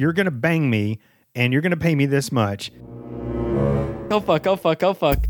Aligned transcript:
you're 0.00 0.14
going 0.14 0.24
to 0.24 0.30
bang 0.30 0.70
me 0.70 0.98
and 1.34 1.52
you're 1.52 1.60
going 1.60 1.70
to 1.70 1.76
pay 1.76 1.94
me 1.94 2.06
this 2.06 2.32
much. 2.32 2.72
Oh 4.10 4.22
fuck, 4.24 4.46
oh 4.46 4.56
fuck, 4.56 4.82
oh 4.82 4.94
fuck. 4.94 5.26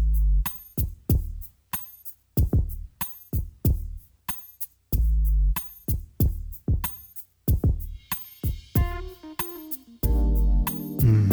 Hmm. 11.00 11.30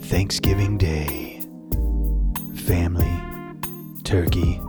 Thanksgiving 0.00 0.78
Day. 0.78 1.42
Family, 2.54 3.20
turkey, 4.02 4.60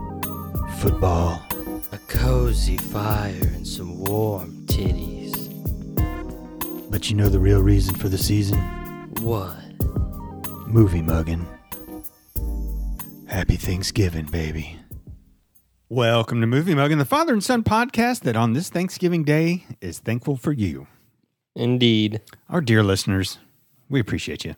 football. 0.78 1.42
A 1.92 1.98
cozy 2.06 2.76
fire 2.76 3.50
and 3.54 3.66
some 3.66 3.98
warm 4.04 4.66
titties. 4.66 5.19
But 6.90 7.08
you 7.08 7.14
know 7.14 7.28
the 7.28 7.38
real 7.38 7.62
reason 7.62 7.94
for 7.94 8.08
the 8.08 8.18
season? 8.18 8.58
What? 9.20 9.56
Movie 10.66 11.02
mugging. 11.02 11.46
Happy 13.26 13.54
Thanksgiving, 13.54 14.26
baby. 14.26 14.76
Welcome 15.88 16.40
to 16.40 16.48
Movie 16.48 16.74
Mugging, 16.74 16.98
the 16.98 17.04
father 17.04 17.32
and 17.32 17.44
son 17.44 17.62
podcast 17.62 18.22
that 18.22 18.34
on 18.34 18.54
this 18.54 18.70
Thanksgiving 18.70 19.22
Day 19.22 19.66
is 19.80 20.00
thankful 20.00 20.36
for 20.36 20.50
you. 20.50 20.88
Indeed. 21.54 22.22
Our 22.48 22.60
dear 22.60 22.82
listeners, 22.82 23.38
we 23.88 24.00
appreciate 24.00 24.44
you. 24.44 24.56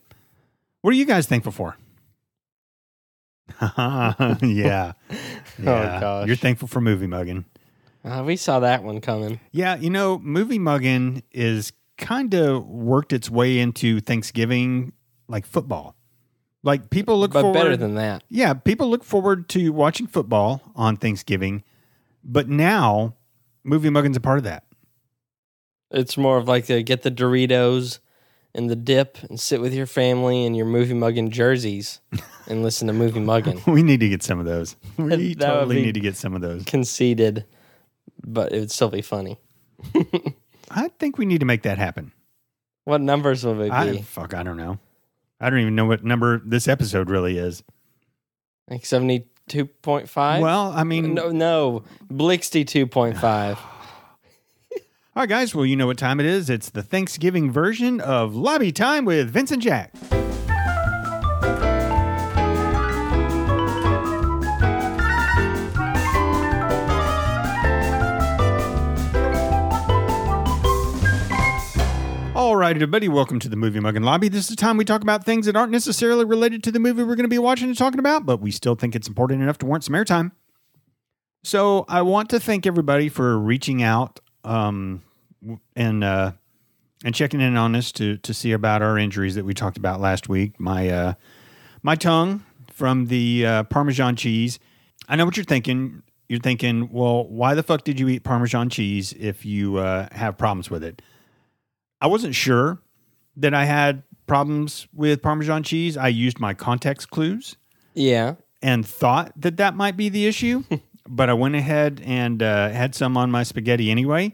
What 0.81 0.91
are 0.91 0.97
you 0.97 1.05
guys 1.05 1.27
thankful 1.27 1.51
for? 1.51 1.77
yeah. 3.61 4.33
yeah. 4.41 4.93
gosh. 5.59 6.25
You're 6.27 6.35
thankful 6.35 6.67
for 6.67 6.81
movie 6.81 7.05
mugging. 7.07 7.45
Uh, 8.03 8.23
we 8.25 8.37
saw 8.37 8.59
that 8.59 8.83
one 8.83 9.01
coming. 9.01 9.39
Yeah, 9.51 9.75
you 9.75 9.91
know, 9.91 10.17
movie 10.17 10.59
mugging 10.59 11.21
is 11.31 11.71
kind 12.03 12.33
of 12.33 12.67
worked 12.67 13.13
its 13.13 13.29
way 13.29 13.59
into 13.59 13.99
Thanksgiving 13.99 14.93
like 15.27 15.45
football. 15.45 15.95
Like 16.61 16.89
people 16.89 17.19
look 17.19 17.31
But 17.31 17.41
forward 17.41 17.59
better 17.59 17.77
than 17.77 17.95
that. 17.95 18.23
Yeah, 18.29 18.53
people 18.53 18.89
look 18.89 19.03
forward 19.03 19.49
to 19.49 19.71
watching 19.71 20.07
football 20.07 20.61
on 20.75 20.97
Thanksgiving, 20.97 21.63
but 22.23 22.47
now 22.47 23.15
movie 23.63 23.89
mugging's 23.89 24.17
a 24.17 24.21
part 24.21 24.37
of 24.37 24.43
that. 24.43 24.65
It's 25.91 26.17
more 26.17 26.37
of 26.37 26.47
like 26.47 26.65
the, 26.65 26.81
get 26.83 27.03
the 27.03 27.11
Doritos 27.11 27.99
and 28.55 28.69
the 28.69 28.75
dip 28.75 29.17
and 29.23 29.39
sit 29.39 29.61
with 29.61 29.73
your 29.73 29.85
family 29.85 30.45
in 30.45 30.55
your 30.55 30.65
movie 30.65 30.93
mugging 30.93 31.31
jerseys 31.31 31.99
and 32.47 32.63
listen 32.63 32.87
to 32.87 32.93
movie 32.93 33.19
mugging. 33.19 33.61
We 33.67 33.83
need 33.83 33.99
to 33.99 34.09
get 34.09 34.23
some 34.23 34.39
of 34.39 34.45
those. 34.45 34.75
We 34.97 35.35
totally 35.35 35.81
need 35.81 35.93
to 35.95 35.99
get 35.99 36.15
some 36.15 36.33
of 36.35 36.41
those. 36.41 36.63
Conceited, 36.65 37.45
but 38.25 38.51
it 38.51 38.59
would 38.59 38.71
still 38.71 38.89
be 38.89 39.01
funny. 39.01 39.39
I 40.75 40.89
think 40.99 41.17
we 41.17 41.25
need 41.25 41.39
to 41.39 41.45
make 41.45 41.63
that 41.63 41.77
happen. 41.77 42.11
What 42.85 43.01
numbers 43.01 43.45
will 43.45 43.61
it 43.61 43.65
be? 43.65 43.71
I, 43.71 44.01
fuck, 44.01 44.33
I 44.33 44.43
don't 44.43 44.57
know. 44.57 44.79
I 45.39 45.49
don't 45.49 45.59
even 45.59 45.75
know 45.75 45.85
what 45.85 46.03
number 46.03 46.41
this 46.45 46.67
episode 46.67 47.09
really 47.09 47.37
is. 47.37 47.63
like 48.69 48.83
72.5? 48.83 50.41
Well, 50.41 50.71
I 50.75 50.83
mean, 50.83 51.13
no, 51.13 51.29
no. 51.29 51.83
Blixty 52.11 52.65
2.5. 52.65 53.57
All 53.57 53.59
right, 55.15 55.29
guys. 55.29 55.53
Well, 55.53 55.65
you 55.65 55.75
know 55.75 55.87
what 55.87 55.97
time 55.97 56.19
it 56.19 56.25
is. 56.25 56.49
It's 56.49 56.69
the 56.69 56.83
Thanksgiving 56.83 57.51
version 57.51 58.01
of 58.01 58.35
Lobby 58.35 58.71
Time 58.71 59.05
with 59.05 59.29
Vincent 59.29 59.61
Jack. 59.61 59.93
All 72.53 72.59
right, 72.59 72.75
everybody, 72.75 73.09
welcome 73.09 73.39
to 73.39 73.49
the 73.49 73.55
Movie 73.55 73.79
Mugging 73.79 74.03
Lobby. 74.03 74.29
This 74.29 74.41
is 74.41 74.49
the 74.49 74.55
time 74.55 74.77
we 74.77 74.85
talk 74.85 75.01
about 75.01 75.25
things 75.25 75.47
that 75.47 75.55
aren't 75.55 75.71
necessarily 75.71 76.23
related 76.23 76.63
to 76.65 76.71
the 76.71 76.77
movie 76.77 77.01
we're 77.01 77.15
going 77.15 77.23
to 77.23 77.27
be 77.27 77.39
watching 77.39 77.67
and 77.67 77.75
talking 77.75 77.97
about, 77.97 78.27
but 78.27 78.41
we 78.41 78.51
still 78.51 78.75
think 78.75 78.95
it's 78.95 79.07
important 79.07 79.41
enough 79.41 79.57
to 79.57 79.65
warrant 79.65 79.85
some 79.85 79.95
airtime. 79.95 80.33
So 81.43 81.83
I 81.89 82.03
want 82.03 82.29
to 82.29 82.39
thank 82.39 82.67
everybody 82.67 83.09
for 83.09 83.39
reaching 83.39 83.81
out 83.81 84.19
um, 84.43 85.01
and 85.75 86.03
uh, 86.03 86.33
and 87.03 87.15
checking 87.15 87.41
in 87.41 87.57
on 87.57 87.75
us 87.75 87.91
to 87.93 88.17
to 88.17 88.35
see 88.35 88.51
about 88.51 88.83
our 88.83 88.99
injuries 88.99 89.33
that 89.33 89.45
we 89.45 89.55
talked 89.55 89.77
about 89.77 89.99
last 89.99 90.29
week. 90.29 90.59
My 90.59 90.89
uh, 90.89 91.13
my 91.81 91.95
tongue 91.95 92.45
from 92.71 93.07
the 93.07 93.47
uh, 93.47 93.63
Parmesan 93.63 94.15
cheese. 94.15 94.59
I 95.09 95.15
know 95.15 95.25
what 95.25 95.37
you're 95.37 95.43
thinking. 95.43 96.03
You're 96.29 96.39
thinking, 96.39 96.91
well, 96.91 97.27
why 97.27 97.55
the 97.55 97.63
fuck 97.63 97.83
did 97.83 97.99
you 97.99 98.09
eat 98.09 98.23
Parmesan 98.23 98.69
cheese 98.69 99.11
if 99.13 99.43
you 99.43 99.77
uh, 99.77 100.07
have 100.11 100.37
problems 100.37 100.69
with 100.69 100.83
it? 100.83 101.01
I 102.03 102.07
wasn't 102.07 102.35
sure 102.35 102.81
that 103.37 103.53
I 103.53 103.63
had 103.63 104.03
problems 104.27 104.87
with 104.93 105.21
Parmesan 105.21 105.63
cheese. 105.63 105.95
I 105.95 106.09
used 106.09 106.37
my 106.37 106.53
context 106.53 107.09
clues 107.09 107.55
yeah. 107.93 108.35
and 108.61 108.85
thought 108.85 109.31
that 109.37 109.55
that 109.55 109.75
might 109.77 109.95
be 109.95 110.09
the 110.09 110.25
issue, 110.27 110.65
but 111.07 111.29
I 111.29 111.33
went 111.33 111.55
ahead 111.55 112.01
and 112.05 112.43
uh, 112.43 112.69
had 112.71 112.93
some 112.93 113.15
on 113.15 113.31
my 113.31 113.43
spaghetti 113.43 113.89
anyway, 113.89 114.33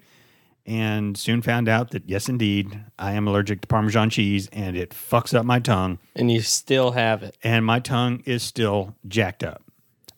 and 0.65 1.15
soon 1.15 1.43
found 1.43 1.69
out 1.69 1.91
that 1.91 2.09
yes, 2.09 2.27
indeed, 2.27 2.83
I 2.97 3.13
am 3.13 3.27
allergic 3.27 3.61
to 3.61 3.67
Parmesan 3.67 4.09
cheese, 4.09 4.49
and 4.51 4.75
it 4.75 4.89
fucks 4.89 5.35
up 5.35 5.45
my 5.45 5.59
tongue, 5.59 5.99
And 6.15 6.31
you 6.31 6.41
still 6.41 6.91
have 6.93 7.21
it. 7.21 7.37
and 7.43 7.63
my 7.63 7.79
tongue 7.79 8.23
is 8.25 8.41
still 8.41 8.95
jacked 9.07 9.43
up. 9.43 9.61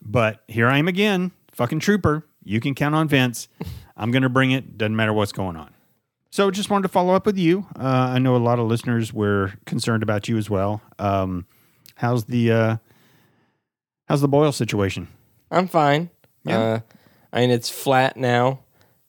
But 0.01 0.41
here 0.47 0.69
I 0.69 0.77
am 0.77 0.87
again, 0.87 1.31
fucking 1.51 1.81
trooper. 1.81 2.25
You 2.45 2.61
can 2.61 2.75
count 2.75 2.95
on 2.95 3.09
Vince. 3.09 3.49
I'm 3.97 4.11
gonna 4.11 4.29
bring 4.29 4.51
it. 4.51 4.77
Doesn't 4.77 4.95
matter 4.95 5.11
what's 5.11 5.33
going 5.33 5.57
on. 5.57 5.73
So 6.31 6.49
just 6.49 6.69
wanted 6.69 6.83
to 6.83 6.87
follow 6.89 7.13
up 7.13 7.25
with 7.25 7.37
you. 7.37 7.65
Uh, 7.77 7.83
I 8.15 8.19
know 8.19 8.35
a 8.35 8.37
lot 8.37 8.57
of 8.57 8.67
listeners 8.67 9.13
were 9.13 9.53
concerned 9.65 10.01
about 10.01 10.27
you 10.29 10.37
as 10.37 10.49
well. 10.49 10.81
Um, 10.97 11.45
how's 11.95 12.23
the 12.25 12.51
uh, 12.51 12.77
how's 14.07 14.21
the 14.21 14.27
boil 14.29 14.51
situation? 14.51 15.07
I'm 15.51 15.67
fine. 15.67 16.09
Yeah. 16.45 16.59
Uh, 16.59 16.79
I 17.33 17.41
mean, 17.41 17.51
it's 17.51 17.69
flat 17.69 18.15
now. 18.17 18.59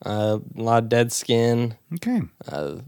Uh, 0.04 0.38
a 0.58 0.60
lot 0.62 0.82
of 0.82 0.88
dead 0.88 1.12
skin. 1.12 1.76
Okay. 1.94 2.22
Uh, 2.50 2.78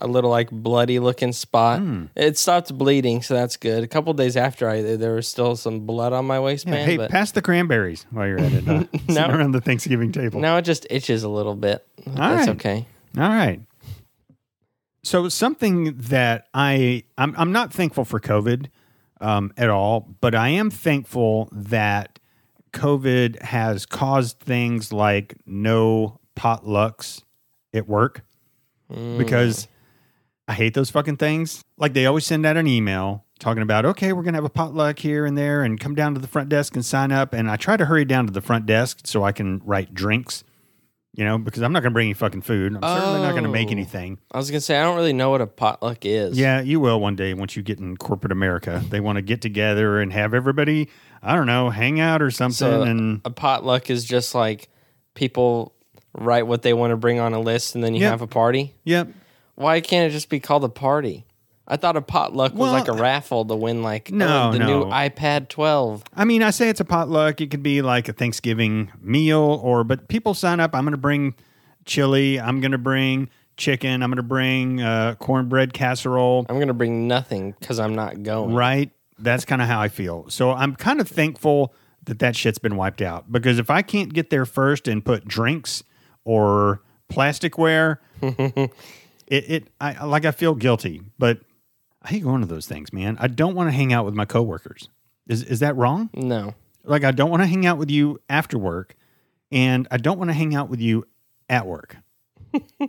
a 0.00 0.06
little 0.06 0.30
like 0.30 0.50
bloody 0.50 0.98
looking 0.98 1.32
spot. 1.34 1.80
Hmm. 1.80 2.06
It 2.16 2.38
stopped 2.38 2.76
bleeding, 2.78 3.20
so 3.20 3.34
that's 3.34 3.58
good. 3.58 3.84
A 3.84 3.86
couple 3.86 4.14
days 4.14 4.38
after 4.38 4.66
I, 4.70 4.80
there 4.80 5.12
was 5.16 5.28
still 5.28 5.54
some 5.54 5.80
blood 5.80 6.14
on 6.14 6.24
my 6.24 6.36
Yeah, 6.36 6.40
waistband, 6.40 6.90
hey, 6.90 6.96
but 6.96 7.10
pass 7.10 7.32
the 7.32 7.42
cranberries 7.42 8.06
while 8.10 8.26
you're 8.26 8.40
at 8.40 8.52
it. 8.54 8.66
Uh, 8.66 8.84
sitting 8.92 9.14
No. 9.14 9.26
around 9.28 9.52
the 9.52 9.60
Thanksgiving 9.60 10.10
table. 10.12 10.40
now 10.40 10.56
it 10.56 10.62
just 10.62 10.86
itches 10.88 11.24
a 11.24 11.28
little 11.28 11.54
bit. 11.54 11.86
that's 12.06 12.18
right. 12.18 12.48
okay. 12.56 12.86
All 13.18 13.28
right. 13.28 13.60
So 15.04 15.28
something 15.28 15.94
that 15.96 16.46
I 16.54 17.04
I'm 17.18 17.34
I'm 17.36 17.52
not 17.52 17.72
thankful 17.72 18.04
for 18.04 18.20
COVID 18.20 18.66
um, 19.20 19.52
at 19.56 19.68
all, 19.68 20.14
but 20.20 20.34
I 20.34 20.48
am 20.50 20.70
thankful 20.70 21.48
that 21.52 22.18
COVID 22.72 23.42
has 23.42 23.84
caused 23.86 24.38
things 24.40 24.92
like 24.92 25.34
no 25.44 26.20
potlucks 26.36 27.22
at 27.74 27.88
work 27.88 28.22
because 29.18 29.68
I 30.48 30.52
hate 30.54 30.74
those 30.74 30.90
fucking 30.90 31.16
things. 31.16 31.64
Like 31.78 31.94
they 31.94 32.06
always 32.06 32.26
send 32.26 32.44
out 32.46 32.56
an 32.56 32.66
email 32.66 33.24
talking 33.38 33.62
about, 33.62 33.84
okay, 33.84 34.12
we're 34.12 34.22
gonna 34.22 34.36
have 34.36 34.44
a 34.44 34.50
potluck 34.50 34.98
here 35.00 35.26
and 35.26 35.36
there, 35.36 35.62
and 35.62 35.80
come 35.80 35.94
down 35.94 36.14
to 36.14 36.20
the 36.20 36.28
front 36.28 36.48
desk 36.48 36.74
and 36.76 36.84
sign 36.84 37.10
up. 37.10 37.32
And 37.32 37.50
I 37.50 37.56
try 37.56 37.76
to 37.76 37.86
hurry 37.86 38.04
down 38.04 38.26
to 38.26 38.32
the 38.32 38.40
front 38.40 38.66
desk 38.66 39.00
so 39.04 39.24
I 39.24 39.32
can 39.32 39.60
write 39.64 39.94
drinks, 39.94 40.44
you 41.14 41.24
know, 41.24 41.36
because 41.38 41.62
I'm 41.62 41.72
not 41.72 41.82
gonna 41.82 41.92
bring 41.92 42.06
any 42.08 42.14
fucking 42.14 42.42
food. 42.42 42.74
I'm 42.74 42.82
certainly 42.98 43.20
not 43.20 43.34
gonna 43.34 43.48
make 43.48 43.68
Oh. 43.68 43.72
anything. 43.72 44.18
I 44.32 44.38
was 44.38 44.50
gonna 44.50 44.60
say 44.60 44.78
I 44.78 44.82
don't 44.82 44.96
really 44.96 45.12
know 45.12 45.30
what 45.30 45.40
a 45.40 45.46
potluck 45.46 46.04
is. 46.06 46.38
Yeah, 46.38 46.60
you 46.60 46.80
will 46.80 47.00
one 47.00 47.16
day 47.16 47.34
once 47.34 47.54
you 47.56 47.62
get 47.62 47.78
in 47.78 47.96
corporate 47.96 48.32
America. 48.32 48.82
They 48.88 49.00
want 49.00 49.16
to 49.16 49.22
get 49.22 49.40
together 49.42 50.00
and 50.00 50.12
have 50.12 50.32
everybody, 50.34 50.88
I 51.22 51.34
don't 51.34 51.46
know, 51.46 51.70
hang 51.70 52.00
out 52.00 52.22
or 52.22 52.30
something. 52.30 52.54
So 52.56 52.82
and 52.82 53.20
a 53.24 53.30
potluck 53.30 53.90
is 53.90 54.04
just 54.04 54.34
like 54.34 54.68
people 55.14 55.74
write 56.14 56.46
what 56.46 56.62
they 56.62 56.72
want 56.74 56.90
to 56.92 56.96
bring 56.96 57.18
on 57.20 57.32
a 57.34 57.40
list, 57.40 57.74
and 57.74 57.82
then 57.84 57.94
you 57.94 58.00
Yep. 58.02 58.10
have 58.10 58.22
a 58.22 58.26
party. 58.26 58.74
yep, 58.84 59.08
Why 59.54 59.80
can't 59.80 60.10
it 60.10 60.14
just 60.14 60.28
be 60.30 60.40
called 60.40 60.64
a 60.64 60.68
party? 60.68 61.24
I 61.72 61.76
thought 61.76 61.96
a 61.96 62.02
potluck 62.02 62.52
was 62.52 62.70
like 62.70 62.88
a 62.88 62.92
raffle 62.92 63.46
to 63.46 63.56
win 63.56 63.82
like 63.82 64.12
No, 64.12 64.50
oh, 64.50 64.52
the 64.52 64.58
no. 64.58 64.66
new 64.66 64.84
iPad 64.90 65.48
12. 65.48 66.04
I 66.14 66.26
mean, 66.26 66.42
I 66.42 66.50
say 66.50 66.68
it's 66.68 66.80
a 66.80 66.84
potluck. 66.84 67.40
It 67.40 67.50
could 67.50 67.62
be 67.62 67.80
like 67.80 68.10
a 68.10 68.12
Thanksgiving 68.12 68.92
meal, 69.00 69.58
or 69.62 69.82
but 69.82 70.08
people 70.08 70.34
sign 70.34 70.60
up. 70.60 70.74
I'm 70.74 70.84
going 70.84 70.92
to 70.92 70.98
bring 70.98 71.34
chili. 71.86 72.38
I'm 72.38 72.60
going 72.60 72.72
to 72.72 72.78
bring 72.78 73.30
chicken. 73.56 74.02
I'm 74.02 74.10
going 74.10 74.18
to 74.18 74.22
bring 74.22 74.82
uh, 74.82 75.14
cornbread 75.14 75.72
casserole. 75.72 76.44
I'm 76.50 76.58
gonna 76.58 76.74
bring 76.74 77.08
nothing 77.08 77.54
because 77.58 77.80
I'm 77.80 77.94
not 77.94 78.22
going. 78.22 78.54
Right? 78.54 78.90
That's 79.18 79.46
kind 79.46 79.62
of 79.62 79.68
how 79.68 79.80
I 79.80 79.88
feel. 79.88 80.28
So 80.28 80.50
I'm 80.50 80.76
kind 80.76 81.00
of 81.00 81.08
thankful 81.08 81.74
that 82.04 82.18
that 82.18 82.36
shit's 82.36 82.58
been 82.58 82.76
wiped 82.76 83.00
out 83.00 83.32
because 83.32 83.58
if 83.58 83.70
I 83.70 83.80
can't 83.80 84.12
get 84.12 84.28
there 84.28 84.44
first 84.44 84.88
and 84.88 85.02
put 85.02 85.26
drinks 85.26 85.84
or 86.24 86.82
plasticware, 87.10 87.96
it, 88.20 88.70
it 89.28 89.68
I 89.80 90.04
like 90.04 90.26
I 90.26 90.32
feel 90.32 90.54
guilty, 90.54 91.00
but 91.18 91.38
I 92.04 92.08
hate 92.08 92.22
going 92.24 92.40
to 92.40 92.46
those 92.46 92.66
things, 92.66 92.92
man. 92.92 93.16
I 93.20 93.28
don't 93.28 93.54
want 93.54 93.68
to 93.68 93.72
hang 93.72 93.92
out 93.92 94.04
with 94.04 94.14
my 94.14 94.24
coworkers. 94.24 94.88
Is 95.28 95.42
is 95.44 95.60
that 95.60 95.76
wrong? 95.76 96.10
No. 96.14 96.54
Like 96.84 97.04
I 97.04 97.12
don't 97.12 97.30
want 97.30 97.42
to 97.42 97.46
hang 97.46 97.64
out 97.64 97.78
with 97.78 97.90
you 97.90 98.20
after 98.28 98.58
work, 98.58 98.96
and 99.52 99.86
I 99.90 99.98
don't 99.98 100.18
want 100.18 100.30
to 100.30 100.34
hang 100.34 100.54
out 100.54 100.68
with 100.68 100.80
you 100.80 101.06
at 101.48 101.66
work. 101.66 101.96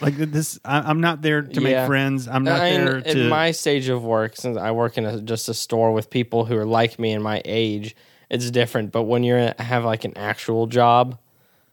Like 0.00 0.14
this, 0.16 0.60
I, 0.64 0.78
I'm 0.88 1.00
not 1.00 1.20
there 1.20 1.42
to 1.42 1.60
Yeah. 1.60 1.80
make 1.80 1.86
friends. 1.88 2.28
I'm 2.28 2.44
not 2.44 2.60
I 2.60 2.70
there 2.70 2.96
at 2.98 3.06
to. 3.10 3.28
my 3.28 3.50
stage 3.50 3.88
of 3.88 4.04
work, 4.04 4.36
since 4.36 4.56
I 4.56 4.70
work 4.70 4.96
in 4.96 5.04
a, 5.04 5.20
just 5.20 5.48
a 5.48 5.54
store 5.54 5.92
with 5.92 6.10
people 6.10 6.44
who 6.44 6.56
are 6.56 6.64
like 6.64 6.96
me 6.96 7.10
and 7.12 7.24
my 7.24 7.42
age, 7.44 7.96
it's 8.30 8.52
different. 8.52 8.92
But 8.92 9.02
when 9.02 9.24
you 9.24 9.34
have 9.58 9.84
like 9.84 10.04
an 10.04 10.16
actual 10.16 10.68
job, 10.68 11.18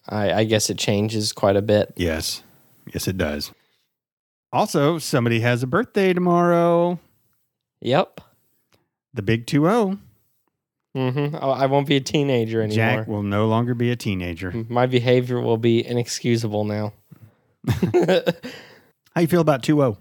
I, 0.10 0.34
I 0.34 0.44
guess 0.46 0.72
it 0.72 0.80
changes 0.80 1.32
quite 1.32 1.56
a 1.56 1.62
bit. 1.62 1.94
yes, 1.96 2.42
yes, 2.92 3.08
it 3.08 3.18
does. 3.20 3.52
Also, 4.54 4.98
somebody 4.98 5.40
has 5.40 5.64
a 5.64 5.68
birthday 5.68 6.14
tomorrow. 6.14 7.00
Yep. 7.82 8.22
The 9.14 9.22
big 9.22 9.48
two 9.48 9.62
zero. 9.62 9.98
hmm 10.96 11.36
I 11.36 11.66
won't 11.68 11.88
be 11.88 11.96
a 11.96 12.02
teenager 12.02 12.62
anymore. 12.62 12.76
Jack 12.76 13.08
will 13.08 13.24
no 13.24 13.48
longer 13.48 13.74
be 13.74 13.92
a 13.92 13.96
teenager. 13.96 14.52
My 14.70 14.86
behavior 14.86 15.40
will 15.40 15.58
be 15.58 15.86
inexcusable 15.86 16.66
now. 16.66 16.94
How 17.94 19.22
you 19.22 19.28
feel 19.28 19.42
about 19.42 19.64
two 19.64 19.76
zero? 19.78 19.98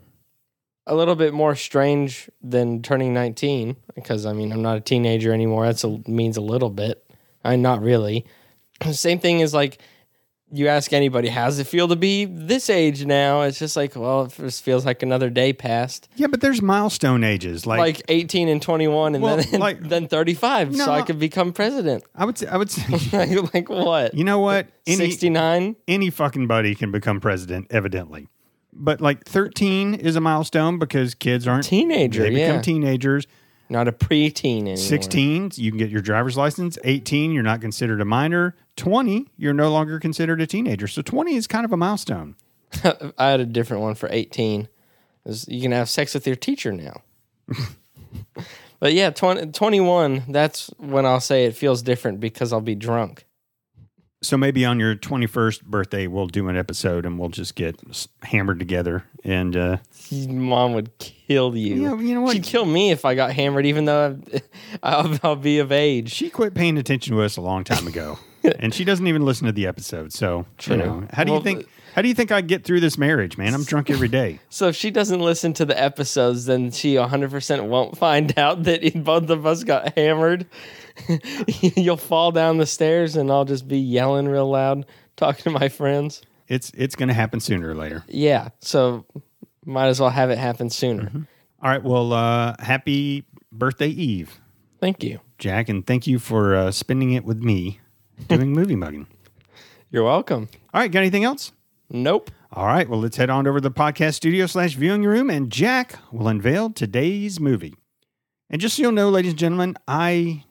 a 0.87 0.95
little 0.95 1.15
bit 1.15 1.33
more 1.33 1.55
strange 1.55 2.29
than 2.43 2.83
turning 2.83 3.15
19 3.15 3.77
because 3.95 4.27
I 4.27 4.33
mean 4.33 4.51
I'm 4.51 4.63
not 4.63 4.77
a 4.77 4.81
teenager 4.81 5.33
anymore. 5.33 5.67
That's 5.67 5.85
a, 5.85 6.01
means 6.09 6.37
a 6.37 6.41
little 6.41 6.71
bit. 6.71 7.05
I'm 7.45 7.63
not 7.63 7.81
really. 7.81 8.27
Same 8.91 9.21
thing 9.21 9.41
as 9.43 9.55
like 9.55 9.79
you 10.53 10.69
ask 10.69 10.93
anybody, 10.93 11.29
how's 11.29 11.59
it 11.59 11.67
feel 11.67 11.89
to 11.89 11.97
be 11.97 12.25
this 12.25 12.69
age 12.69 13.05
now? 13.05 13.43
It's 13.43 13.59
just 13.59 13.77
like, 13.77 13.95
well, 13.95 14.25
it 14.25 14.33
just 14.37 14.63
feels 14.65 14.85
like 14.85 15.03
another 15.03 15.31
day 15.31 15.53
passed. 15.53 16.09
Yeah, 16.17 16.27
but 16.27 16.41
there's 16.41 16.61
milestone 16.61 17.25
ages. 17.25 17.67
Like, 17.67 17.79
Like, 17.79 18.03
18 18.09 18.49
and 18.49 18.61
21 18.61 19.15
and 19.15 19.23
Well, 19.23 19.37
then 19.37 19.61
like- 19.61 19.81
then 19.89 20.09
35 20.09 20.77
so 20.77 20.91
I 20.91 21.03
could 21.03 21.19
become 21.19 21.53
president. 21.53 22.05
I 22.15 22.25
would 22.25 22.39
say, 22.39 22.47
I 22.47 22.57
would 22.57 22.71
say, 22.71 23.37
like, 23.55 23.69
what? 23.69 24.15
you 24.15 24.25
know 24.25 24.39
what? 24.39 24.69
Any 24.87 24.97
69? 24.97 25.77
any 25.87 26.11
fucking 26.11 26.47
buddy 26.47 26.75
can 26.75 26.91
become 26.91 27.21
president, 27.21 27.69
evidently. 27.71 28.29
But 28.73 29.01
like 29.01 29.25
13 29.25 29.95
is 29.95 30.17
a 30.17 30.21
milestone 30.21 30.79
because 30.79 31.15
kids 31.15 31.47
aren't 31.47 31.65
teenagers. 31.65 32.23
They 32.23 32.31
become 32.31 32.57
yeah. 32.57 32.63
teenagers. 32.63 33.27
Not 33.71 33.87
a 33.87 33.93
preteen 33.93 34.63
anymore. 34.63 34.77
16, 34.77 35.53
you 35.55 35.71
can 35.71 35.79
get 35.79 35.91
your 35.91 36.03
driver's 36.03 36.37
license. 36.37 36.77
18, 36.83 37.31
you're 37.31 37.45
not 37.45 37.61
considered 37.61 38.01
a 38.01 38.05
minor. 38.05 38.57
20, 38.75 39.29
you're 39.37 39.55
no 39.55 39.71
longer 39.71 40.01
considered 40.01 40.41
a 40.41 40.47
teenager. 40.47 40.89
So 40.89 41.03
20 41.03 41.37
is 41.37 41.47
kind 41.47 41.65
of 41.65 41.73
a 41.73 41.77
milestone. 41.77 42.35
I 43.17 43.29
had 43.29 43.39
a 43.39 43.47
different 43.47 43.85
one 43.85 43.95
for 43.95 44.09
18. 44.11 44.69
Is 45.25 45.47
You 45.47 45.63
can 45.63 45.71
have 45.71 45.89
sex 45.89 46.15
with 46.15 46.27
your 46.27 46.35
teacher 46.35 46.73
now. 46.73 47.03
but 48.81 48.93
yeah, 48.93 49.11
20, 49.11 49.53
21, 49.53 50.25
that's 50.29 50.69
when 50.79 51.07
I'll 51.07 51.21
say 51.21 51.45
it 51.45 51.55
feels 51.55 51.81
different 51.81 52.19
because 52.19 52.53
I'll 52.53 52.61
be 52.61 52.75
drunk. 52.75 53.25
So 54.23 54.37
maybe 54.37 54.67
on 54.67 54.79
your 54.79 54.95
21st 54.97 55.63
birthday, 55.65 56.07
we'll 56.07 56.27
do 56.27 56.49
an 56.49 56.57
episode 56.57 57.07
and 57.07 57.19
we'll 57.19 57.31
just 57.31 57.55
get 57.55 57.81
hammered 58.23 58.59
together. 58.59 59.05
And 59.25 59.57
uh, 59.57 59.77
Mom 60.13 60.75
would 60.75 60.91
kill 60.99 61.57
you. 61.57 61.77
Yeah, 61.83 61.99
you 61.99 62.15
know 62.15 62.21
what? 62.21 62.35
She'd 62.35 62.43
kill 62.45 62.67
me 62.67 62.91
if 62.91 63.07
I 63.07 63.15
got 63.15 63.33
hammered, 63.33 63.65
even 63.65 63.87
though 63.87 64.21
I'll, 64.83 65.19
I'll 65.23 65.37
be 65.37 65.59
of 65.59 65.73
age. 65.73 66.13
she 66.13 66.29
quit 66.29 66.53
paying 66.53 66.77
attention 66.77 67.17
to 67.17 67.23
us 67.23 67.39
a 67.39 67.41
long 67.41 67.65
time 67.65 67.87
ago. 67.87 68.19
and 68.59 68.75
she 68.75 68.85
doesn't 68.85 69.07
even 69.07 69.23
listen 69.25 69.47
to 69.47 69.53
the 69.53 69.67
episode. 69.67 70.13
So, 70.13 70.45
True. 70.59 70.77
you 70.77 70.83
know, 70.83 71.07
how 71.13 71.25
do 71.25 71.33
Well, 71.33 71.41
you 71.41 71.45
think? 71.45 71.67
How 71.95 72.03
do 72.03 72.09
you 72.09 72.15
think 72.15 72.31
I 72.31 72.41
get 72.41 72.63
through 72.63 72.81
this 72.81 72.97
marriage, 72.97 73.37
man? 73.37 73.53
I'm 73.53 73.65
drunk 73.65 73.91
every 73.91 74.07
day. 74.09 74.39
So 74.51 74.69
if 74.69 74.77
she 74.77 74.91
doesn't 74.91 75.21
listen 75.21 75.53
to 75.55 75.65
the 75.65 75.81
episodes, 75.81 76.45
then 76.47 76.71
she 76.71 76.95
100% 76.95 77.67
won't 77.69 77.97
find 77.99 78.39
out 78.39 78.63
that 78.65 79.03
both 79.03 79.29
of 79.31 79.45
us 79.47 79.65
got 79.65 79.97
hammered. 79.97 80.47
You'll 81.77 81.97
fall 81.97 82.33
down 82.33 82.59
the 82.59 82.67
stairs 82.67 83.17
and 83.17 83.31
I'll 83.31 83.45
just 83.45 83.67
be 83.69 83.79
yelling 83.79 84.29
real 84.29 84.49
loud, 84.49 84.87
talking 85.17 85.45
to 85.45 85.51
my 85.51 85.69
friends. 85.69 86.23
It's 86.49 86.73
it's 86.77 86.97
going 86.97 87.09
to 87.09 87.15
happen 87.15 87.39
sooner 87.41 87.71
or 87.71 87.75
later. 87.75 88.05
Yeah, 88.09 88.49
so 88.61 89.05
might 89.65 89.87
as 89.87 90.01
well 90.01 90.11
have 90.11 90.31
it 90.31 90.39
happen 90.39 90.69
sooner. 90.71 91.11
All 91.63 91.71
right. 91.71 91.83
Well, 91.83 92.13
uh, 92.13 92.57
happy 92.59 93.25
birthday, 93.53 93.89
Eve, 93.89 94.41
Thank 94.81 95.03
you. 95.05 95.21
Jack, 95.39 95.69
and 95.69 95.87
thank 95.87 96.07
you 96.07 96.19
for 96.19 96.55
uh, 96.57 96.71
spending 96.73 97.13
it 97.13 97.25
with 97.25 97.39
me 97.43 97.81
doing 98.29 98.53
movie 98.55 98.77
mugging. 98.77 99.07
You're 99.91 100.05
welcome. 100.05 100.49
All 100.73 100.81
right. 100.81 100.91
Got 100.91 101.01
anything 101.01 101.25
else? 101.25 101.53
Nope. 101.91 102.31
All 102.53 102.67
right. 102.67 102.89
Well, 102.89 103.01
let's 103.01 103.17
head 103.17 103.31
on 103.31 103.47
over 103.47 103.59
to 103.61 103.69
the 103.69 103.75
podcast 103.75 104.15
studio 104.15 104.47
slash 104.47 104.75
viewing 104.75 105.05
room, 105.05 105.29
and 105.31 105.51
Jack 105.53 105.99
will 106.11 106.29
unveil 106.29 106.71
today's 106.71 107.39
movie. 107.39 107.75
And 108.49 108.61
just 108.61 108.77
so 108.77 108.83
you'll 108.83 108.93
know, 108.93 109.11
ladies 109.11 109.33
and 109.33 109.39
gentlemen, 109.39 109.77
I 109.87 110.45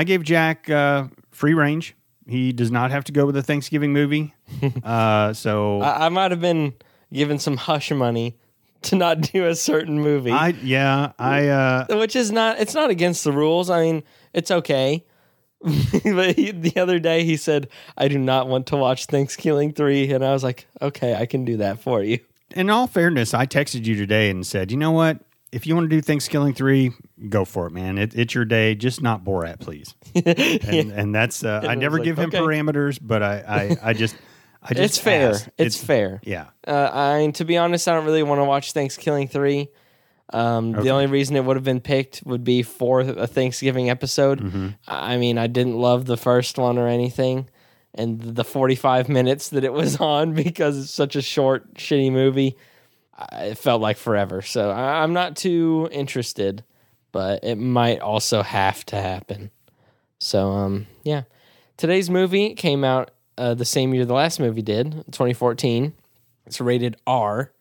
I 0.00 0.04
gave 0.04 0.22
Jack 0.22 0.70
uh, 0.70 1.08
free 1.30 1.52
range. 1.52 1.94
He 2.26 2.52
does 2.52 2.70
not 2.70 2.90
have 2.90 3.04
to 3.04 3.12
go 3.12 3.26
with 3.26 3.36
a 3.36 3.42
Thanksgiving 3.42 3.92
movie. 3.92 4.32
uh, 4.82 5.34
so 5.34 5.82
I, 5.82 6.06
I 6.06 6.08
might 6.08 6.30
have 6.30 6.40
been 6.40 6.72
given 7.12 7.38
some 7.38 7.58
hush 7.58 7.90
money 7.90 8.38
to 8.82 8.96
not 8.96 9.20
do 9.20 9.46
a 9.46 9.54
certain 9.54 10.00
movie, 10.00 10.30
I 10.30 10.54
yeah 10.62 11.12
I 11.18 11.48
uh, 11.48 11.98
which 11.98 12.16
is 12.16 12.32
not. 12.32 12.58
It's 12.58 12.72
not 12.72 12.88
against 12.88 13.24
the 13.24 13.32
rules. 13.32 13.68
I 13.68 13.82
mean, 13.82 14.02
it's 14.32 14.50
okay. 14.50 15.04
but 15.60 16.34
he, 16.34 16.52
the 16.52 16.78
other 16.78 16.98
day 16.98 17.24
he 17.24 17.36
said, 17.36 17.68
"I 17.98 18.08
do 18.08 18.16
not 18.16 18.48
want 18.48 18.68
to 18.68 18.76
watch 18.78 19.06
ThanksKilling 19.06 19.76
3. 19.76 20.14
and 20.14 20.24
I 20.24 20.32
was 20.32 20.42
like, 20.42 20.66
"Okay, 20.80 21.14
I 21.14 21.26
can 21.26 21.44
do 21.44 21.58
that 21.58 21.78
for 21.78 22.02
you." 22.02 22.20
in 22.54 22.70
all 22.70 22.86
fairness, 22.86 23.34
I 23.34 23.46
texted 23.46 23.84
you 23.84 23.94
today 23.94 24.30
and 24.30 24.46
said, 24.46 24.70
you 24.70 24.76
know 24.76 24.90
what? 24.90 25.20
If 25.52 25.66
you 25.66 25.74
want 25.74 25.90
to 25.90 26.00
do 26.00 26.00
ThanksKilling 26.00 26.54
three, 26.54 26.92
go 27.28 27.44
for 27.44 27.66
it, 27.66 27.72
man. 27.72 27.98
It, 27.98 28.14
it's 28.14 28.34
your 28.34 28.44
day, 28.44 28.74
just 28.76 29.02
not 29.02 29.24
Borat, 29.24 29.58
please. 29.60 29.94
And, 30.14 30.92
and 30.92 31.14
that's 31.14 31.42
uh, 31.44 31.60
I 31.68 31.74
never 31.74 31.96
like, 31.98 32.04
give 32.04 32.18
him 32.18 32.28
okay. 32.28 32.38
parameters, 32.38 32.98
but 33.02 33.22
I 33.22 33.76
I, 33.82 33.90
I 33.90 33.92
just 33.92 34.14
I 34.62 34.74
just 34.74 34.96
It's 34.96 34.98
fair. 34.98 35.30
asked. 35.30 35.48
It's, 35.58 35.82
fair. 35.82 36.20
Yeah. 36.22 36.46
Uh, 36.66 36.90
I 36.92 37.30
to 37.34 37.44
be 37.44 37.56
honest, 37.56 37.88
I 37.88 37.94
don't 37.94 38.04
really 38.04 38.22
want 38.22 38.40
to 38.40 38.44
watch 38.44 38.74
ThanksKilling 38.74 39.30
three. 39.30 39.68
Um, 40.32 40.72
The 40.72 40.90
only 40.90 41.06
reason 41.06 41.34
it 41.34 41.44
would 41.44 41.56
have 41.56 41.64
been 41.64 41.80
picked 41.80 42.22
would 42.24 42.44
be 42.44 42.62
for 42.62 43.00
a 43.00 43.26
Thanksgiving 43.26 43.90
episode. 43.90 44.40
Mm-hmm. 44.40 44.68
I 44.86 45.16
mean, 45.16 45.38
I 45.38 45.48
didn't 45.48 45.76
love 45.76 46.04
the 46.06 46.16
first 46.16 46.56
one 46.58 46.78
or 46.78 46.86
anything, 46.86 47.48
and 47.96 48.20
the 48.20 48.44
forty-five 48.44 49.08
minutes 49.08 49.48
that 49.48 49.64
it 49.64 49.72
was 49.72 49.96
on 50.00 50.34
because 50.34 50.78
it's 50.78 50.92
such 50.94 51.16
a 51.16 51.22
short, 51.22 51.74
shitty 51.74 52.12
movie. 52.12 52.56
It 53.32 53.58
felt 53.58 53.80
like 53.80 53.96
forever. 53.96 54.42
So 54.42 54.70
I, 54.70 55.02
I'm 55.02 55.12
not 55.12 55.36
too 55.36 55.88
interested, 55.92 56.64
but 57.12 57.44
it 57.44 57.56
might 57.56 58.00
also 58.00 58.42
have 58.42 58.84
to 58.86 58.96
happen. 58.96 59.50
So 60.18 60.50
um, 60.50 60.86
yeah, 61.02 61.22
today's 61.76 62.10
movie 62.10 62.54
came 62.54 62.84
out 62.84 63.10
uh, 63.38 63.54
the 63.54 63.64
same 63.64 63.94
year 63.94 64.04
the 64.04 64.14
last 64.14 64.38
movie 64.38 64.62
did, 64.62 64.92
2014. 65.12 65.94
It's 66.46 66.60
rated 66.60 66.96
R. 67.06 67.52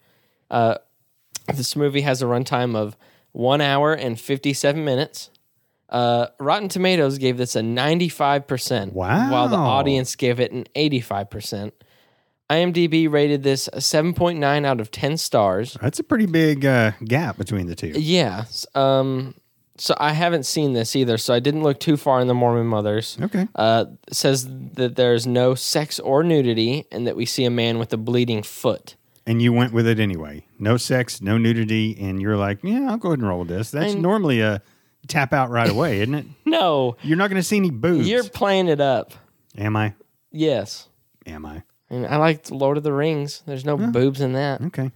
Uh, 0.51 0.75
this 1.55 1.75
movie 1.75 2.01
has 2.01 2.21
a 2.21 2.25
runtime 2.25 2.75
of 2.75 2.97
one 3.31 3.61
hour 3.61 3.93
and 3.93 4.19
57 4.19 4.83
minutes. 4.83 5.29
Uh, 5.87 6.27
Rotten 6.39 6.69
Tomatoes 6.69 7.17
gave 7.17 7.37
this 7.37 7.55
a 7.55 7.61
95%, 7.61 8.93
while 9.31 9.47
the 9.47 9.55
audience 9.55 10.15
gave 10.15 10.39
it 10.39 10.51
an 10.51 10.65
85%. 10.75 11.71
IMDb 12.49 13.11
rated 13.11 13.43
this 13.43 13.67
a 13.69 13.77
7.9 13.77 14.65
out 14.65 14.79
of 14.81 14.91
10 14.91 15.17
stars. 15.17 15.77
That's 15.81 15.99
a 15.99 16.03
pretty 16.03 16.25
big 16.25 16.65
uh, 16.65 16.91
gap 17.05 17.37
between 17.37 17.67
the 17.67 17.75
two. 17.75 17.89
Yeah. 17.89 18.45
Um, 18.75 19.35
so 19.77 19.95
I 19.99 20.13
haven't 20.13 20.45
seen 20.45 20.73
this 20.73 20.95
either, 20.95 21.17
so 21.17 21.33
I 21.33 21.39
didn't 21.39 21.63
look 21.63 21.79
too 21.79 21.95
far 21.95 22.19
in 22.19 22.27
the 22.27 22.33
Mormon 22.33 22.67
Mothers. 22.67 23.17
Okay. 23.21 23.47
Uh, 23.55 23.85
says 24.11 24.47
that 24.73 24.95
there's 24.95 25.25
no 25.27 25.55
sex 25.55 25.99
or 25.99 26.23
nudity, 26.23 26.85
and 26.91 27.07
that 27.07 27.15
we 27.15 27.25
see 27.25 27.45
a 27.45 27.49
man 27.49 27.77
with 27.79 27.93
a 27.93 27.97
bleeding 27.97 28.43
foot. 28.43 28.95
And 29.27 29.41
you 29.41 29.53
went 29.53 29.71
with 29.71 29.85
it 29.87 29.99
anyway. 29.99 30.43
No 30.57 30.75
sex, 30.77 31.21
no 31.21 31.37
nudity, 31.37 31.95
and 32.01 32.19
you're 32.21 32.35
like, 32.35 32.63
yeah, 32.63 32.87
I'll 32.89 32.97
go 32.97 33.09
ahead 33.09 33.19
and 33.19 33.27
roll 33.27 33.39
with 33.39 33.47
this. 33.49 33.69
That's 33.71 33.93
And- 33.93 34.01
normally 34.01 34.41
a 34.41 34.61
tap 35.07 35.31
out 35.33 35.49
right 35.49 35.69
away, 35.69 36.01
isn't 36.01 36.15
it? 36.15 36.25
No, 36.45 36.97
You're 37.03 37.15
not 37.17 37.29
going 37.29 37.39
to 37.41 37.47
see 37.47 37.57
any 37.57 37.69
boobs. 37.69 38.09
you're 38.09 38.23
playing 38.23 38.67
it 38.69 38.81
up. 38.81 39.13
Am 39.57 39.75
I? 39.77 39.93
Yes. 40.31 40.89
Am 41.27 41.45
I? 41.45 41.61
I, 41.89 41.93
mean, 41.93 42.05
I 42.05 42.17
like 42.17 42.49
Lord 42.51 42.77
of 42.77 42.83
the 42.83 42.93
Rings. 42.93 43.41
There's 43.45 43.65
no 43.65 43.77
boobs 43.77 44.21
in 44.21 44.33
that. 44.33 44.61
Okay. 44.61 44.91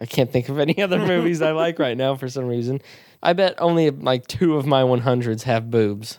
I 0.00 0.06
can't 0.06 0.30
think 0.30 0.48
of 0.48 0.58
any 0.58 0.80
other 0.82 0.98
movies 0.98 1.42
I 1.42 1.52
like 1.52 1.78
right 1.78 1.96
now 1.96 2.16
for 2.16 2.28
some 2.28 2.46
reason. 2.46 2.80
I 3.22 3.32
bet 3.32 3.54
only 3.58 3.90
like 3.90 4.26
two 4.26 4.56
of 4.56 4.66
my 4.66 4.82
100s 4.82 5.42
have 5.42 5.70
boobs. 5.70 6.18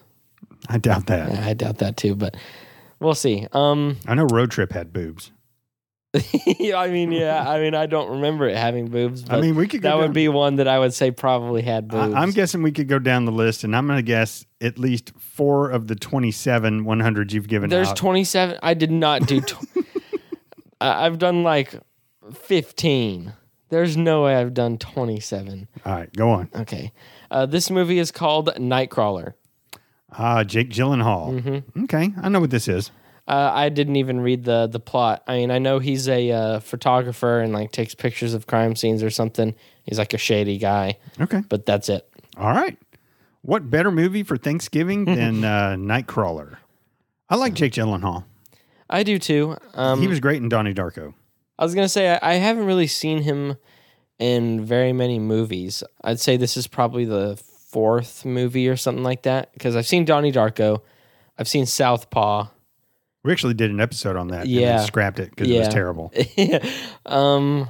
I 0.68 0.78
doubt 0.78 1.08
that. 1.08 1.32
I 1.32 1.54
doubt 1.54 1.78
that 1.78 1.96
too, 1.98 2.16
but 2.16 2.36
we'll 3.00 3.16
see. 3.16 3.48
Um, 3.54 3.98
I 4.08 4.16
know 4.16 4.26
Road 4.26 4.52
Trip 4.52 4.72
had 4.72 4.92
boobs. 4.92 5.32
I 6.16 6.88
mean, 6.90 7.12
yeah, 7.12 7.48
I 7.48 7.60
mean, 7.60 7.76
I 7.76 7.86
don't 7.86 8.10
remember 8.12 8.48
it 8.48 8.56
having 8.56 8.88
boobs. 8.88 9.24
But 9.24 9.36
I 9.38 9.42
mean, 9.42 9.56
we 9.56 9.68
could 9.68 9.82
go 9.82 9.90
that 9.90 9.94
down- 9.96 10.02
would 10.02 10.14
be 10.14 10.28
one 10.30 10.56
that 10.56 10.68
I 10.68 10.80
would 10.80 10.94
say 10.94 11.12
probably 11.12 11.62
had 11.62 11.88
boobs. 11.90 12.14
I'm 12.16 12.32
guessing 12.32 12.64
we 12.64 12.72
could 12.72 12.88
go 12.88 12.98
down 13.00 13.26
the 13.26 13.32
list, 13.32 13.64
and 13.64 13.76
I'm 13.76 13.86
going 13.88 13.98
to 13.98 14.04
guess 14.04 14.46
at 14.62 14.80
least 14.80 15.12
four 15.20 15.70
of 15.70 15.88
the 15.88 15.96
27 15.96 16.86
100s 16.86 17.34
you've 17.34 17.48
given 17.48 17.70
There's 17.70 17.90
out. 17.90 17.98
27. 17.98 18.58
I 18.64 18.74
did 18.74 18.90
not 18.92 19.28
do. 19.28 19.42
Tw- 19.42 19.56
I- 20.82 21.06
I've 21.06 21.18
done 21.20 21.44
like 21.44 21.76
15. 22.34 23.34
There's 23.70 23.98
no 23.98 24.24
way 24.24 24.36
I've 24.36 24.54
done 24.54 24.78
27. 24.78 25.68
All 25.86 25.94
right, 25.94 26.14
go 26.16 26.30
on. 26.30 26.50
Okay. 26.56 26.94
Uh, 27.30 27.46
this 27.46 27.70
movie 27.70 28.00
is 28.00 28.12
called 28.12 28.48
Nightcrawler. 28.56 29.34
Ah, 30.18 30.44
Jake 30.46 30.70
Gyllenhaal. 30.70 31.42
Mm-hmm. 31.42 31.84
Okay, 31.84 32.14
I 32.22 32.30
know 32.30 32.40
what 32.40 32.50
this 32.50 32.70
is. 32.70 32.92
Uh, 33.28 33.52
I 33.54 33.70
didn't 33.70 33.98
even 33.98 34.22
read 34.22 34.46
the 34.46 34.68
the 34.68 34.80
plot. 34.80 35.24
I 35.28 35.38
mean, 35.38 35.52
I 35.52 35.60
know 35.60 35.80
he's 35.80 36.08
a 36.08 36.32
uh, 36.32 36.60
photographer 36.62 37.40
and 37.42 37.52
like 37.54 37.72
takes 37.72 37.94
pictures 37.94 38.34
of 38.34 38.48
crime 38.48 38.76
scenes 38.76 39.04
or 39.04 39.10
something. 39.10 39.54
He's 39.84 39.98
like 39.98 40.14
a 40.14 40.18
shady 40.18 40.58
guy, 40.58 40.98
Okay. 41.20 41.44
but 41.50 41.66
that's 41.66 41.90
it. 41.90 42.10
All 42.38 42.52
right. 42.52 42.78
What 43.42 43.70
better 43.70 43.92
movie 43.92 44.24
for 44.24 44.38
Thanksgiving 44.38 45.06
than 45.06 45.44
uh, 45.44 45.76
Nightcrawler? 45.78 46.58
I 47.30 47.36
like 47.36 47.54
Jake 47.54 47.74
Gyllenhaal. 47.74 48.24
I 48.90 49.04
do 49.04 49.20
too. 49.20 49.58
Um, 49.74 50.00
he 50.02 50.08
was 50.08 50.20
great 50.22 50.42
in 50.42 50.48
Donnie 50.50 50.74
Darko. 50.74 51.14
I 51.60 51.64
was 51.64 51.76
gonna 51.76 51.90
say 51.90 52.10
I, 52.16 52.20
I 52.22 52.34
haven't 52.36 52.66
really 52.66 52.88
seen 52.88 53.24
him 53.24 53.58
in 54.20 54.64
very 54.66 54.94
many 54.94 55.20
movies. 55.20 55.84
I'd 56.04 56.20
say 56.20 56.38
this 56.38 56.56
is 56.58 56.68
probably 56.68 57.04
the 57.06 57.36
fourth 57.70 58.24
movie 58.26 58.70
or 58.70 58.78
something 58.78 59.04
like 59.04 59.24
that 59.24 59.52
because 59.54 59.76
I've 59.76 59.86
seen 59.88 60.06
Donnie 60.06 60.32
Darko, 60.32 60.82
I've 61.38 61.48
seen 61.50 61.66
Southpaw. 61.66 62.48
We 63.28 63.34
actually 63.34 63.54
did 63.56 63.70
an 63.72 63.80
episode 63.82 64.16
on 64.16 64.30
that. 64.30 64.48
Yeah. 64.48 64.80
scrapped 64.86 65.20
it 65.20 65.30
because 65.32 65.50
it 65.50 65.58
was 65.58 65.68
Yeah. 65.68 65.70
terrible. 65.70 66.14
um, 67.06 67.70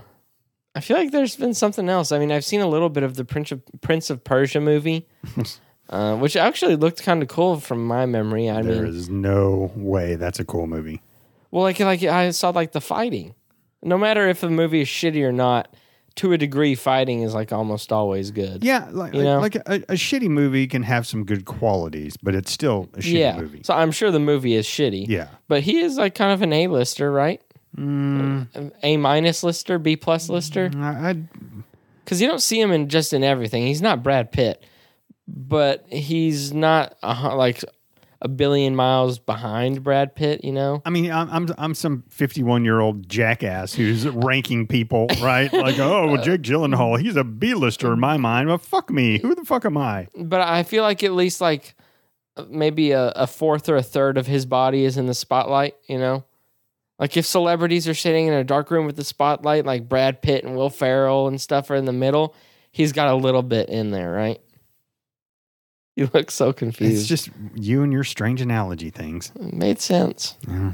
I 0.75 0.79
feel 0.81 0.97
like 0.97 1.11
there's 1.11 1.35
been 1.35 1.53
something 1.55 1.89
else. 1.89 2.11
I 2.11 2.19
mean, 2.19 2.31
I've 2.31 2.45
seen 2.45 2.61
a 2.61 2.67
little 2.67 2.89
bit 2.89 3.03
of 3.03 3.15
the 3.15 3.25
Prince 3.25 3.51
of 3.51 3.61
Prince 3.81 4.09
of 4.09 4.23
Persia 4.23 4.61
movie, 4.61 5.07
uh, 5.89 6.15
which 6.17 6.35
actually 6.35 6.75
looked 6.75 7.01
kind 7.03 7.21
of 7.23 7.27
cool 7.29 7.59
from 7.59 7.85
my 7.87 8.05
memory. 8.05 8.49
I 8.49 8.61
There 8.61 8.83
mean, 8.83 8.85
is 8.93 9.09
no 9.09 9.71
way 9.75 10.15
that's 10.15 10.39
a 10.39 10.45
cool 10.45 10.67
movie. 10.67 11.01
well, 11.49 11.63
like 11.63 11.79
like 11.79 12.03
I 12.03 12.29
saw 12.31 12.49
like 12.51 12.71
the 12.73 12.81
fighting. 12.81 13.33
No 13.81 13.97
matter 13.97 14.27
if 14.27 14.41
the 14.41 14.49
movie 14.49 14.81
is 14.81 14.87
shitty 14.87 15.23
or 15.23 15.31
not, 15.31 15.73
to 16.17 16.33
a 16.33 16.38
degree, 16.38 16.75
fighting 16.75 17.21
is 17.21 17.33
like 17.33 17.51
almost 17.53 17.91
always 17.91 18.31
good. 18.31 18.63
Yeah, 18.63 18.88
like, 18.91 19.13
You 19.13 19.24
know? 19.24 19.39
like 19.39 19.55
a, 19.55 19.75
a 19.89 19.93
shitty 19.95 20.29
movie 20.29 20.67
can 20.67 20.83
have 20.83 21.07
some 21.07 21.24
good 21.24 21.45
qualities, 21.45 22.17
but 22.17 22.36
it's 22.36 22.51
still 22.51 22.89
a 22.93 23.00
shitty 23.00 23.19
yeah. 23.19 23.38
movie. 23.38 23.62
So 23.63 23.74
I'm 23.74 23.91
sure 23.91 24.12
the 24.12 24.19
movie 24.19 24.55
is 24.55 24.65
shitty. 24.65 25.07
Yeah. 25.07 25.29
But 25.47 25.62
he 25.62 25.79
is 25.79 25.97
like 25.97 26.15
kind 26.15 26.31
of 26.31 26.41
an 26.41 26.53
A 26.53 26.67
lister, 26.67 27.12
right? 27.12 27.41
Mm, 27.77 28.71
A 28.83 28.97
minus 28.97 29.43
lister, 29.43 29.77
B 29.77 29.95
plus 29.95 30.29
lister. 30.29 30.69
Because 30.69 32.21
you 32.21 32.27
don't 32.27 32.41
see 32.41 32.59
him 32.59 32.71
in 32.71 32.89
just 32.89 33.13
in 33.13 33.24
everything. 33.24 33.67
He's 33.67 33.81
not 33.81 34.01
Brad 34.01 34.31
Pitt, 34.31 34.63
but 35.27 35.86
he's 35.89 36.53
not 36.53 36.97
hu- 37.03 37.36
like 37.36 37.63
a 38.21 38.27
billion 38.27 38.75
miles 38.75 39.19
behind 39.19 39.83
Brad 39.83 40.15
Pitt. 40.15 40.43
You 40.43 40.51
know? 40.51 40.81
I 40.86 40.89
mean, 40.89 41.12
I'm 41.12 41.29
I'm, 41.29 41.47
I'm 41.57 41.74
some 41.74 42.03
51 42.09 42.65
year 42.65 42.79
old 42.79 43.09
jackass 43.09 43.74
who's 43.74 44.07
ranking 44.07 44.67
people, 44.67 45.07
right? 45.21 45.51
Like, 45.51 45.79
oh, 45.79 46.07
well, 46.07 46.21
Jake 46.21 46.41
Gyllenhaal, 46.41 47.00
he's 47.00 47.15
a 47.15 47.24
B-lister 47.24 47.93
in 47.93 48.00
my 48.00 48.17
mind. 48.17 48.47
Well, 48.47 48.57
fuck 48.57 48.89
me. 48.89 49.19
Who 49.19 49.36
the 49.36 49.45
fuck 49.45 49.65
am 49.65 49.77
I? 49.77 50.07
But 50.17 50.41
I 50.41 50.63
feel 50.63 50.83
like 50.83 51.03
at 51.03 51.13
least 51.13 51.41
like 51.41 51.75
maybe 52.50 52.91
a, 52.91 53.09
a 53.09 53.27
fourth 53.27 53.69
or 53.69 53.75
a 53.75 53.83
third 53.83 54.17
of 54.17 54.27
his 54.27 54.45
body 54.45 54.83
is 54.83 54.97
in 54.97 55.07
the 55.07 55.13
spotlight. 55.13 55.75
You 55.88 56.00
know? 56.00 56.24
Like 57.00 57.15
if 57.15 57.25
celebrities 57.25 57.88
are 57.88 57.93
sitting 57.93 58.27
in 58.27 58.33
a 58.33 58.43
dark 58.43 58.71
room 58.71 58.86
with 58.86 58.95
the 58.95 59.03
spotlight, 59.03 59.65
like 59.65 59.88
Brad 59.88 60.21
Pitt 60.21 60.43
and 60.43 60.55
Will 60.55 60.69
Ferrell 60.69 61.27
and 61.27 61.39
stuff 61.39 61.69
are 61.69 61.75
in 61.75 61.86
the 61.86 61.93
middle, 61.93 62.36
he's 62.71 62.91
got 62.91 63.09
a 63.09 63.15
little 63.15 63.43
bit 63.43 63.69
in 63.69 63.91
there, 63.91 64.12
right? 64.12 64.41
You 65.98 66.08
look 66.13 66.30
so 66.30 66.54
confused. 66.54 66.94
It's 66.96 67.08
just 67.08 67.32
you 67.56 67.82
and 67.82 67.92
your 67.92 68.04
strange 68.04 68.39
analogy 68.39 68.92
things. 68.92 69.32
It 69.36 69.51
made 69.51 69.82
sense. 69.82 70.36
Yeah. 70.48 70.74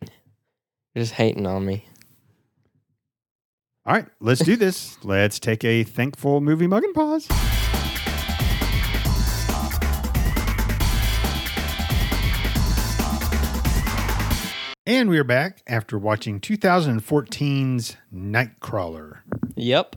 You're 0.00 1.02
just 1.02 1.14
hating 1.14 1.48
on 1.48 1.66
me. 1.66 1.84
All 3.84 3.92
right, 3.92 4.06
let's 4.20 4.44
do 4.44 4.54
this. 4.54 4.96
let's 5.02 5.40
take 5.40 5.64
a 5.64 5.82
thankful 5.82 6.40
movie 6.40 6.68
mug 6.68 6.84
and 6.84 6.94
pause. 6.94 7.26
And 14.86 15.10
we 15.10 15.18
are 15.18 15.24
back 15.24 15.64
after 15.66 15.98
watching 15.98 16.38
2014's 16.38 17.96
Nightcrawler. 18.14 19.22
Yep. 19.56 19.96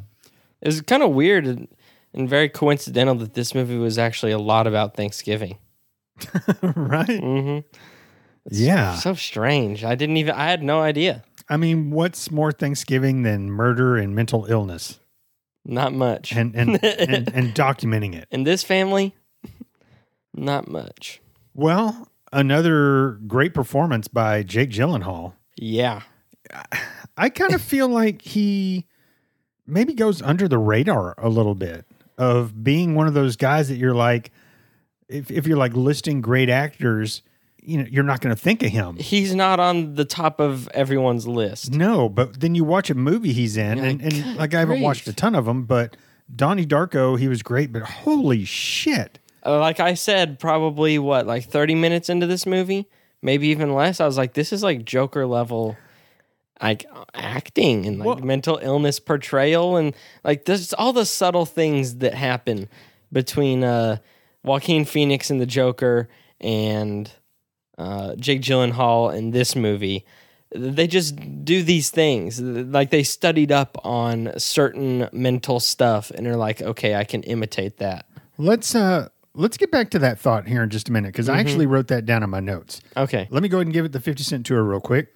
It 0.61 0.67
was 0.67 0.81
kind 0.81 1.03
of 1.03 1.11
weird 1.11 1.67
and, 2.15 2.29
very 2.29 2.49
coincidental 2.49 3.15
that 3.15 3.33
this 3.33 3.53
movie 3.53 3.77
was 3.77 3.97
actually 3.97 4.31
a 4.31 4.39
lot 4.39 4.67
about 4.67 4.95
Thanksgiving. 4.95 5.57
right? 6.61 7.07
Mm-hmm. 7.07 7.67
Yeah. 8.49 8.95
So 8.95 9.13
strange. 9.15 9.83
I 9.83 9.95
didn't 9.95 10.17
even, 10.17 10.33
I 10.33 10.49
had 10.49 10.63
no 10.63 10.81
idea. 10.81 11.23
I 11.49 11.57
mean, 11.57 11.91
what's 11.91 12.31
more 12.31 12.51
Thanksgiving 12.51 13.23
than 13.23 13.51
murder 13.51 13.97
and 13.97 14.15
mental 14.15 14.45
illness 14.45 14.99
Not 15.63 15.93
much. 15.93 16.31
and 16.31 16.55
and, 16.55 16.83
and, 16.83 17.33
and 17.33 17.53
documenting 17.53 18.15
it? 18.15 18.27
In 18.31 18.43
this 18.43 18.63
family, 18.63 19.13
not 20.33 20.67
much. 20.67 21.21
Well, 21.53 22.09
another 22.33 23.19
great 23.27 23.53
performance 23.53 24.07
by 24.07 24.43
Jake 24.43 24.69
Gyllenhaal. 24.69 25.33
Yeah. 25.55 26.01
I 27.17 27.29
kind 27.29 27.53
of 27.53 27.61
feel 27.61 27.87
like 27.87 28.21
he 28.21 28.85
maybe 29.65 29.93
goes 29.93 30.21
under 30.21 30.47
the 30.47 30.57
radar 30.57 31.15
a 31.17 31.29
little 31.29 31.55
bit 31.55 31.85
of 32.17 32.63
being 32.63 32.95
one 32.95 33.07
of 33.07 33.13
those 33.13 33.35
guys 33.35 33.69
that 33.69 33.75
you're 33.75 33.95
like, 33.95 34.31
if, 35.07 35.29
if 35.29 35.47
you're 35.47 35.57
like 35.57 35.73
listing 35.73 36.21
great 36.21 36.49
actors, 36.49 37.21
you 37.61 37.79
know, 37.79 37.85
you're 37.89 38.03
not 38.03 38.21
going 38.21 38.35
to 38.35 38.41
think 38.41 38.63
of 38.63 38.69
him. 38.69 38.97
He's 38.97 39.33
not 39.33 39.59
on 39.59 39.95
the 39.95 40.05
top 40.05 40.39
of 40.39 40.67
everyone's 40.69 41.27
list. 41.27 41.71
No, 41.71 42.09
but 42.09 42.39
then 42.39 42.55
you 42.55 42.63
watch 42.63 42.89
a 42.89 42.95
movie 42.95 43.33
he's 43.33 43.57
in, 43.57 43.79
and, 43.79 44.03
like, 44.03 44.13
and 44.13 44.35
like 44.37 44.53
I 44.53 44.59
haven't 44.59 44.81
watched 44.81 45.07
a 45.07 45.13
ton 45.13 45.35
of 45.35 45.45
them, 45.45 45.63
but 45.63 45.97
Donnie 46.33 46.65
Darko, 46.65 47.19
he 47.19 47.27
was 47.27 47.43
great, 47.43 47.71
but 47.71 47.83
holy 47.83 48.45
shit. 48.45 49.19
Uh, 49.45 49.59
like 49.59 49.79
I 49.79 49.93
said, 49.93 50.39
probably 50.39 50.97
what, 50.97 51.27
like 51.27 51.45
30 51.45 51.75
minutes 51.75 52.09
into 52.09 52.25
this 52.27 52.45
movie, 52.45 52.87
maybe 53.21 53.47
even 53.49 53.73
less. 53.73 53.99
I 53.99 54.05
was 54.05 54.17
like, 54.17 54.33
this 54.33 54.51
is 54.51 54.63
like 54.63 54.85
Joker 54.85 55.25
level, 55.27 55.77
like 56.61 56.85
acting 57.13 57.85
and 57.85 57.99
like 57.99 58.05
Well- 58.05 58.17
mental 58.17 58.59
illness 58.61 58.99
portrayal, 58.99 59.75
and 59.77 59.93
like 60.23 60.45
there's 60.45 60.73
all 60.73 60.93
the 60.93 61.05
subtle 61.05 61.45
things 61.45 61.95
that 61.97 62.13
happen 62.13 62.69
between 63.11 63.63
uh, 63.63 63.97
Joaquin 64.43 64.85
Phoenix 64.85 65.29
and 65.29 65.39
the 65.39 65.45
Joker 65.45 66.09
and 66.41 67.11
uh, 67.77 68.15
Jake 68.15 68.41
Gyllenhaal 68.41 69.15
in 69.15 69.31
this 69.31 69.55
movie. 69.55 70.05
They 70.53 70.87
just 70.87 71.15
do 71.43 71.63
these 71.63 71.89
things. 71.89 72.39
Like 72.39 72.89
they 72.89 73.03
studied 73.03 73.51
up 73.51 73.77
on 73.83 74.31
certain 74.37 75.09
mental 75.11 75.59
stuff 75.59 76.11
and 76.11 76.25
are 76.27 76.37
like, 76.37 76.61
okay, 76.61 76.95
I 76.95 77.03
can 77.03 77.23
imitate 77.23 77.77
that. 77.77 78.05
Let's 78.37 78.73
uh 78.75 79.09
let's 79.33 79.57
get 79.57 79.71
back 79.71 79.89
to 79.91 79.99
that 79.99 80.19
thought 80.19 80.47
here 80.47 80.63
in 80.63 80.69
just 80.69 80.87
a 80.87 80.91
minute 80.93 81.09
because 81.09 81.27
I 81.27 81.39
actually 81.39 81.65
wrote 81.65 81.87
that 81.87 82.05
down 82.05 82.23
in 82.23 82.29
my 82.29 82.39
notes. 82.39 82.79
Okay. 82.95 83.27
Let 83.31 83.43
me 83.43 83.49
go 83.49 83.57
ahead 83.57 83.67
and 83.67 83.73
give 83.73 83.83
it 83.85 83.91
the 83.91 83.99
50 83.99 84.23
cent 84.23 84.45
tour 84.45 84.63
real 84.63 84.79
quick. 84.79 85.13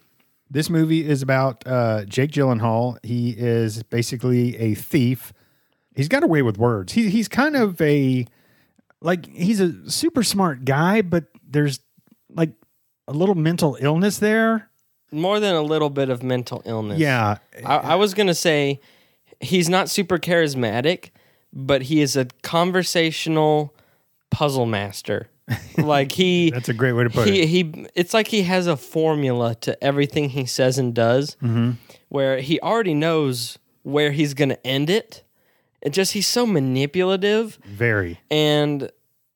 This 0.50 0.70
movie 0.70 1.08
is 1.08 1.22
about 1.22 1.64
uh, 1.68 2.06
Jake 2.06 2.32
Gyllenhaal. 2.32 2.98
He 3.04 3.32
is 3.32 3.84
basically 3.84 4.58
a 4.58 4.74
thief. 4.76 5.32
He's 5.96 6.08
got 6.08 6.24
away 6.24 6.42
with 6.42 6.58
words. 6.58 6.94
He, 6.94 7.10
he's 7.10 7.28
kind 7.28 7.56
of 7.56 7.80
a, 7.82 8.26
like, 9.02 9.28
he's 9.28 9.60
a 9.60 9.90
super 9.90 10.24
smart 10.24 10.66
guy, 10.66 11.02
but 11.02 11.26
there's 11.48 11.80
like 12.34 12.52
a 13.08 13.14
little 13.14 13.36
mental 13.36 13.78
illness 13.80 14.18
there. 14.20 14.70
more 15.12 15.40
than 15.40 15.56
a 15.56 15.62
little 15.62 15.90
bit 15.90 16.10
of 16.10 16.24
mental 16.24 16.62
illness. 16.66 17.00
Yeah. 17.00 17.38
I, 17.66 17.78
I 17.78 17.96
was 17.96 18.14
gonna 18.14 18.36
say 18.36 18.80
he's 19.40 19.70
not 19.70 19.90
super 19.90 20.18
charismatic, 20.18 21.10
but 21.52 21.84
he 21.84 22.02
is 22.02 22.16
a 22.16 22.26
conversational 22.44 23.74
puzzle 24.30 24.66
master. 24.66 25.30
Like 25.78 26.12
he, 26.12 26.50
That's 26.54 26.70
a 26.70 26.74
great 26.74 26.94
way 26.94 27.04
to 27.04 27.10
put 27.10 27.28
he, 27.28 27.42
it. 27.42 27.48
he, 27.48 27.86
it's 27.96 28.14
like 28.14 28.28
he 28.28 28.44
has 28.44 28.68
a 28.68 28.76
formula 28.78 29.56
to 29.62 29.82
everything 29.84 30.30
he 30.30 30.46
says 30.46 30.78
and 30.78 30.94
does, 30.94 31.36
Mm-hmm. 31.42 31.72
where 32.10 32.40
he 32.42 32.60
already 32.62 32.94
knows 32.94 33.58
where 33.84 34.12
he's 34.12 34.34
gonna 34.34 34.58
end 34.64 34.90
it. 34.90 35.24
It 35.82 35.92
just 35.92 36.12
he's 36.14 36.28
so 36.28 36.46
manipulative 36.46 37.58
Very. 37.66 38.20
and 38.30 38.92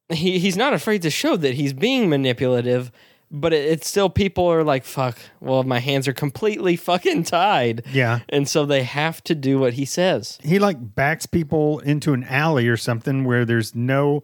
he 0.09 0.39
he's 0.39 0.57
not 0.57 0.73
afraid 0.73 1.01
to 1.03 1.09
show 1.09 1.37
that 1.37 1.55
he's 1.55 1.73
being 1.73 2.09
manipulative 2.09 2.91
but 3.31 3.51
it, 3.53 3.65
it's 3.65 3.87
still 3.87 4.09
people 4.09 4.45
are 4.45 4.63
like 4.63 4.83
fuck 4.83 5.17
well 5.39 5.63
my 5.63 5.79
hands 5.79 6.07
are 6.07 6.13
completely 6.13 6.75
fucking 6.89 7.23
tied 7.23 7.83
Yeah. 7.91 8.19
and 8.29 8.47
so 8.47 8.65
they 8.65 8.83
have 8.83 9.23
to 9.23 9.33
do 9.33 9.57
what 9.57 9.73
he 9.73 9.85
says 9.85 10.37
He 10.43 10.59
like 10.59 10.77
backs 10.95 11.25
people 11.25 11.79
into 11.79 12.13
an 12.13 12.25
alley 12.25 12.67
or 12.67 12.77
something 12.77 13.23
where 13.23 13.45
there's 13.45 13.73
no 13.73 14.23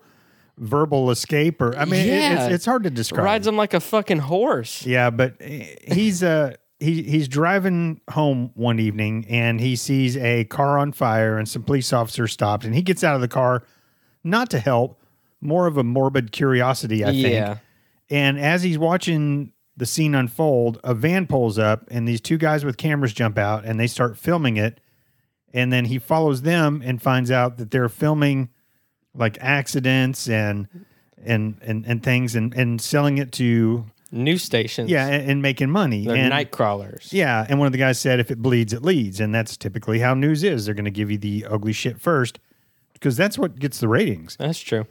verbal 0.59 1.09
escape 1.09 1.61
or, 1.61 1.75
I 1.77 1.85
mean, 1.85 2.05
it- 2.07 2.31
it's, 2.33 2.53
it's 2.55 2.65
hard 2.65 2.83
to 2.83 2.89
describe. 2.89 3.23
rides 3.25 3.47
him 3.47 3.55
like 3.57 3.73
a 3.73 3.79
fucking 3.79 4.19
horse 4.19 4.85
Yeah, 4.85 5.09
but 5.09 5.35
he's 5.41 6.21
uh 6.21 6.55
he 6.79 7.01
he's 7.03 7.27
driving 7.27 7.99
home 8.11 8.51
one 8.55 8.79
evening 8.79 9.25
and 9.29 9.59
he 9.59 9.75
sees 9.75 10.15
a 10.17 10.43
car 10.45 10.77
on 10.77 10.91
fire 10.91 11.37
and 11.37 11.47
some 11.47 11.63
police 11.63 11.91
officers 11.91 12.31
stopped 12.31 12.63
and 12.65 12.73
he 12.75 12.81
gets 12.81 13.03
out 13.03 13.15
of 13.15 13.21
the 13.21 13.27
car 13.27 13.63
not 14.23 14.49
to 14.51 14.59
help, 14.59 15.01
more 15.41 15.65
of 15.67 15.77
a 15.77 15.83
morbid 15.83 16.31
curiosity, 16.31 17.03
I 17.03 17.11
think. 17.11 17.33
yeah 17.33 17.57
And 18.09 18.37
as 18.39 18.63
he's 18.63 18.77
watching 18.77 19.53
the 19.77 19.85
scene 19.85 20.13
unfold, 20.13 20.77
a 20.83 20.93
van 20.93 21.25
pulls 21.25 21.57
up 21.57 21.85
and 21.89 22.05
these 22.07 22.19
two 22.21 22.37
guys 22.37 22.65
with 22.65 22.75
cameras 22.77 23.13
jump 23.13 23.37
out 23.37 23.63
and 23.65 23.79
they 23.79 23.87
start 23.87 24.17
filming 24.17 24.57
it. 24.57 24.81
And 25.53 25.71
then 25.73 25.85
he 25.85 25.97
follows 25.99 26.41
them 26.43 26.81
and 26.85 27.01
finds 27.01 27.31
out 27.31 27.57
that 27.57 27.71
they're 27.71 27.89
filming 27.89 28.49
like 29.15 29.37
accidents 29.41 30.29
and 30.29 30.67
and 31.23 31.57
and, 31.61 31.85
and 31.85 32.03
things 32.03 32.35
and, 32.35 32.53
and 32.53 32.81
selling 32.81 33.17
it 33.17 33.31
to 33.33 33.85
News 34.11 34.41
stations. 34.43 34.89
Yeah, 34.89 35.05
and, 35.05 35.31
and 35.31 35.41
making 35.41 35.69
money. 35.69 36.05
They're 36.05 36.15
and, 36.15 36.29
night 36.29 36.49
crawlers. 36.49 37.13
Yeah, 37.13 37.45
and 37.47 37.59
one 37.59 37.67
of 37.67 37.71
the 37.73 37.77
guys 37.77 37.99
said, 37.99 38.19
if 38.19 38.31
it 38.31 38.41
bleeds, 38.41 38.73
it 38.73 38.81
leads, 38.81 39.19
and 39.19 39.35
that's 39.35 39.55
typically 39.55 39.99
how 39.99 40.15
news 40.15 40.43
is. 40.43 40.65
They're 40.65 40.73
going 40.73 40.85
to 40.85 40.91
give 40.91 41.11
you 41.11 41.19
the 41.19 41.45
ugly 41.47 41.73
shit 41.73 42.01
first 42.01 42.39
because 42.93 43.15
that's 43.15 43.37
what 43.37 43.59
gets 43.59 43.79
the 43.79 43.87
ratings. 43.87 44.35
That's 44.39 44.59
true. 44.59 44.87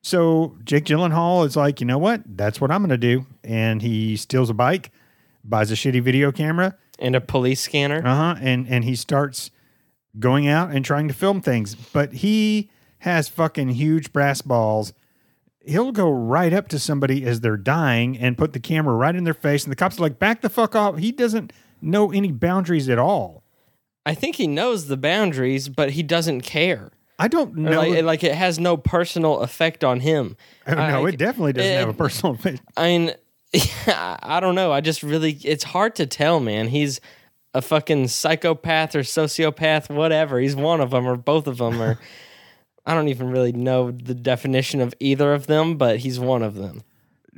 So 0.00 0.56
Jake 0.64 0.84
Gyllenhaal 0.84 1.44
is 1.46 1.54
like, 1.54 1.80
you 1.80 1.86
know 1.86 1.98
what? 1.98 2.22
That's 2.24 2.58
what 2.58 2.70
I'm 2.70 2.80
going 2.80 2.90
to 2.90 2.96
do, 2.96 3.26
and 3.44 3.82
he 3.82 4.16
steals 4.16 4.48
a 4.48 4.54
bike, 4.54 4.90
buys 5.44 5.70
a 5.70 5.74
shitty 5.74 6.02
video 6.02 6.32
camera, 6.32 6.76
And 6.98 7.14
a 7.14 7.20
police 7.20 7.60
scanner. 7.60 7.98
uh 8.06 8.14
huh, 8.14 8.36
and 8.40 8.66
and 8.68 8.84
he 8.84 8.96
starts 8.96 9.50
going 10.18 10.48
out 10.48 10.70
and 10.70 10.82
trying 10.82 11.08
to 11.08 11.14
film 11.14 11.42
things, 11.42 11.74
but 11.74 12.14
he 12.14 12.70
has 13.06 13.28
fucking 13.28 13.70
huge 13.70 14.12
brass 14.12 14.42
balls. 14.42 14.92
He'll 15.64 15.90
go 15.92 16.10
right 16.10 16.52
up 16.52 16.68
to 16.68 16.78
somebody 16.78 17.24
as 17.24 17.40
they're 17.40 17.56
dying 17.56 18.16
and 18.18 18.36
put 18.38 18.52
the 18.52 18.60
camera 18.60 18.94
right 18.94 19.16
in 19.16 19.24
their 19.24 19.34
face, 19.34 19.64
and 19.64 19.72
the 19.72 19.76
cops 19.76 19.98
are 19.98 20.02
like, 20.02 20.18
"Back 20.18 20.42
the 20.42 20.50
fuck 20.50 20.76
off!" 20.76 20.98
He 20.98 21.10
doesn't 21.10 21.52
know 21.82 22.12
any 22.12 22.30
boundaries 22.30 22.88
at 22.88 22.98
all. 22.98 23.42
I 24.04 24.14
think 24.14 24.36
he 24.36 24.46
knows 24.46 24.86
the 24.86 24.96
boundaries, 24.96 25.68
but 25.68 25.90
he 25.92 26.02
doesn't 26.04 26.42
care. 26.42 26.92
I 27.18 27.28
don't 27.28 27.56
know. 27.56 27.80
Like, 27.80 28.04
like 28.04 28.24
it 28.24 28.34
has 28.34 28.58
no 28.58 28.76
personal 28.76 29.40
effect 29.40 29.82
on 29.82 30.00
him. 30.00 30.36
I 30.66 30.74
don't 30.74 30.90
know. 30.90 31.06
I- 31.06 31.08
it 31.08 31.18
definitely 31.18 31.54
doesn't 31.54 31.72
have 31.78 31.88
a 31.88 31.94
personal 31.94 32.34
effect. 32.34 32.60
I 32.76 32.86
mean, 32.86 33.14
I 33.86 34.38
don't 34.40 34.54
know. 34.54 34.70
I 34.70 34.80
just 34.80 35.02
really, 35.02 35.32
it's 35.42 35.64
hard 35.64 35.96
to 35.96 36.06
tell, 36.06 36.38
man. 36.40 36.68
He's 36.68 37.00
a 37.54 37.62
fucking 37.62 38.08
psychopath 38.08 38.94
or 38.94 39.00
sociopath, 39.00 39.88
whatever. 39.92 40.38
He's 40.38 40.54
one 40.54 40.80
of 40.80 40.90
them 40.90 41.06
or 41.06 41.16
both 41.16 41.46
of 41.46 41.56
them, 41.58 41.80
or 41.80 41.98
I 42.86 42.94
don't 42.94 43.08
even 43.08 43.30
really 43.30 43.52
know 43.52 43.90
the 43.90 44.14
definition 44.14 44.80
of 44.80 44.94
either 45.00 45.34
of 45.34 45.46
them, 45.48 45.76
but 45.76 45.98
he's 45.98 46.20
one 46.20 46.42
of 46.42 46.54
them. 46.54 46.82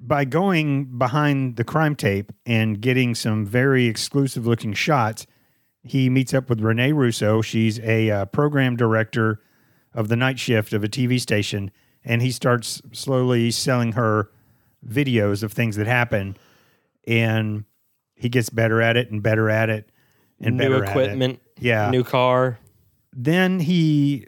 by 0.00 0.24
going 0.24 0.84
behind 0.98 1.56
the 1.56 1.64
crime 1.64 1.96
tape 1.96 2.30
and 2.46 2.80
getting 2.80 3.14
some 3.14 3.44
very 3.46 3.86
exclusive 3.86 4.46
looking 4.46 4.72
shots, 4.74 5.26
he 5.82 6.08
meets 6.10 6.32
up 6.34 6.48
with 6.50 6.60
Rene 6.60 6.92
Russo. 6.92 7.40
She's 7.42 7.80
a 7.80 8.10
uh, 8.10 8.24
program 8.26 8.76
director 8.76 9.40
of 9.94 10.08
the 10.08 10.16
night 10.16 10.38
shift 10.38 10.72
of 10.72 10.84
a 10.84 10.88
TV 10.88 11.18
station, 11.20 11.70
and 12.04 12.20
he 12.22 12.30
starts 12.30 12.80
slowly 12.92 13.50
selling 13.50 13.92
her 13.92 14.30
videos 14.86 15.42
of 15.42 15.52
things 15.52 15.76
that 15.76 15.86
happen. 15.86 16.36
And 17.06 17.64
he 18.14 18.28
gets 18.28 18.50
better 18.50 18.82
at 18.82 18.96
it 18.96 19.10
and 19.10 19.22
better 19.22 19.48
at 19.48 19.70
it 19.70 19.90
and 20.40 20.56
New 20.56 20.62
better 20.62 20.84
at 20.84 20.88
it. 20.88 20.90
equipment, 20.90 21.40
Yeah. 21.58 21.90
new 21.90 22.04
car. 22.04 22.58
then 23.12 23.60
he 23.60 24.26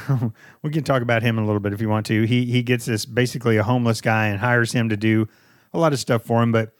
we 0.62 0.70
can 0.70 0.84
talk 0.84 1.02
about 1.02 1.22
him 1.22 1.38
in 1.38 1.44
a 1.44 1.46
little 1.46 1.60
bit 1.60 1.72
if 1.72 1.80
you 1.80 1.88
want 1.88 2.06
to. 2.06 2.24
He 2.24 2.46
he 2.46 2.62
gets 2.62 2.86
this 2.86 3.04
basically 3.04 3.56
a 3.56 3.62
homeless 3.62 4.00
guy 4.00 4.26
and 4.26 4.40
hires 4.40 4.72
him 4.72 4.88
to 4.88 4.96
do 4.96 5.28
a 5.72 5.78
lot 5.78 5.92
of 5.92 5.98
stuff 5.98 6.22
for 6.22 6.42
him, 6.42 6.52
but 6.52 6.72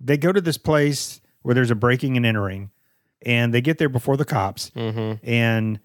they 0.00 0.16
go 0.16 0.32
to 0.32 0.40
this 0.40 0.58
place 0.58 1.20
where 1.42 1.54
there's 1.54 1.70
a 1.70 1.74
breaking 1.74 2.16
and 2.16 2.24
entering 2.24 2.70
and 3.22 3.52
they 3.52 3.60
get 3.60 3.78
there 3.78 3.88
before 3.88 4.16
the 4.16 4.24
cops 4.24 4.70
mm-hmm. 4.70 5.24
and 5.28 5.80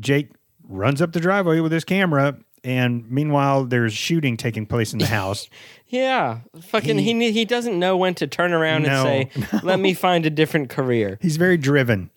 Jake 0.00 0.30
runs 0.62 1.02
up 1.02 1.12
the 1.12 1.20
driveway 1.20 1.60
with 1.60 1.72
his 1.72 1.84
camera 1.84 2.38
and 2.64 3.10
meanwhile 3.10 3.64
there's 3.64 3.92
shooting 3.92 4.36
taking 4.36 4.66
place 4.66 4.92
in 4.92 4.98
the 4.98 5.06
house. 5.06 5.48
Yeah, 5.90 6.40
fucking. 6.60 6.98
He 6.98 7.14
he, 7.14 7.32
he 7.32 7.44
doesn't 7.46 7.78
know 7.78 7.96
when 7.96 8.14
to 8.16 8.26
turn 8.26 8.52
around 8.52 8.82
No, 8.82 9.06
and 9.06 9.32
say, 9.32 9.58
"Let 9.62 9.80
me 9.80 9.94
find 9.94 10.26
a 10.26 10.30
different 10.30 10.68
career." 10.68 11.18
He's 11.22 11.38
very 11.38 11.56
driven. 11.56 12.10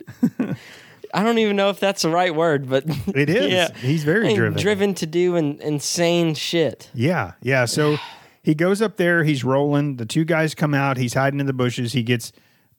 I 1.14 1.24
don't 1.24 1.38
even 1.38 1.56
know 1.56 1.70
if 1.70 1.80
that's 1.80 2.02
the 2.04 2.10
right 2.10 2.34
word, 2.34 2.70
but 2.70 2.84
It 3.16 3.30
is. 3.30 3.52
yeah, 3.52 3.74
He's 3.76 4.04
very 4.04 4.26
I 4.26 4.28
mean, 4.30 4.38
driven. 4.38 4.62
driven 4.62 4.94
to 4.96 5.06
do 5.06 5.36
in, 5.36 5.60
insane 5.62 6.34
shit. 6.36 6.90
Yeah, 6.94 7.34
yeah. 7.42 7.66
So 7.66 7.98
he 8.44 8.56
goes 8.56 8.82
up 8.82 8.98
there, 8.98 9.24
he's 9.24 9.44
rolling. 9.44 9.98
The 9.98 10.06
two 10.06 10.26
guys 10.26 10.56
come 10.56 10.74
out, 10.74 10.98
he's 10.98 11.14
hiding 11.14 11.40
in 11.40 11.46
the 11.46 11.54
bushes. 11.54 11.94
He 11.94 12.04
gets 12.04 12.32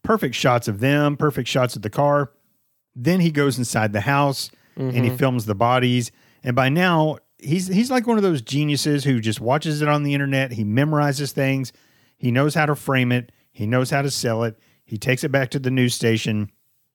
perfect 0.02 0.34
shots 0.34 0.68
of 0.68 0.80
them, 0.80 1.16
perfect 1.16 1.48
shots 1.48 1.76
of 1.76 1.82
the 1.82 1.90
car. 1.90 2.32
Then 2.94 3.20
he 3.20 3.30
goes 3.30 3.58
inside 3.58 3.92
the 3.92 4.02
house 4.02 4.50
and 4.76 4.92
he 4.92 5.02
mm-hmm. 5.02 5.16
films 5.16 5.46
the 5.46 5.54
bodies. 5.54 6.12
And 6.42 6.56
by 6.56 6.68
now, 6.68 7.18
he's 7.38 7.68
he's 7.68 7.90
like 7.90 8.06
one 8.06 8.16
of 8.16 8.22
those 8.22 8.42
geniuses 8.42 9.04
who 9.04 9.20
just 9.20 9.40
watches 9.40 9.82
it 9.82 9.88
on 9.88 10.02
the 10.02 10.14
internet. 10.14 10.52
He 10.52 10.64
memorizes 10.64 11.32
things. 11.32 11.72
He 12.18 12.30
knows 12.30 12.54
how 12.54 12.66
to 12.66 12.74
frame 12.74 13.12
it. 13.12 13.32
He 13.50 13.66
knows 13.66 13.90
how 13.90 14.02
to 14.02 14.10
sell 14.10 14.44
it. 14.44 14.58
He 14.84 14.98
takes 14.98 15.24
it 15.24 15.30
back 15.30 15.50
to 15.50 15.58
the 15.58 15.70
news 15.70 15.94
station 15.94 16.50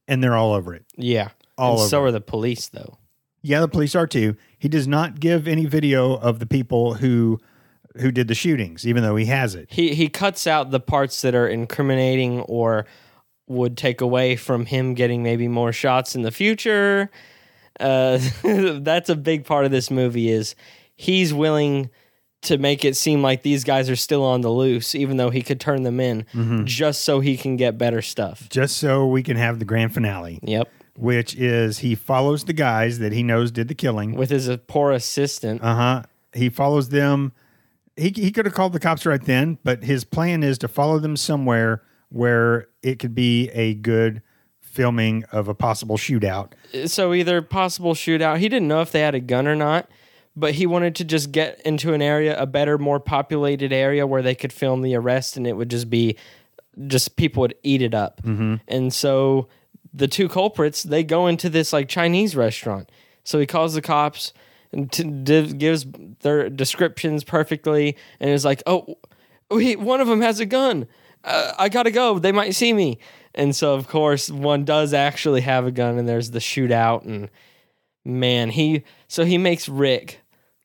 and 0.07 0.23
they're 0.23 0.35
all 0.35 0.53
over 0.53 0.73
it. 0.73 0.85
Yeah, 0.95 1.29
All 1.57 1.81
and 1.81 1.89
so 1.89 2.01
are 2.03 2.11
the 2.11 2.21
police, 2.21 2.67
though. 2.67 2.97
Yeah, 3.41 3.61
the 3.61 3.67
police 3.67 3.95
are 3.95 4.07
too. 4.07 4.35
He 4.57 4.67
does 4.67 4.87
not 4.87 5.19
give 5.19 5.47
any 5.47 5.65
video 5.65 6.15
of 6.15 6.39
the 6.39 6.45
people 6.45 6.95
who 6.95 7.39
who 7.97 8.11
did 8.11 8.27
the 8.27 8.35
shootings, 8.35 8.85
even 8.85 9.03
though 9.03 9.15
he 9.15 9.25
has 9.25 9.55
it. 9.55 9.67
He 9.71 9.95
he 9.95 10.09
cuts 10.09 10.47
out 10.47 10.71
the 10.71 10.79
parts 10.79 11.21
that 11.21 11.35
are 11.35 11.47
incriminating 11.47 12.41
or 12.41 12.85
would 13.47 13.77
take 13.77 14.01
away 14.01 14.35
from 14.35 14.65
him 14.65 14.93
getting 14.93 15.23
maybe 15.23 15.47
more 15.47 15.71
shots 15.71 16.15
in 16.15 16.21
the 16.21 16.31
future. 16.31 17.09
Uh, 17.79 18.19
that's 18.43 19.09
a 19.09 19.15
big 19.15 19.45
part 19.45 19.65
of 19.65 19.71
this 19.71 19.89
movie 19.89 20.29
is 20.29 20.55
he's 20.95 21.33
willing 21.33 21.89
to 22.43 22.57
make 22.57 22.85
it 22.85 22.95
seem 22.95 23.21
like 23.21 23.41
these 23.41 23.63
guys 23.63 23.89
are 23.89 23.95
still 23.95 24.23
on 24.23 24.41
the 24.41 24.49
loose, 24.49 24.93
even 24.95 25.17
though 25.17 25.29
he 25.31 25.41
could 25.41 25.59
turn 25.59 25.83
them 25.83 25.99
in, 25.99 26.25
Mm-hmm. 26.33 26.65
just 26.65 27.03
so 27.03 27.19
he 27.19 27.35
can 27.37 27.57
get 27.57 27.77
better 27.77 28.01
stuff. 28.01 28.47
Just 28.49 28.77
so 28.77 29.05
we 29.07 29.23
can 29.23 29.37
have 29.37 29.59
the 29.59 29.65
grand 29.65 29.93
finale, 29.93 30.39
Yep, 30.43 30.69
which 30.95 31.35
is 31.35 31.79
he 31.79 31.95
follows 31.95 32.43
the 32.45 32.53
guys 32.53 32.99
that 32.99 33.11
he 33.11 33.23
knows 33.23 33.51
did 33.51 33.67
the 33.67 33.75
killing. 33.75 34.13
with 34.15 34.29
his 34.29 34.47
uh, 34.49 34.57
poor 34.67 34.91
assistant. 34.91 35.61
Uh 35.63 35.75
huh. 35.75 36.03
He 36.33 36.49
follows 36.49 36.89
them. 36.89 37.33
He 37.95 38.13
he 38.15 38.31
could 38.31 38.45
have 38.45 38.53
called 38.53 38.73
the 38.73 38.79
cops 38.79 39.05
right 39.07 39.23
then, 39.23 39.57
but 39.63 39.83
his 39.83 40.03
plan 40.03 40.43
is 40.43 40.57
to 40.59 40.67
follow 40.67 40.99
them 40.99 41.17
somewhere 41.17 41.81
where 42.09 42.67
it 42.83 42.99
could 42.99 43.15
be 43.15 43.49
a 43.49 43.73
good 43.73 44.21
filming 44.61 45.23
of 45.31 45.47
a 45.47 45.55
possible 45.55 45.97
shootout. 45.97 46.51
so 46.85 47.13
either 47.13 47.41
possible 47.41 47.95
shootout 47.95 48.37
he 48.37 48.47
didn't 48.47 48.67
know 48.67 48.81
if 48.81 48.91
they 48.91 48.99
had 48.99 49.15
a 49.15 49.19
gun 49.19 49.47
or 49.47 49.55
not 49.55 49.89
but 50.37 50.53
he 50.53 50.67
wanted 50.67 50.95
to 50.95 51.03
just 51.03 51.31
get 51.31 51.59
into 51.65 51.93
an 51.93 52.01
area 52.01 52.39
a 52.39 52.45
better 52.45 52.77
more 52.77 52.99
populated 52.99 53.73
area 53.73 54.05
where 54.05 54.21
they 54.21 54.35
could 54.35 54.53
film 54.53 54.83
the 54.83 54.93
arrest 54.93 55.35
and 55.35 55.47
it 55.47 55.53
would 55.53 55.69
just 55.69 55.89
be 55.89 56.15
just 56.85 57.15
people 57.15 57.41
would 57.41 57.55
eat 57.63 57.81
it 57.81 57.95
up. 57.95 58.21
And 58.67 58.93
so 58.93 59.47
the 59.93 60.07
two 60.07 60.29
culprits 60.29 60.83
they 60.83 61.03
go 61.03 61.25
into 61.25 61.49
this 61.49 61.73
like 61.73 61.89
chinese 61.89 62.35
restaurant. 62.35 62.91
So 63.23 63.39
he 63.39 63.47
calls 63.47 63.73
the 63.73 63.81
cops 63.81 64.31
and 64.71 64.91
t- 64.91 65.03
div- 65.03 65.57
gives 65.57 65.87
their 66.19 66.49
descriptions 66.51 67.23
perfectly 67.23 67.97
and 68.19 68.29
is 68.29 68.45
like 68.45 68.61
oh 68.67 68.95
wait 69.49 69.79
one 69.79 70.01
of 70.01 70.07
them 70.07 70.21
has 70.21 70.39
a 70.39 70.45
gun. 70.45 70.87
Uh, 71.23 71.53
i 71.57 71.67
gotta 71.67 71.89
go. 71.91 72.19
They 72.19 72.31
might 72.31 72.53
see 72.53 72.73
me. 72.73 72.99
And 73.33 73.55
so 73.55 73.73
of 73.73 73.87
course 73.87 74.29
one 74.29 74.65
does 74.65 74.93
actually 74.93 75.41
have 75.41 75.65
a 75.65 75.71
gun 75.71 75.97
and 75.97 76.07
there's 76.07 76.29
the 76.29 76.39
shootout 76.39 77.05
and 77.05 77.31
man 78.05 78.49
he 78.51 78.83
so 79.07 79.25
he 79.25 79.37
makes 79.37 79.67
rick 79.67 80.21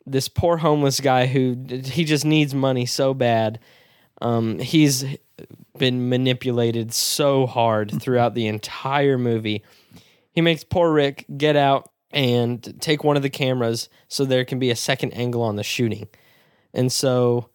this 0.07 0.29
poor 0.29 0.57
homeless 0.57 1.01
guy 1.01 1.27
who 1.27 1.57
he 1.85 2.05
just 2.05 2.25
needs 2.25 2.55
money 2.55 2.87
so 2.87 3.15
bad. 3.15 3.59
Um, 4.21 4.59
he's 4.59 5.05
been 5.79 6.09
manipulated 6.09 6.93
so 6.93 7.47
hard 7.47 8.01
throughout 8.01 8.35
the 8.35 8.47
entire 8.47 9.19
movie. 9.19 9.63
He 10.33 10.41
makes 10.41 10.65
poor 10.65 10.93
rick 10.93 11.25
get 11.37 11.57
out 11.57 11.91
and 12.11 12.81
take 12.81 13.05
one 13.05 13.17
of 13.17 13.23
the 13.23 13.31
cameras 13.31 13.89
so 14.09 14.25
there 14.25 14.45
can 14.45 14.59
be 14.59 14.71
a 14.71 14.77
second 14.77 15.13
angle 15.13 15.43
on 15.43 15.57
the 15.57 15.63
shooting. 15.63 16.09
And 16.75 16.93
so 16.93 17.49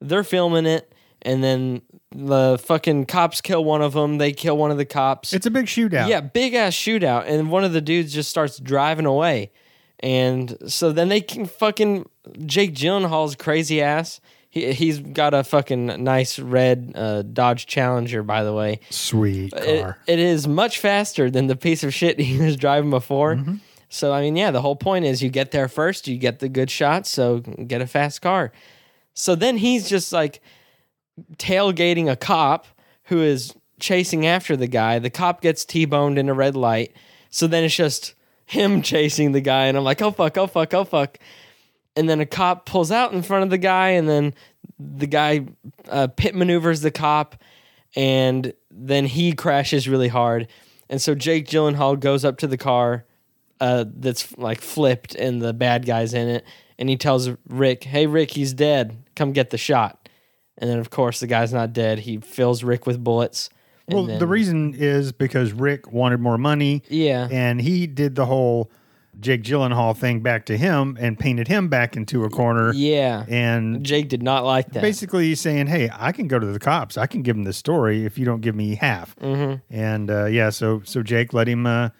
they're 0.00 0.24
filming 0.24 0.66
it 0.66 0.92
and 1.22 1.44
then 1.44 1.82
the 2.10 2.58
fucking 2.64 3.06
cops 3.06 3.40
kill 3.40 3.64
one 3.64 3.82
of 3.82 3.92
them 3.92 4.18
they 4.18 4.32
kill 4.32 4.56
one 4.56 4.70
of 4.70 4.76
the 4.76 4.84
cops. 4.84 5.32
It's 5.32 5.46
a 5.46 5.50
big 5.50 5.66
shootout. 5.66 6.08
yeah, 6.08 6.20
big 6.20 6.54
ass 6.54 6.74
shootout, 6.74 7.24
and 7.26 7.50
one 7.50 7.64
of 7.64 7.72
the 7.72 7.80
dudes 7.80 8.12
just 8.12 8.30
starts 8.30 8.58
driving 8.58 9.06
away, 9.06 9.52
and 10.02 10.56
so 10.66 10.92
then 10.92 11.08
they 11.08 11.20
can 11.20 11.46
fucking 11.46 12.08
Jake 12.46 12.74
Gyllenhaal's 12.74 13.36
crazy 13.36 13.80
ass. 13.82 14.20
He 14.48 14.72
he's 14.72 14.98
got 14.98 15.32
a 15.34 15.44
fucking 15.44 16.02
nice 16.02 16.38
red 16.38 16.92
uh, 16.94 17.22
Dodge 17.22 17.66
Challenger, 17.66 18.22
by 18.22 18.42
the 18.42 18.52
way. 18.52 18.80
Sweet 18.90 19.52
It, 19.52 19.82
car. 19.82 19.98
it 20.06 20.18
is 20.18 20.48
much 20.48 20.78
faster 20.78 21.30
than 21.30 21.46
the 21.46 21.56
piece 21.56 21.84
of 21.84 21.94
shit 21.94 22.18
he 22.20 22.38
was 22.38 22.56
driving 22.56 22.90
before. 22.90 23.36
Mm-hmm. 23.36 23.56
So 23.88 24.12
I 24.12 24.20
mean, 24.22 24.36
yeah, 24.36 24.50
the 24.50 24.60
whole 24.62 24.76
point 24.76 25.04
is 25.04 25.22
you 25.22 25.30
get 25.30 25.50
there 25.50 25.68
first, 25.68 26.08
you 26.08 26.16
get 26.18 26.38
the 26.40 26.48
good 26.48 26.70
shots, 26.70 27.10
so 27.10 27.38
get 27.40 27.80
a 27.80 27.86
fast 27.86 28.22
car. 28.22 28.52
So 29.14 29.34
then 29.34 29.56
he's 29.58 29.88
just 29.88 30.12
like 30.12 30.40
tailgating 31.36 32.10
a 32.10 32.16
cop 32.16 32.66
who 33.04 33.20
is 33.22 33.54
chasing 33.80 34.26
after 34.26 34.56
the 34.56 34.66
guy. 34.66 34.98
The 34.98 35.10
cop 35.10 35.40
gets 35.40 35.64
T-boned 35.64 36.18
in 36.18 36.28
a 36.28 36.34
red 36.34 36.54
light. 36.56 36.92
So 37.30 37.46
then 37.46 37.64
it's 37.64 37.74
just 37.74 38.14
him 38.50 38.82
chasing 38.82 39.32
the 39.32 39.40
guy 39.40 39.66
and 39.66 39.76
I'm 39.76 39.84
like, 39.84 40.02
"Oh 40.02 40.10
fuck, 40.10 40.36
oh 40.36 40.46
fuck, 40.46 40.74
oh 40.74 40.84
fuck." 40.84 41.18
And 41.96 42.08
then 42.08 42.20
a 42.20 42.26
cop 42.26 42.66
pulls 42.66 42.90
out 42.90 43.12
in 43.12 43.22
front 43.22 43.44
of 43.44 43.50
the 43.50 43.58
guy 43.58 43.90
and 43.90 44.08
then 44.08 44.34
the 44.78 45.06
guy 45.06 45.46
uh, 45.88 46.08
pit 46.08 46.34
maneuvers 46.34 46.80
the 46.80 46.90
cop 46.90 47.36
and 47.94 48.52
then 48.70 49.06
he 49.06 49.32
crashes 49.32 49.88
really 49.88 50.08
hard. 50.08 50.48
And 50.88 51.00
so 51.00 51.14
Jake 51.14 51.46
Gyllenhaal 51.46 51.98
goes 51.98 52.24
up 52.24 52.38
to 52.38 52.46
the 52.46 52.56
car 52.56 53.04
uh, 53.60 53.84
that's 53.88 54.36
like 54.38 54.60
flipped 54.60 55.14
and 55.14 55.40
the 55.40 55.52
bad 55.52 55.86
guy's 55.86 56.14
in 56.14 56.28
it. 56.28 56.44
And 56.78 56.88
he 56.88 56.96
tells 56.96 57.30
Rick, 57.48 57.84
Hey, 57.84 58.06
Rick, 58.06 58.32
he's 58.32 58.54
dead. 58.54 58.96
Come 59.14 59.32
get 59.32 59.50
the 59.50 59.58
shot. 59.58 60.08
And 60.58 60.68
then, 60.68 60.78
of 60.78 60.90
course, 60.90 61.20
the 61.20 61.26
guy's 61.26 61.52
not 61.52 61.72
dead. 61.72 62.00
He 62.00 62.18
fills 62.18 62.64
Rick 62.64 62.86
with 62.86 63.02
bullets. 63.02 63.48
And 63.90 63.94
Well, 63.94 64.06
then- 64.06 64.18
the 64.18 64.26
reason 64.26 64.74
is 64.76 65.12
because 65.12 65.52
Rick 65.52 65.92
wanted 65.92 66.20
more 66.20 66.38
money, 66.38 66.82
Yeah. 66.88 67.28
and 67.30 67.60
he 67.60 67.86
did 67.86 68.14
the 68.14 68.26
whole 68.26 68.70
Jake 69.18 69.42
Gyllenhaal 69.42 69.94
thing 69.94 70.20
back 70.20 70.46
to 70.46 70.56
him 70.56 70.96
and 70.98 71.18
painted 71.18 71.46
him 71.48 71.68
back 71.68 71.94
into 71.96 72.24
a 72.24 72.30
corner. 72.30 72.72
Yeah. 72.72 73.26
And 73.28 73.84
Jake 73.84 74.08
did 74.08 74.22
not 74.22 74.46
like 74.46 74.70
that. 74.72 74.80
basically 74.82 75.26
he's 75.26 75.40
saying, 75.40 75.66
"Hey, 75.66 75.90
I 75.92 76.12
can 76.12 76.26
go 76.26 76.38
to 76.38 76.46
the 76.46 76.58
cops. 76.60 76.96
I 76.96 77.06
can 77.06 77.20
give 77.22 77.36
them 77.36 77.44
the 77.44 77.52
story 77.52 78.06
if 78.06 78.16
you 78.16 78.24
don't 78.24 78.40
give 78.40 78.54
me 78.54 78.76
half." 78.76 79.14
hmm 79.20 79.54
And 79.70 80.10
uh, 80.10 80.24
yeah, 80.26 80.48
so 80.50 80.80
so 80.84 81.02
Jake 81.02 81.34
let 81.34 81.48
him 81.48 81.66
uh, 81.66 81.90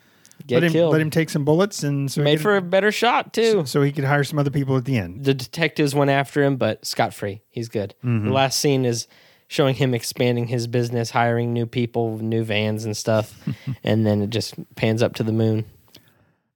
Get 0.47 0.55
let 0.57 0.63
him 0.65 0.73
killed. 0.73 0.93
let 0.93 1.03
him 1.03 1.11
take 1.11 1.29
some 1.29 1.45
bullets, 1.45 1.83
and 1.83 2.11
so 2.11 2.23
Made 2.23 2.37
could- 2.37 2.43
for 2.43 2.57
a 2.57 2.63
better 2.63 2.91
shot, 2.91 3.35
too. 3.35 3.65
so 3.67 3.83
he 3.83 3.93
could 3.93 4.05
hire 4.05 4.25
some 4.25 4.39
other 4.39 4.51
people 4.51 4.75
at 4.79 4.87
the 4.87 4.97
end. 4.97 5.25
the 5.25 5.35
detectives 5.35 5.95
went 5.95 6.11
after 6.11 6.43
him, 6.43 6.57
but 6.57 6.87
scot 6.87 7.13
free. 7.13 7.43
He's 7.51 7.69
good. 7.69 7.95
Mm-hmm. 8.03 8.29
The 8.29 8.33
last 8.33 8.59
scene 8.59 8.87
is 8.87 9.07
showing 9.51 9.75
him 9.75 9.95
expanding 9.95 10.47
his 10.47 10.69
business, 10.69 11.11
hiring 11.11 11.53
new 11.53 11.67
people, 11.67 12.17
new 12.19 12.45
vans 12.45 12.85
and 12.85 12.97
stuff, 12.97 13.35
and 13.83 14.07
then 14.07 14.23
it 14.23 14.31
just 14.31 14.55
pans 14.77 15.03
up 15.03 15.13
to 15.13 15.25
the 15.25 15.33
moon. 15.33 15.65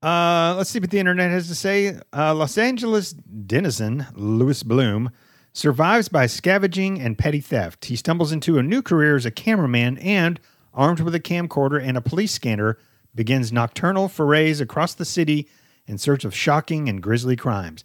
Uh, 0.00 0.54
let's 0.57 0.70
see 0.70 0.78
what 0.78 0.92
the 0.92 1.00
internet 1.00 1.28
has 1.28 1.48
to 1.48 1.57
say. 1.57 1.98
Uh, 2.16 2.33
Los 2.33 2.57
Angeles 2.57 3.12
denizen 3.12 4.07
Louis 4.14 4.62
Bloom 4.62 5.11
survives 5.52 6.09
by 6.09 6.26
scavenging 6.26 7.00
and 7.00 7.18
petty 7.18 7.40
theft. 7.40 7.87
He 7.87 7.96
stumbles 7.96 8.30
into 8.30 8.59
a 8.59 8.62
new 8.62 8.80
career 8.80 9.16
as 9.16 9.26
a 9.26 9.33
cameraman 9.33 9.98
and, 9.98 10.38
armed 10.72 11.00
with 11.00 11.16
a 11.16 11.20
camcorder 11.20 11.83
and 11.83 11.96
a 11.96 12.00
police 12.00 12.30
scanner, 12.30 12.78
begins 13.12 13.50
nocturnal 13.50 14.09
forays 14.09 14.61
across 14.61 14.94
the 14.94 15.04
city 15.04 15.48
in 15.88 15.98
search 15.98 16.24
of 16.24 16.33
shocking 16.33 16.88
and 16.88 17.02
grisly 17.02 17.35
crimes. 17.35 17.83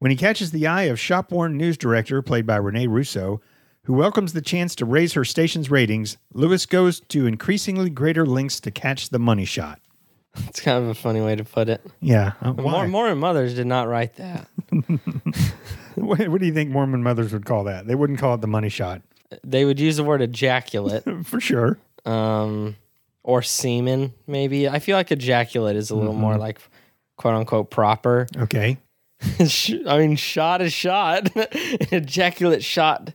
When 0.00 0.10
he 0.10 0.16
catches 0.16 0.50
the 0.50 0.66
eye 0.66 0.84
of 0.84 0.98
shop-worn 0.98 1.56
news 1.56 1.76
director, 1.76 2.20
played 2.20 2.46
by 2.46 2.56
Rene 2.56 2.88
Russo, 2.88 3.40
who 3.90 3.96
welcomes 3.96 4.34
the 4.34 4.40
chance 4.40 4.76
to 4.76 4.84
raise 4.84 5.14
her 5.14 5.24
station's 5.24 5.68
ratings, 5.68 6.16
Louis 6.32 6.64
goes 6.64 7.00
to 7.08 7.26
increasingly 7.26 7.90
greater 7.90 8.24
lengths 8.24 8.60
to 8.60 8.70
catch 8.70 9.08
the 9.08 9.18
money 9.18 9.44
shot. 9.44 9.80
It's 10.46 10.60
kind 10.60 10.80
of 10.80 10.88
a 10.88 10.94
funny 10.94 11.20
way 11.20 11.34
to 11.34 11.42
put 11.42 11.68
it. 11.68 11.84
Yeah, 12.00 12.34
uh, 12.40 12.52
why? 12.52 12.62
More, 12.62 12.86
Mormon 12.86 13.18
mothers 13.18 13.52
did 13.56 13.66
not 13.66 13.88
write 13.88 14.14
that. 14.14 14.46
What, 15.96 16.28
what 16.28 16.40
do 16.40 16.46
you 16.46 16.52
think 16.54 16.70
Mormon 16.70 17.02
mothers 17.02 17.32
would 17.32 17.44
call 17.44 17.64
that? 17.64 17.86
They 17.88 17.96
wouldn't 17.96 18.20
call 18.20 18.34
it 18.34 18.40
the 18.40 18.46
money 18.46 18.68
shot 18.68 19.02
They 19.44 19.64
would 19.64 19.80
use 19.80 19.96
the 19.96 20.04
word 20.04 20.22
ejaculate 20.22 21.02
for 21.26 21.40
sure. 21.40 21.78
um, 22.06 22.76
or 23.24 23.42
semen, 23.42 24.14
maybe. 24.28 24.68
I 24.68 24.78
feel 24.78 24.96
like 24.96 25.10
ejaculate 25.10 25.74
is 25.76 25.90
a 25.90 25.96
little 25.96 26.14
more 26.14 26.32
Mm-hmm. 26.34 26.40
like 26.40 26.60
quote 27.16 27.34
unquote 27.34 27.70
proper. 27.70 28.28
Okay. 28.36 28.78
I 29.40 29.98
mean, 29.98 30.14
shot 30.16 30.62
is 30.62 30.72
shot. 30.72 31.28
Ejaculate 31.92 32.62
shot 32.64 33.12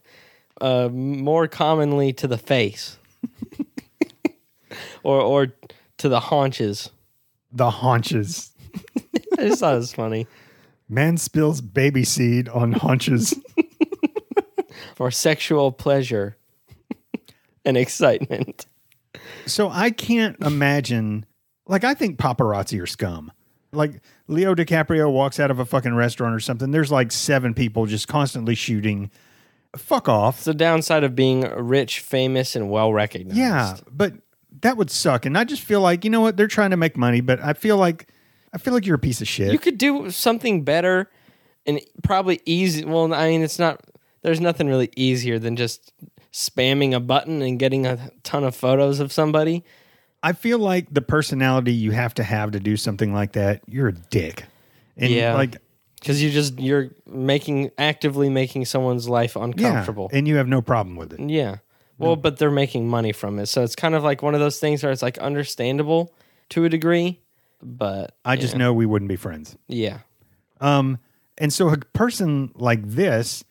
uh, 0.61 0.89
more 0.89 1.47
commonly 1.47 2.13
to 2.13 2.27
the 2.27 2.37
face, 2.37 2.97
or 5.03 5.21
or 5.21 5.47
to 5.97 6.09
the 6.09 6.19
haunches. 6.19 6.89
The 7.51 7.69
haunches. 7.69 8.51
I 9.37 9.47
just 9.47 9.59
thought 9.59 9.73
it 9.73 9.77
was 9.77 9.93
funny. 9.93 10.27
Man 10.87 11.17
spills 11.17 11.61
baby 11.61 12.03
seed 12.03 12.47
on 12.49 12.71
haunches. 12.73 13.33
For 14.95 15.11
sexual 15.11 15.71
pleasure 15.71 16.37
and 17.65 17.75
excitement. 17.75 18.65
so 19.45 19.69
I 19.69 19.89
can't 19.89 20.37
imagine. 20.41 21.25
Like 21.67 21.83
I 21.83 21.93
think 21.95 22.17
paparazzi 22.17 22.81
are 22.81 22.85
scum. 22.87 23.31
Like 23.73 24.01
Leo 24.27 24.55
DiCaprio 24.55 25.11
walks 25.11 25.39
out 25.39 25.51
of 25.51 25.59
a 25.59 25.65
fucking 25.65 25.95
restaurant 25.95 26.33
or 26.33 26.39
something. 26.39 26.71
There's 26.71 26.91
like 26.91 27.11
seven 27.11 27.53
people 27.53 27.85
just 27.87 28.07
constantly 28.07 28.55
shooting. 28.55 29.11
Fuck 29.77 30.07
off. 30.09 30.37
It's 30.37 30.45
the 30.45 30.53
downside 30.53 31.03
of 31.03 31.15
being 31.15 31.41
rich, 31.41 31.99
famous, 31.99 32.55
and 32.55 32.69
well 32.69 32.93
recognized. 32.93 33.37
Yeah, 33.37 33.77
but 33.91 34.13
that 34.61 34.77
would 34.77 34.89
suck. 34.89 35.25
And 35.25 35.37
I 35.37 35.43
just 35.43 35.61
feel 35.61 35.81
like 35.81 36.03
you 36.03 36.09
know 36.09 36.21
what 36.21 36.37
they're 36.37 36.47
trying 36.47 36.71
to 36.71 36.77
make 36.77 36.95
money, 36.97 37.21
but 37.21 37.39
I 37.41 37.53
feel 37.53 37.77
like 37.77 38.07
I 38.53 38.57
feel 38.57 38.73
like 38.73 38.85
you're 38.85 38.95
a 38.95 38.99
piece 38.99 39.21
of 39.21 39.27
shit. 39.27 39.51
You 39.51 39.59
could 39.59 39.77
do 39.77 40.09
something 40.11 40.63
better 40.63 41.09
and 41.65 41.81
probably 42.03 42.41
easy. 42.45 42.85
Well, 42.85 43.13
I 43.13 43.27
mean, 43.27 43.41
it's 43.41 43.59
not, 43.59 43.81
there's 44.21 44.39
nothing 44.39 44.67
really 44.67 44.89
easier 44.95 45.39
than 45.39 45.57
just 45.57 45.91
spamming 46.31 46.93
a 46.95 46.99
button 47.01 47.41
and 47.41 47.59
getting 47.59 47.85
a 47.85 48.09
ton 48.23 48.43
of 48.45 48.55
photos 48.55 48.99
of 49.01 49.11
somebody. 49.11 49.63
I 50.23 50.31
feel 50.33 50.57
like 50.57 50.87
the 50.93 51.01
personality 51.01 51.73
you 51.73 51.91
have 51.91 52.13
to 52.15 52.23
have 52.23 52.51
to 52.51 52.59
do 52.61 52.77
something 52.77 53.13
like 53.13 53.33
that, 53.33 53.61
you're 53.67 53.89
a 53.89 53.93
dick. 53.93 54.45
And 54.97 55.11
Yeah. 55.11 55.33
like 55.33 55.57
Because 56.05 56.21
you 56.21 56.29
just, 56.29 56.59
you're 56.59 56.91
making, 57.07 57.71
actively 57.79 58.29
making 58.29 58.65
someone's 58.65 59.09
life 59.09 59.35
yeah, 59.35 59.45
uncomfortable. 59.45 60.09
and 60.13 60.27
you 60.27 60.35
have 60.35 60.47
no 60.47 60.61
problem 60.61 60.95
with 60.95 61.13
it. 61.13 61.19
Yeah. 61.19 61.57
Well, 61.97 62.15
but 62.15 62.37
they're 62.37 62.51
making 62.51 62.87
money 62.87 63.11
from 63.11 63.39
it. 63.39 63.47
So 63.47 63.63
it's 63.63 63.75
kind 63.75 63.95
of 63.95 64.03
like 64.03 64.21
one 64.21 64.33
of 64.33 64.39
those 64.39 64.59
things 64.59 64.83
where 64.83 64.91
it's 64.91 65.01
like 65.01 65.17
understandable 65.17 66.13
to 66.49 66.65
a 66.65 66.69
degree, 66.69 67.21
but 67.61 68.15
I 68.23 68.35
just 68.35 68.55
know 68.55 68.73
we 68.73 68.85
wouldn't 68.85 69.09
be 69.09 69.15
friends. 69.15 69.57
yeah. 69.67 69.99
Um, 70.61 70.99
and 71.37 71.51
so 71.51 71.69
a 71.69 71.77
person 71.77 72.51
like 72.55 72.81
this 72.87 73.43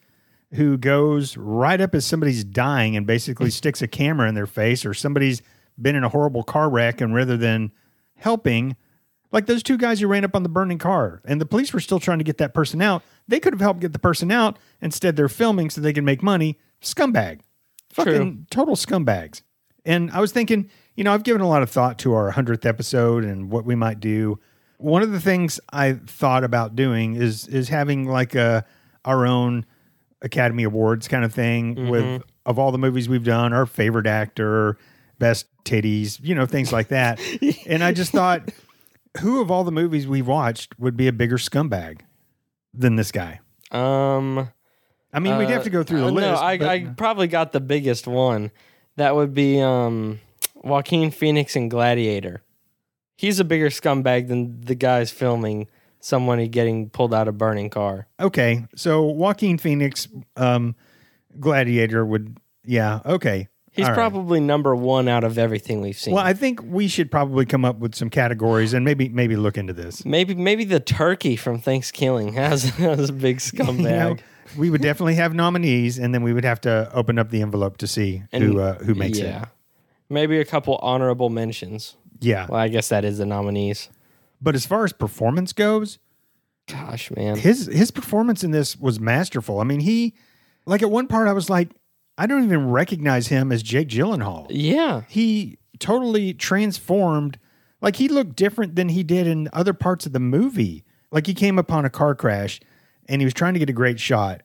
who 0.55 0.79
goes 0.79 1.37
right 1.37 1.81
up 1.81 1.95
as 1.95 2.07
somebody's 2.07 2.45
dying 2.45 2.97
and 2.97 3.07
basically 3.07 3.51
sticks 3.51 3.83
a 3.83 3.89
camera 3.89 4.29
in 4.29 4.35
their 4.35 4.47
face, 4.47 4.87
or 4.87 4.95
somebody's 4.95 5.43
been 5.81 5.97
in 5.97 6.05
a 6.05 6.09
horrible 6.09 6.43
car 6.43 6.71
wreck, 6.71 7.01
and 7.01 7.15
rather 7.15 7.37
than 7.37 7.73
helping, 8.17 8.77
like 9.35 9.47
those 9.47 9.65
two 9.65 9.77
guys 9.77 10.01
who 10.01 10.07
ran 10.07 10.25
up 10.25 10.37
on 10.37 10.45
the 10.45 10.49
burning 10.49 10.79
car, 10.79 11.21
and 11.25 11.41
the 11.41 11.47
police 11.47 11.73
were 11.73 11.81
still 11.81 11.99
trying 11.99 12.19
to 12.19 12.25
get 12.25 12.39
that 12.39 12.55
person 12.55 12.81
out. 12.81 13.03
They 13.27 13.41
could 13.41 13.53
have 13.53 13.61
helped 13.61 13.81
get 13.81 13.93
the 13.93 13.99
person 13.99 14.31
out. 14.31 14.59
Instead, 14.81 15.17
they're 15.17 15.29
filming 15.29 15.71
so 15.71 15.81
they 15.81 15.93
can 15.93 16.05
make 16.05 16.23
money. 16.23 16.59
Scumbag. 16.81 17.41
Fucking 17.91 18.47
total 18.51 18.77
scumbags. 18.77 19.43
And 19.85 20.11
I 20.13 20.21
was 20.21 20.31
thinking, 20.31 20.71
you 20.95 21.03
know, 21.05 21.13
I've 21.13 21.25
given 21.25 21.43
a 21.43 21.49
lot 21.49 21.63
of 21.63 21.71
thought 21.71 21.99
to 22.01 22.15
our 22.15 22.33
100th 22.33 22.65
episode 22.65 23.25
and 23.25 23.51
what 23.51 23.65
we 23.65 23.75
might 23.75 23.99
do. 23.99 24.39
One 24.79 25.03
of 25.03 25.11
the 25.11 25.21
things 25.21 25.59
I 25.73 25.95
thought 25.95 26.45
about 26.45 26.77
doing 26.77 27.17
is 27.17 27.49
is 27.49 27.69
having 27.69 28.09
like 28.09 28.35
a 28.35 28.65
our 29.05 29.27
own 29.27 29.67
Academy 30.23 30.63
Awards 30.63 31.09
kind 31.09 31.25
of 31.25 31.35
thing 31.35 31.75
mm-hmm. 31.75 31.89
with 31.89 32.23
of 32.47 32.59
all 32.59 32.71
the 32.71 32.79
movies 32.79 33.09
we've 33.09 33.25
done, 33.25 33.53
our 33.53 33.67
favorite 33.67 34.07
actor, 34.07 34.79
best 35.19 35.47
titties, 35.65 36.19
you 36.23 36.35
know, 36.35 36.47
things 36.47 36.73
like 36.73 36.89
that. 36.89 37.21
and 37.67 37.83
I 37.83 37.93
just 37.93 38.13
thought, 38.13 38.51
who 39.21 39.41
of 39.41 39.51
all 39.51 39.65
the 39.65 39.73
movies 39.73 40.07
we've 40.07 40.27
watched 40.27 40.79
would 40.79 40.97
be 40.97 41.09
a 41.09 41.13
bigger 41.13 41.37
scumbag 41.37 42.01
than 42.73 42.97
this 42.97 43.13
guy? 43.13 43.41
Um, 43.71 44.51
I 45.13 45.19
mean, 45.21 45.39
we'd 45.39 45.49
have 45.51 45.65
to 45.65 45.71
go 45.71 45.83
through 45.83 46.01
the 46.01 46.07
uh, 46.07 46.11
list. 46.11 46.27
No, 46.27 46.35
I, 46.37 46.59
but- 46.59 46.69
I 46.69 46.85
probably 46.97 47.29
got 47.29 47.53
the 47.53 47.61
biggest 47.61 48.07
one. 48.07 48.51
That 48.97 49.15
would 49.17 49.35
be 49.35 49.61
um, 49.61 50.21
Joaquin 50.55 51.11
Phoenix 51.11 51.57
in 51.57 51.69
Gladiator. 51.69 52.43
He's 53.17 53.41
a 53.41 53.45
bigger 53.45 53.69
scumbag 53.71 54.29
than 54.29 54.61
the 54.61 54.75
guys 54.75 55.11
filming 55.11 55.69
someone 56.01 56.45
getting 56.49 56.91
pulled 56.91 57.15
out 57.15 57.29
of 57.29 57.35
a 57.35 57.39
burning 57.39 57.71
car. 57.71 58.07
Okay, 58.21 58.67
so 58.77 59.03
Joaquin 59.05 59.57
Phoenix, 59.59 60.07
um, 60.37 60.77
Gladiator 61.41 62.05
would, 62.05 62.39
yeah, 62.65 63.01
okay. 63.07 63.49
He's 63.75 63.87
right. 63.89 63.95
probably 63.95 64.39
number 64.39 64.75
one 64.77 65.09
out 65.09 65.25
of 65.25 65.37
everything 65.37 65.81
we've 65.81 65.99
seen. 65.99 66.15
Well, 66.15 66.25
I 66.25 66.33
think 66.33 66.61
we 66.63 66.87
should 66.87 67.11
probably 67.11 67.45
come 67.45 67.65
up 67.65 67.79
with 67.81 67.95
some 67.97 68.09
categories 68.09 68.73
and 68.73 68.85
maybe 68.85 69.09
maybe 69.09 69.35
look 69.37 69.59
into 69.59 69.73
this. 69.73 70.05
maybe 70.05 70.35
maybe 70.35 70.65
the 70.65 70.79
turkey 70.81 71.35
from 71.35 71.61
ThanksKilling 71.61 72.35
has, 72.35 72.63
has 72.79 73.11
a 73.11 73.13
big 73.13 73.39
scumbag. 73.39 73.79
You 73.79 73.83
know, 73.83 74.17
we 74.57 74.71
would 74.71 74.81
definitely 74.81 75.17
have 75.17 75.35
nominees, 75.35 75.99
and 75.99 76.15
then 76.15 76.23
we 76.23 76.33
would 76.33 76.45
have 76.45 76.61
to 76.63 76.89
open 76.95 77.19
up 77.19 77.31
the 77.31 77.43
envelope 77.43 77.79
to 77.79 77.87
see 77.89 78.23
And- 78.33 78.45
who 78.45 78.61
uh, 78.61 78.79
who 78.79 78.95
makes 78.95 79.19
yeah. 79.19 79.43
it. 79.43 79.49
Maybe 80.09 80.39
a 80.39 80.45
couple 80.45 80.77
honorable 80.77 81.31
mentions. 81.31 81.97
Yeah, 82.21 82.47
Well, 82.49 82.61
I 82.61 82.69
guess 82.69 82.89
that 82.91 83.05
is 83.05 83.19
the 83.19 83.27
nominees. 83.27 83.89
but 84.41 84.55
as 84.55 84.65
far 84.65 84.85
as 84.85 84.93
performance 84.93 85.53
goes, 85.53 85.99
Gosh, 86.69 87.11
man. 87.11 87.37
his 87.37 87.67
his 87.67 87.91
performance 87.91 88.45
in 88.45 88.51
this 88.53 88.79
was 88.79 89.01
masterful. 89.01 89.61
I 89.61 89.65
mean, 89.65 89.81
he 89.81 90.15
like 90.65 90.83
at 90.83 90.91
one 90.91 91.07
part 91.09 91.27
I 91.29 91.33
was 91.33 91.51
like, 91.51 91.71
I 92.17 92.27
don't 92.27 92.45
even 92.45 92.71
recognize 92.71 93.27
him 93.29 93.51
as 93.51 93.63
Jake 93.63 93.89
Gyllenhaal. 93.89 94.47
Yeah. 94.51 95.03
he 95.09 95.59
totally 95.81 96.33
transformed. 96.35 97.39
Like 97.81 97.97
he 97.97 98.09
looked 98.09 98.37
different 98.37 98.77
than 98.77 98.89
he 98.91 99.03
did 99.03 99.27
in 99.27 99.49
other 99.53 99.73
parts 99.75 100.07
of 100.07 100.13
the 100.13 100.21
movie. 100.21 100.85
Like 101.11 101.27
he 101.27 101.35
came 101.35 101.59
upon 101.59 101.85
a 101.85 101.91
car 101.91 102.15
crash 102.15 102.61
and 103.09 103.21
he 103.21 103.25
was 103.25 103.35
trying 103.35 103.55
to 103.55 103.59
get 103.59 103.69
a 103.69 103.73
great 103.75 103.99
shot, 104.01 104.43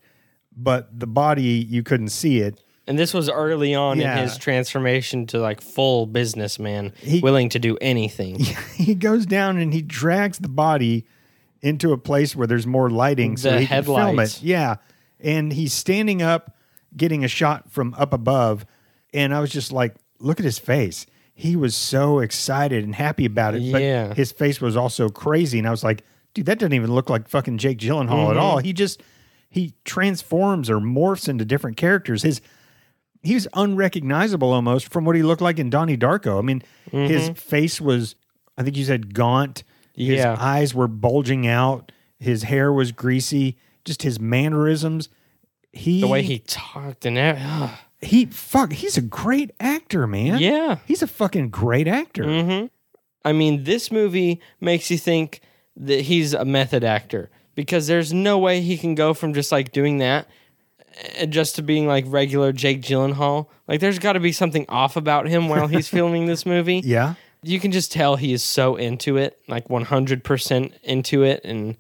but 0.55 0.99
the 0.99 1.07
body 1.07 1.43
you 1.69 1.83
couldn't 1.83 2.09
see 2.09 2.39
it. 2.39 2.61
And 2.87 2.97
this 2.97 3.13
was 3.13 3.29
early 3.29 3.75
on 3.75 3.99
Yeah. 3.99 4.17
in 4.17 4.23
his 4.23 4.37
transformation 4.37 5.27
to 5.27 5.39
like 5.39 5.61
full 5.61 6.07
businessman, 6.07 6.91
He- 6.97 7.19
willing 7.19 7.49
to 7.49 7.59
do 7.59 7.77
anything. 7.79 8.39
He 8.75 8.95
goes 8.95 9.25
down 9.27 9.57
and 9.57 9.71
he 9.73 9.81
drags 9.83 10.39
the 10.39 10.49
body 10.49 11.05
into 11.61 11.91
a 11.93 11.97
place 11.97 12.35
where 12.35 12.47
there's 12.47 12.65
more 12.65 12.89
lighting 12.89 13.37
so 13.37 13.51
The 13.51 13.61
he 13.61 13.67
can 13.67 13.83
film 13.83 14.19
it. 14.19 14.41
Yeah. 14.41 14.77
And 15.19 15.53
he's 15.53 15.73
standing 15.73 16.21
up 16.21 16.55
getting 16.95 17.23
a 17.23 17.27
shot 17.27 17.71
from 17.71 17.93
up 17.97 18.13
above 18.13 18.65
and 19.13 19.33
I 19.33 19.39
was 19.39 19.49
just 19.51 19.71
like, 19.71 19.95
look 20.19 20.39
at 20.39 20.43
his 20.45 20.59
face. 20.59 21.05
He 21.33 21.55
was 21.55 21.75
so 21.75 22.19
excited 22.19 22.83
and 22.83 22.93
happy 22.93 23.25
about 23.25 23.55
it, 23.55 23.61
Yeah. 23.61 24.07
but 24.09 24.17
his 24.17 24.31
face 24.31 24.59
was 24.61 24.75
also 24.75 25.09
crazy 25.09 25.57
and 25.59 25.67
I 25.67 25.71
was 25.71 25.83
like, 25.83 26.03
dude, 26.33 26.45
that 26.47 26.59
doesn't 26.59 26.73
even 26.73 26.93
look 26.93 27.09
like 27.09 27.27
fucking 27.29 27.57
Jake 27.57 27.77
Gyllenhaal 27.79 28.09
Mm-hmm. 28.09 28.31
at 28.31 28.37
all. 28.37 28.57
He 28.59 28.73
just 28.73 29.01
he 29.49 29.73
transforms 29.83 30.69
or 30.69 30.77
morphs 30.79 31.27
into 31.27 31.45
different 31.45 31.77
characters. 31.77 32.23
His 32.23 32.41
he 33.23 33.33
was 33.33 33.47
unrecognizable 33.53 34.51
almost 34.53 34.89
from 34.91 35.05
what 35.05 35.15
he 35.15 35.23
looked 35.23 35.41
like 35.41 35.59
in 35.59 35.69
Donnie 35.69 35.97
Darko. 35.97 36.37
I 36.39 36.41
mean, 36.41 36.61
his 36.91 37.29
face 37.29 37.79
was 37.81 38.15
I 38.57 38.63
think 38.63 38.77
you 38.77 38.83
said 38.85 39.13
gaunt. 39.13 39.63
His 39.93 40.19
Yeah. 40.19 40.35
eyes 40.39 40.73
were 40.75 40.87
bulging 40.87 41.47
out. 41.47 41.91
His 42.19 42.43
hair 42.43 42.71
was 42.71 42.91
greasy. 42.91 43.57
Just 43.85 44.03
his 44.03 44.19
mannerisms. 44.19 45.09
He 45.79 46.01
The 46.01 46.07
way 46.07 46.21
he 46.21 46.39
talked 46.39 47.05
and 47.05 47.17
everything. 47.17 47.69
he 48.01 48.25
fuck 48.25 48.71
he's 48.73 48.97
a 48.97 49.01
great 49.01 49.51
actor, 49.59 50.05
man. 50.07 50.39
yeah. 50.39 50.77
He's 50.85 51.01
a 51.01 51.07
fucking 51.07 51.49
great 51.49 51.87
actor. 51.87 52.23
hmm 52.23 52.65
I 53.25 53.33
mean, 53.33 53.63
this 53.65 53.91
movie 53.91 54.39
makes 54.61 54.89
you 54.89 54.97
think 54.97 55.41
that 55.75 56.01
he's 56.01 56.33
a 56.33 56.45
method 56.45 56.83
actor 56.85 57.29
because 57.55 57.85
there's 57.87 58.13
no 58.13 58.37
way 58.37 58.61
he 58.61 58.77
can 58.77 58.95
go 58.95 59.13
from 59.13 59.33
just 59.33 59.51
like 59.51 59.71
doing 59.73 59.97
that 59.97 60.27
uh, 61.21 61.25
just 61.25 61.55
to 61.57 61.61
being 61.61 61.85
like 61.85 62.05
regular 62.07 62.53
Jake 62.53 62.81
Gyllenhaal. 62.81 63.47
Like, 63.67 63.81
there's 63.81 63.99
got 63.99 64.13
to 64.13 64.19
be 64.21 64.31
something 64.31 64.65
off 64.69 64.95
about 64.95 65.27
him 65.27 65.49
while 65.49 65.67
he's 65.67 65.87
filming 65.97 66.27
this 66.27 66.45
movie. 66.45 66.81
Yeah. 66.83 67.15
You 67.43 67.59
can 67.59 67.71
just 67.71 67.91
tell 67.91 68.15
he 68.15 68.31
is 68.33 68.41
so 68.43 68.75
into 68.77 69.17
it, 69.17 69.37
like 69.49 69.67
100% 69.67 70.73
into 70.83 71.23
it, 71.23 71.41
and 71.43 71.75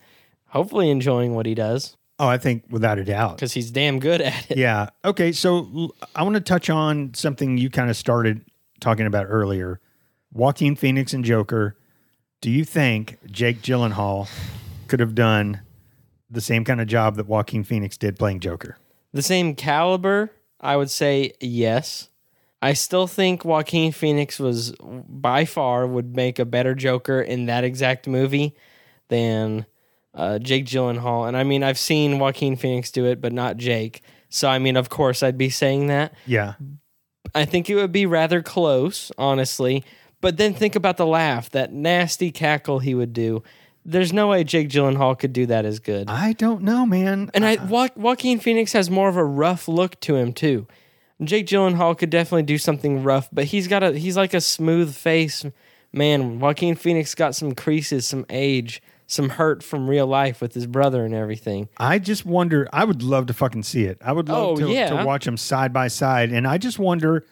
hopefully 0.47 0.89
enjoying 0.89 1.35
what 1.35 1.45
he 1.45 1.55
does 1.55 1.95
Oh, 2.19 2.27
I 2.27 2.37
think 2.37 2.65
without 2.69 2.99
a 2.99 3.05
doubt. 3.05 3.37
because 3.37 3.53
he's 3.53 3.71
damn 3.71 3.99
good 3.99 4.21
at 4.21 4.51
it. 4.51 4.57
Yeah. 4.57 4.89
Okay. 5.05 5.31
So 5.31 5.93
I 6.15 6.23
want 6.23 6.35
to 6.35 6.41
touch 6.41 6.69
on 6.69 7.13
something 7.13 7.57
you 7.57 7.69
kind 7.69 7.89
of 7.89 7.95
started 7.95 8.43
talking 8.81 9.05
about 9.05 9.25
earlier. 9.29 9.79
Joaquin 10.33 10.75
Phoenix 10.75 11.13
and 11.13 11.23
Joker. 11.23 11.77
Do 12.41 12.49
you 12.51 12.63
think 12.65 13.17
Jake 13.25 13.61
Gyllenhaal 13.61 14.29
could 14.87 14.99
have 14.99 15.15
done 15.15 15.61
the 16.29 16.41
same 16.41 16.63
kind 16.65 16.79
of 16.81 16.87
job 16.87 17.15
that 17.15 17.27
Joaquin 17.27 17.63
Phoenix 17.63 17.97
did 17.97 18.19
playing 18.19 18.39
Joker? 18.41 18.77
The 19.13 19.21
same 19.21 19.55
caliber, 19.55 20.29
I 20.61 20.75
would 20.75 20.89
say 20.89 21.33
yes. 21.39 22.09
I 22.61 22.73
still 22.73 23.07
think 23.07 23.45
Joaquin 23.45 23.91
Phoenix 23.93 24.37
was 24.39 24.73
by 24.81 25.45
far 25.45 25.87
would 25.87 26.15
make 26.15 26.37
a 26.39 26.45
better 26.45 26.75
Joker 26.75 27.21
in 27.21 27.45
that 27.45 27.63
exact 27.63 28.07
movie 28.07 28.55
than 29.07 29.65
uh, 30.13 30.39
Jake 30.39 30.65
Gyllenhaal. 30.65 31.27
And 31.27 31.37
I 31.37 31.43
mean, 31.43 31.63
I've 31.63 31.79
seen 31.79 32.19
Joaquin 32.19 32.55
Phoenix 32.55 32.91
do 32.91 33.05
it, 33.05 33.21
but 33.21 33.33
not 33.33 33.57
Jake. 33.57 34.01
So 34.29 34.49
I 34.49 34.59
mean, 34.59 34.77
of 34.77 34.89
course, 34.89 35.23
I'd 35.23 35.37
be 35.37 35.49
saying 35.49 35.87
that. 35.87 36.13
Yeah. 36.25 36.53
I 37.35 37.45
think 37.45 37.69
it 37.69 37.75
would 37.75 37.91
be 37.91 38.05
rather 38.05 38.41
close, 38.41 39.11
honestly. 39.17 39.83
But 40.21 40.37
then 40.37 40.53
think 40.53 40.75
about 40.75 40.97
the 40.97 41.05
laugh, 41.05 41.49
that 41.51 41.71
nasty 41.71 42.31
cackle 42.31 42.79
he 42.79 42.93
would 42.93 43.13
do. 43.13 43.43
There's 43.85 44.11
no 44.11 44.27
way 44.27 44.43
Jake 44.43 44.69
Gyllenhaal 44.69 45.17
could 45.17 45.33
do 45.33 45.45
that 45.45 45.65
as 45.65 45.79
good. 45.79 46.09
I 46.09 46.33
don't 46.33 46.63
know, 46.63 46.85
man. 46.85 47.31
And 47.33 47.45
I 47.45 47.55
jo- 47.55 47.89
Joaquin 47.95 48.39
Phoenix 48.39 48.73
has 48.73 48.89
more 48.89 49.09
of 49.09 49.15
a 49.15 49.23
rough 49.23 49.67
look 49.67 49.99
to 50.01 50.15
him 50.15 50.33
too. 50.33 50.67
Jake 51.23 51.47
Gyllenhaal 51.47 51.97
could 51.97 52.09
definitely 52.09 52.43
do 52.43 52.57
something 52.57 53.03
rough, 53.03 53.29
but 53.31 53.45
he's 53.45 53.67
got 53.67 53.83
a 53.83 53.97
he's 53.97 54.15
like 54.15 54.33
a 54.33 54.41
smooth 54.41 54.93
face 54.93 55.45
man. 55.91 56.39
Joaquin 56.39 56.75
Phoenix 56.75 57.15
got 57.15 57.35
some 57.35 57.53
creases, 57.55 58.05
some 58.05 58.25
age, 58.29 58.81
some 59.11 59.29
hurt 59.29 59.63
from 59.63 59.89
real 59.89 60.05
life 60.05 60.39
with 60.39 60.53
his 60.53 60.67
brother 60.67 61.03
and 61.03 61.15
everything. 61.15 61.67
I 61.77 61.97
just 61.97 62.25
wonder. 62.27 62.69
I 62.71 62.85
would 62.85 63.01
love 63.01 63.25
to 63.25 63.33
fucking 63.33 63.63
see 63.63 63.85
it. 63.85 63.97
I 64.05 64.11
would 64.11 64.29
love 64.29 64.37
Oh, 64.49 64.55
to, 64.57 64.69
yeah. 64.71 64.89
to 65.01 65.03
watch 65.03 65.25
them 65.25 65.35
side 65.35 65.73
by 65.73 65.87
side. 65.87 66.31
And 66.31 66.47
I 66.47 66.59
just 66.59 66.77
wonder 66.77 67.25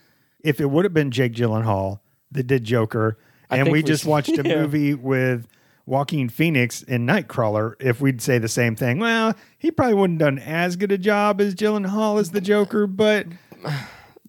if 0.43 0.59
it 0.59 0.65
would 0.65 0.85
have 0.85 0.93
been 0.93 1.11
Jake 1.11 1.33
Gyllenhaal 1.33 1.99
that 2.31 2.47
did 2.47 2.63
Joker, 2.63 3.17
and 3.51 3.67
we 3.67 3.73
we 3.73 3.83
just 3.83 4.05
watched 4.05 4.29
a 4.37 4.41
yeah. 4.45 4.55
movie 4.55 4.95
with 4.95 5.47
Joaquin 5.85 6.29
Phoenix 6.29 6.81
in 6.81 7.05
Nightcrawler, 7.05 7.75
if 7.79 8.01
we'd 8.01 8.21
say 8.21 8.39
the 8.39 8.47
same 8.49 8.75
thing. 8.75 8.97
Well, 8.99 9.35
he 9.57 9.69
probably 9.71 9.93
wouldn't 9.93 10.19
have 10.19 10.35
done 10.35 10.39
as 10.39 10.75
good 10.77 10.91
a 10.91 10.97
job 10.97 11.39
as 11.39 11.53
Gyllenhaal 11.55 12.19
as 12.19 12.31
the 12.31 12.41
Joker, 12.41 12.87
but 12.87 13.27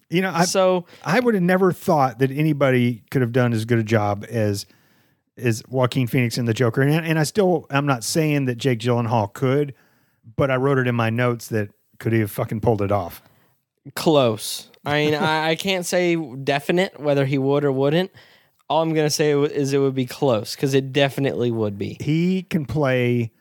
you 0.09 0.21
know, 0.21 0.31
I 0.33 0.45
so 0.45 0.85
I 1.03 1.19
would 1.19 1.33
have 1.33 1.43
never 1.43 1.71
thought 1.71 2.19
that 2.19 2.31
anybody 2.31 3.03
could 3.11 3.21
have 3.21 3.31
done 3.31 3.53
as 3.53 3.65
good 3.65 3.79
a 3.79 3.83
job 3.83 4.25
as 4.29 4.65
as 5.39 5.63
Joaquin 5.69 6.07
Phoenix 6.07 6.37
in 6.37 6.45
the 6.45 6.53
Joker. 6.53 6.81
And, 6.81 7.05
and 7.05 7.19
I 7.19 7.23
still 7.23 7.65
I'm 7.69 7.85
not 7.85 8.03
saying 8.03 8.45
that 8.45 8.55
Jake 8.55 8.79
Gyllenhaal 8.79 9.33
could, 9.33 9.73
but 10.35 10.51
I 10.51 10.55
wrote 10.55 10.77
it 10.77 10.87
in 10.87 10.95
my 10.95 11.09
notes 11.09 11.47
that 11.47 11.69
could 11.99 12.13
he 12.13 12.19
have 12.19 12.31
fucking 12.31 12.61
pulled 12.61 12.81
it 12.81 12.91
off. 12.91 13.21
close. 13.95 14.69
I 14.85 14.93
mean, 15.05 15.15
I, 15.15 15.49
I 15.49 15.55
can't 15.55 15.85
say 15.85 16.15
definite 16.15 16.99
whether 16.99 17.25
he 17.25 17.37
would 17.37 17.63
or 17.65 17.71
wouldn't. 17.71 18.11
All 18.69 18.81
I'm 18.81 18.93
gonna 18.93 19.09
say 19.09 19.31
is 19.31 19.73
it 19.73 19.79
would 19.79 19.95
be 19.95 20.05
close 20.05 20.55
because 20.55 20.73
it 20.73 20.93
definitely 20.93 21.51
would 21.51 21.77
be. 21.77 21.97
He 21.99 22.43
can 22.43 22.65
play 22.65 23.31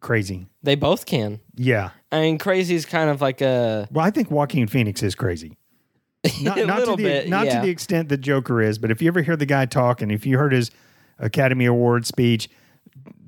crazy. 0.00 0.46
They 0.62 0.76
both 0.76 1.04
can. 1.04 1.40
Yeah. 1.56 1.90
I 2.12 2.20
mean, 2.20 2.38
crazy 2.38 2.74
is 2.74 2.86
kind 2.86 3.10
of 3.10 3.20
like 3.20 3.40
a 3.40 3.88
Well, 3.90 4.04
I 4.04 4.10
think 4.10 4.30
Joaquin 4.30 4.66
Phoenix 4.68 5.02
is 5.02 5.14
crazy. 5.14 5.58
Not, 6.42 6.58
A 6.58 6.66
not 6.66 6.78
little 6.80 6.96
to 6.96 7.02
the, 7.02 7.08
bit, 7.08 7.28
not 7.28 7.46
yeah. 7.46 7.60
to 7.60 7.66
the 7.66 7.70
extent 7.70 8.08
that 8.08 8.18
Joker 8.18 8.60
is, 8.60 8.76
but 8.78 8.90
if 8.90 9.00
you 9.00 9.08
ever 9.08 9.22
hear 9.22 9.36
the 9.36 9.46
guy 9.46 9.66
talk 9.66 10.02
and 10.02 10.10
if 10.10 10.26
you 10.26 10.36
heard 10.36 10.52
his 10.52 10.70
Academy 11.18 11.64
Award 11.66 12.06
speech, 12.06 12.48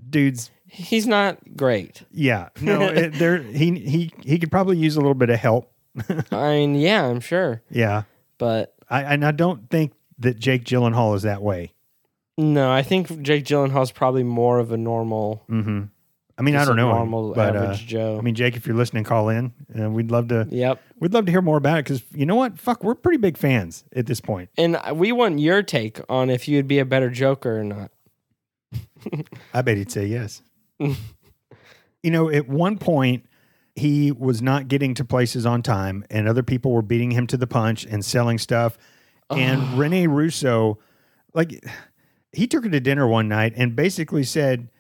dude's 0.09 0.51
he's 0.67 1.07
not 1.07 1.39
great. 1.57 2.03
yeah, 2.13 2.49
no, 2.61 2.83
it, 2.89 3.15
there 3.15 3.39
he 3.43 3.79
he 3.79 4.13
he 4.23 4.39
could 4.39 4.51
probably 4.51 4.77
use 4.77 4.97
a 4.97 5.01
little 5.01 5.15
bit 5.15 5.31
of 5.31 5.39
help. 5.39 5.73
I 6.31 6.51
mean, 6.53 6.75
yeah, 6.77 7.05
I'm 7.07 7.21
sure, 7.21 7.63
Yeah, 7.71 8.03
but 8.39 8.75
I 8.89 9.03
and 9.03 9.25
I 9.25 9.33
don't 9.33 9.69
think 9.71 9.93
that 10.19 10.39
Jake 10.39 10.65
Gyllenhaal 10.65 11.17
is 11.17 11.23
that 11.23 11.43
way. 11.43 11.73
no, 12.39 12.71
I 12.71 12.83
think 12.83 13.23
Jake 13.23 13.45
Gyllenhaal 13.45 13.83
is 13.83 13.91
probably 13.91 14.23
more 14.23 14.59
of 14.61 14.71
a 14.73 14.77
normal, 14.77 15.43
hmm 15.49 15.85
I 16.41 16.43
mean, 16.43 16.57
I 16.57 16.65
don't 16.65 16.77
know, 16.77 16.89
him, 16.89 16.97
normal 16.97 17.35
but 17.35 17.55
uh, 17.55 17.75
Joe. 17.75 18.17
I 18.19 18.23
mean, 18.23 18.35
Jake, 18.35 18.57
if 18.57 18.67
you're 18.67 18.75
listening, 18.75 19.05
call 19.05 19.29
in. 19.29 19.53
Uh, 19.79 19.91
we'd 19.91 20.11
love 20.11 20.29
to. 20.29 20.49
yep. 20.51 20.81
We'd 20.99 21.13
love 21.13 21.27
to 21.27 21.31
hear 21.31 21.43
more 21.43 21.59
about 21.59 21.81
it 21.81 21.85
because 21.85 22.03
you 22.15 22.25
know 22.25 22.35
what? 22.35 22.59
Fuck, 22.59 22.83
we're 22.83 22.95
pretty 22.95 23.19
big 23.19 23.37
fans 23.37 23.85
at 23.95 24.07
this 24.07 24.23
point. 24.23 24.49
And 24.57 24.81
we 24.95 25.13
want 25.13 25.39
your 25.39 25.63
take 25.63 26.01
on 26.09 26.31
if 26.31 26.49
you'd 26.49 26.67
be 26.67 26.79
a 26.79 26.87
better 26.87 27.11
Joker 27.11 27.61
or 27.61 27.65
not. 27.65 27.91
I 29.53 29.61
bet 29.61 29.77
he'd 29.77 29.93
say 29.93 30.07
yes. 30.07 30.41
you 30.79 30.95
know, 32.05 32.31
at 32.31 32.49
one 32.49 32.79
point, 32.79 33.27
he 33.77 34.11
was 34.11 34.41
not 34.41 34.69
getting 34.69 34.95
to 34.95 35.05
places 35.05 35.45
on 35.45 35.61
time, 35.61 36.07
and 36.09 36.27
other 36.27 36.43
people 36.43 36.73
were 36.73 36.81
beating 36.81 37.11
him 37.11 37.27
to 37.27 37.37
the 37.37 37.47
punch 37.47 37.85
and 37.85 38.03
selling 38.03 38.39
stuff. 38.39 38.79
And 39.29 39.75
Rene 39.79 40.07
Russo, 40.07 40.79
like, 41.35 41.63
he 42.33 42.47
took 42.47 42.65
her 42.65 42.71
to 42.71 42.81
dinner 42.81 43.07
one 43.07 43.29
night 43.29 43.53
and 43.57 43.77
basically 43.77 44.25
said, 44.25 44.71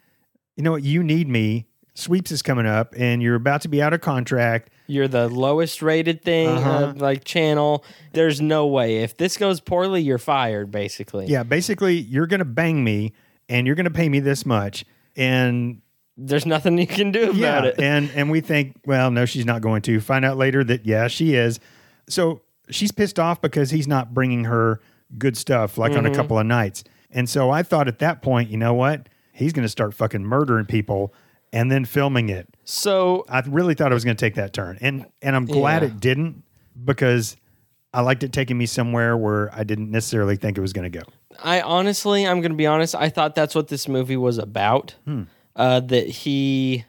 "You 0.60 0.64
know 0.64 0.72
what? 0.72 0.82
You 0.82 1.02
need 1.02 1.26
me. 1.26 1.64
Sweeps 1.94 2.30
is 2.30 2.42
coming 2.42 2.66
up, 2.66 2.92
and 2.98 3.22
you're 3.22 3.34
about 3.34 3.62
to 3.62 3.68
be 3.68 3.80
out 3.80 3.94
of 3.94 4.02
contract. 4.02 4.68
You're 4.86 5.08
the 5.08 5.26
lowest 5.26 5.80
rated 5.80 6.22
thing, 6.22 6.48
Uh-huh. 6.48 6.70
uh, 6.70 6.92
like 6.96 7.24
channel. 7.24 7.82
There's 8.12 8.42
no 8.42 8.66
way. 8.66 8.98
If 8.98 9.16
this 9.16 9.38
goes 9.38 9.58
poorly, 9.60 10.02
you're 10.02 10.18
fired, 10.18 10.70
basically. 10.70 11.26
Yeah, 11.28 11.44
basically, 11.44 11.96
you're 11.96 12.26
going 12.26 12.40
to 12.40 12.44
bang 12.44 12.84
me, 12.84 13.14
and 13.48 13.66
you're 13.66 13.74
going 13.76 13.84
to 13.84 13.90
pay 13.90 14.10
me 14.10 14.20
this 14.20 14.44
much." 14.44 14.84
And 15.16 15.80
There's 16.18 16.44
nothing 16.44 16.76
you 16.76 16.86
can 16.86 17.10
do 17.10 17.30
about 17.30 17.36
yeah, 17.36 17.64
it. 17.64 17.74
and 17.80 18.10
and 18.14 18.30
we 18.30 18.42
think, 18.42 18.76
well, 18.84 19.10
no, 19.10 19.24
she's 19.24 19.46
not 19.46 19.62
going 19.62 19.80
to. 19.82 19.98
Find 20.00 20.22
out 20.26 20.36
later 20.36 20.62
that 20.64 20.84
yeah, 20.84 21.08
she 21.08 21.34
is. 21.34 21.58
So 22.06 22.42
she's 22.68 22.92
pissed 22.92 23.18
off 23.18 23.40
because 23.40 23.70
he's 23.70 23.88
not 23.88 24.12
bringing 24.12 24.44
her 24.44 24.80
good 25.16 25.36
stuff 25.38 25.78
like 25.78 25.92
on 25.92 26.04
a 26.04 26.14
couple 26.14 26.38
of 26.38 26.44
nights. 26.44 26.84
And 27.10 27.28
so 27.28 27.50
I 27.50 27.62
thought 27.64 27.88
at 27.88 27.98
that 28.00 28.22
point, 28.22 28.50
you 28.50 28.56
know 28.56 28.74
what? 28.74 29.08
He's 29.40 29.52
going 29.52 29.64
to 29.64 29.68
start 29.68 29.94
fucking 29.94 30.22
murdering 30.24 30.66
people 30.66 31.12
and 31.52 31.70
then 31.72 31.84
filming 31.84 32.28
it. 32.28 32.48
So 32.64 33.24
I 33.28 33.42
really 33.46 33.74
thought 33.74 33.90
it 33.90 33.94
was 33.94 34.04
going 34.04 34.16
to 34.16 34.24
take 34.24 34.36
that 34.36 34.52
turn, 34.52 34.78
and 34.80 35.06
and 35.22 35.34
I'm 35.34 35.46
glad 35.46 35.82
Yeah. 35.82 35.88
it 35.88 35.98
didn't 36.00 36.44
because 36.84 37.36
I 37.92 38.02
liked 38.02 38.22
it 38.22 38.32
taking 38.32 38.56
me 38.56 38.66
somewhere 38.66 39.16
where 39.16 39.52
I 39.52 39.64
didn't 39.64 39.90
necessarily 39.90 40.36
think 40.36 40.56
it 40.56 40.60
was 40.60 40.72
going 40.72 40.90
to 40.90 40.96
go. 40.98 41.04
I 41.42 41.60
honestly, 41.60 42.24
I'm 42.26 42.40
going 42.40 42.52
to 42.52 42.56
be 42.56 42.66
honest. 42.66 42.94
I 42.94 43.08
thought 43.08 43.34
that's 43.34 43.54
what 43.54 43.66
this 43.68 43.88
movie 43.88 44.16
was 44.16 44.38
about. 44.38 44.94
Hmm. 45.04 45.22
Uh, 45.56 45.80
that 45.80 46.06
he 46.06 46.84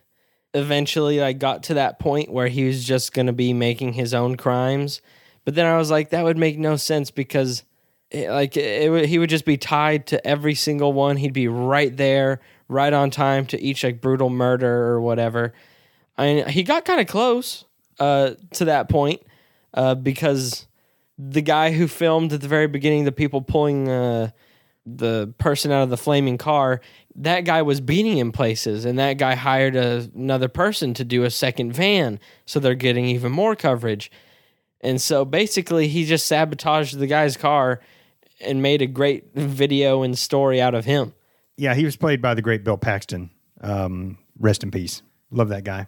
eventually 0.54 1.20
like 1.20 1.40
got 1.40 1.64
to 1.64 1.74
that 1.76 1.98
point 2.00 2.32
where 2.32 2.48
he 2.48 2.66
was 2.66 2.84
just 2.84 3.14
going 3.14 3.28
to 3.28 3.34
be 3.34 3.54
making 3.54 3.94
his 3.94 4.14
own 4.14 4.36
crimes. 4.38 5.02
But 5.46 5.56
then 5.56 5.66
I 5.66 5.78
was 5.78 5.90
like, 5.90 6.12
that 6.12 6.24
would 6.24 6.38
make 6.38 6.60
no 6.60 6.76
sense 6.76 7.10
because, 7.10 7.64
like, 8.14 8.58
it, 8.58 8.92
would 8.92 9.06
he 9.06 9.20
would 9.20 9.30
just 9.30 9.46
be 9.46 9.58
tied 9.58 10.08
to 10.08 10.26
every 10.28 10.56
single 10.56 10.94
one. 10.94 11.18
He'd 11.18 11.34
be 11.34 11.48
right 11.48 11.96
there, 11.96 12.42
right 12.68 12.92
on 12.92 13.10
time 13.10 13.46
to 13.48 13.62
each 13.62 13.84
like 13.84 14.02
brutal 14.02 14.30
murder 14.30 14.88
or 14.88 15.02
whatever. 15.02 15.54
I 16.18 16.26
mean, 16.26 16.48
he 16.48 16.64
got 16.64 16.86
kind 16.86 17.00
of 17.00 17.08
close 17.08 17.66
uh, 18.00 18.32
to 18.54 18.66
that 18.66 18.90
point 18.90 19.22
uh, 19.74 19.96
because 19.96 20.68
the 21.18 21.42
guy 21.42 21.72
who 21.72 21.88
filmed 21.88 22.34
at 22.34 22.42
the 22.42 22.48
very 22.48 22.68
beginning, 22.68 23.06
the 23.06 23.12
people 23.12 23.42
pulling 23.42 23.90
uh, 23.90 24.32
the 24.86 25.34
person 25.38 25.72
out 25.72 25.84
of 25.84 25.90
the 25.90 25.98
flaming 25.98 26.38
car, 26.38 26.82
that 27.16 27.42
guy 27.42 27.62
was 27.62 27.82
beating 27.82 28.18
him 28.18 28.32
places, 28.32 28.86
and 28.86 28.98
that 28.98 29.14
guy 29.18 29.36
hired 29.36 29.76
a, 29.76 30.10
another 30.16 30.48
person 30.48 30.94
to 30.96 31.04
do 31.04 31.24
a 31.24 31.30
second 31.30 31.74
van, 31.74 32.20
so 32.46 32.60
they're 32.60 32.76
getting 32.76 33.06
even 33.06 33.32
more 33.32 33.56
coverage. 33.56 34.12
And 34.82 35.00
so 35.00 35.24
basically, 35.26 35.88
he 35.88 36.06
just 36.06 36.26
sabotaged 36.26 36.98
the 36.98 37.08
guy's 37.08 37.38
car 37.38 37.80
and 38.44 38.62
made 38.62 38.82
a 38.82 38.88
great 38.88 39.34
video 39.34 40.04
and 40.04 40.18
story 40.18 40.62
out 40.62 40.74
of 40.76 40.86
him. 40.86 41.14
Yeah, 41.58 41.74
he 41.76 41.86
was 41.86 41.96
played 41.96 42.22
by 42.22 42.34
the 42.34 42.42
great 42.42 42.64
Bill 42.64 42.78
Paxton. 42.78 43.30
Um, 43.62 44.18
rest 44.40 44.64
in 44.64 44.72
peace. 44.72 45.02
Love 45.30 45.50
that 45.50 45.64
guy. 45.64 45.88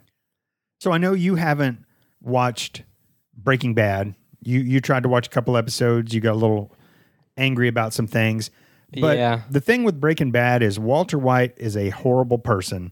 So 0.80 0.92
I 0.92 0.98
know 0.98 1.14
you 1.14 1.36
haven't 1.36 1.84
watched 2.22 2.84
Breaking 3.36 3.74
Bad. 3.74 4.16
You 4.42 4.60
you 4.60 4.80
tried 4.82 5.04
to 5.04 5.10
watch 5.10 5.28
a 5.28 5.30
couple 5.30 5.58
episodes. 5.58 6.14
You 6.14 6.22
got 6.22 6.34
a 6.34 6.36
little 6.38 6.72
angry 7.38 7.68
about 7.68 7.94
some 7.94 8.08
things. 8.08 8.52
But 9.00 9.18
Yeah. 9.18 9.42
the 9.50 9.60
thing 9.62 9.84
with 9.84 10.00
Breaking 10.00 10.32
Bad 10.32 10.62
is 10.62 10.78
Walter 10.78 11.18
White 11.18 11.54
is 11.58 11.76
a 11.76 11.90
horrible 11.90 12.38
person 12.38 12.92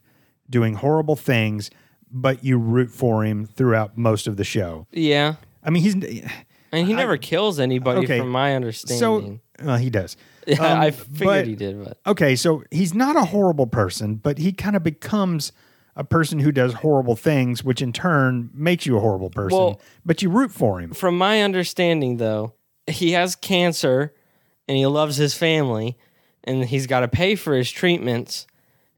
doing 0.49 0.73
horrible 0.75 1.15
things, 1.15 1.69
but 2.11 2.43
you 2.43 2.57
root 2.57 2.89
for 2.89 3.23
him 3.23 3.45
throughout 3.45 3.97
most 3.97 4.25
of 4.27 4.35
the 4.37 4.43
show. 4.43 4.87
Yeah. 4.91 5.35
I 5.63 5.69
mean, 5.69 5.83
he's 5.83 5.95
And 6.71 6.87
he 6.87 6.93
never 6.93 7.17
kills 7.17 7.59
anybody 7.59 8.01
okay, 8.01 8.19
from 8.19 8.29
my 8.29 8.51
so 8.51 8.55
understanding. 8.55 9.41
well, 9.61 9.77
he 9.77 9.89
does. 9.89 10.15
yeah, 10.47 10.73
um, 10.73 10.79
I 10.79 10.91
figured 10.91 11.25
but- 11.25 11.47
he 11.47 11.55
did, 11.55 11.83
but 11.83 11.97
Okay, 12.07 12.35
so 12.35 12.63
he's 12.71 12.93
not 12.93 13.15
a 13.15 13.25
horrible 13.25 13.67
person, 13.67 14.15
but 14.15 14.37
he 14.37 14.53
kind 14.53 14.75
of 14.75 14.83
becomes 14.83 15.51
a 15.95 16.03
person 16.03 16.39
who 16.39 16.51
does 16.51 16.73
horrible 16.75 17.17
things, 17.17 17.63
which 17.63 17.81
in 17.81 17.91
turn 17.91 18.49
makes 18.53 18.85
you 18.85 18.95
a 18.95 18.99
horrible 19.01 19.29
person. 19.29 19.57
Well- 19.57 19.81
but 20.05 20.21
you 20.21 20.29
root 20.29 20.51
for 20.51 20.79
him. 20.79 20.93
from 20.93 21.17
my 21.17 21.41
understanding 21.41 22.17
though, 22.17 22.53
he 22.87 23.11
has 23.11 23.35
cancer 23.35 24.13
and 24.67 24.77
he 24.77 24.85
loves 24.85 25.17
his 25.17 25.33
family 25.33 25.97
and 26.43 26.65
he's 26.65 26.87
got 26.87 27.01
to 27.01 27.07
pay 27.07 27.35
for 27.35 27.55
his 27.55 27.69
treatments. 27.69 28.47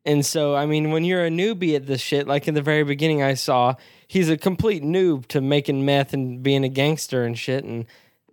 And 0.05 0.25
so, 0.25 0.55
I 0.55 0.65
mean, 0.65 0.91
when 0.91 1.03
you're 1.03 1.25
a 1.25 1.29
newbie 1.29 1.75
at 1.75 1.87
this 1.87 2.01
shit, 2.01 2.27
like 2.27 2.47
in 2.47 2.53
the 2.53 2.61
very 2.61 2.83
beginning, 2.83 3.21
I 3.23 3.33
saw 3.33 3.75
he's 4.13 4.29
a 4.29 4.37
complete 4.37 4.83
noob 4.83 5.25
to 5.25 5.41
making 5.41 5.83
meth 5.83 6.13
and 6.13 6.43
being 6.43 6.63
a 6.63 6.69
gangster 6.69 7.23
and 7.23 7.37
shit. 7.37 7.63
And 7.63 7.87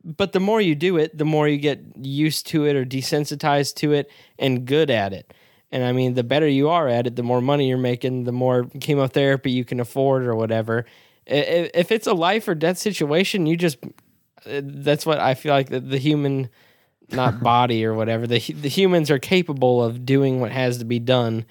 but 0.04 0.32
the 0.32 0.40
more 0.40 0.60
you 0.60 0.74
do 0.74 0.98
it, 0.98 1.16
the 1.16 1.24
more 1.24 1.48
you 1.48 1.56
get 1.56 1.80
used 1.96 2.46
to 2.48 2.66
it 2.66 2.76
or 2.76 2.84
desensitized 2.84 3.76
to 3.76 3.94
it 3.94 4.10
and 4.38 4.66
good 4.66 4.90
at 4.90 5.14
it. 5.14 5.32
And 5.72 5.82
I 5.82 5.92
mean, 5.92 6.12
the 6.12 6.22
better 6.22 6.46
you 6.46 6.68
are 6.68 6.86
at 6.86 7.06
it, 7.06 7.16
the 7.16 7.22
more 7.22 7.40
money 7.40 7.66
you're 7.66 7.78
making, 7.78 8.24
the 8.24 8.32
more 8.32 8.64
chemotherapy 8.78 9.52
you 9.52 9.64
can 9.64 9.80
afford 9.80 10.26
or 10.26 10.34
whatever. 10.34 10.84
If 11.24 11.90
it's 11.90 12.06
a 12.06 12.12
life 12.12 12.46
or 12.46 12.54
death 12.54 12.76
situation, 12.76 13.46
you 13.46 13.56
just 13.56 13.78
uh, 13.82 14.60
that's 14.62 15.06
what 15.06 15.18
I 15.18 15.32
feel 15.32 15.54
like 15.54 15.70
the, 15.70 15.80
the 15.80 15.98
human, 15.98 16.50
not 17.10 17.42
body 17.42 17.86
or 17.86 17.94
whatever, 17.94 18.26
the 18.26 18.38
the 18.38 18.68
humans 18.68 19.10
are 19.10 19.18
capable 19.18 19.82
of 19.82 20.04
doing 20.04 20.40
what 20.40 20.52
has 20.52 20.76
to 20.76 20.84
be 20.84 20.98
done 20.98 21.46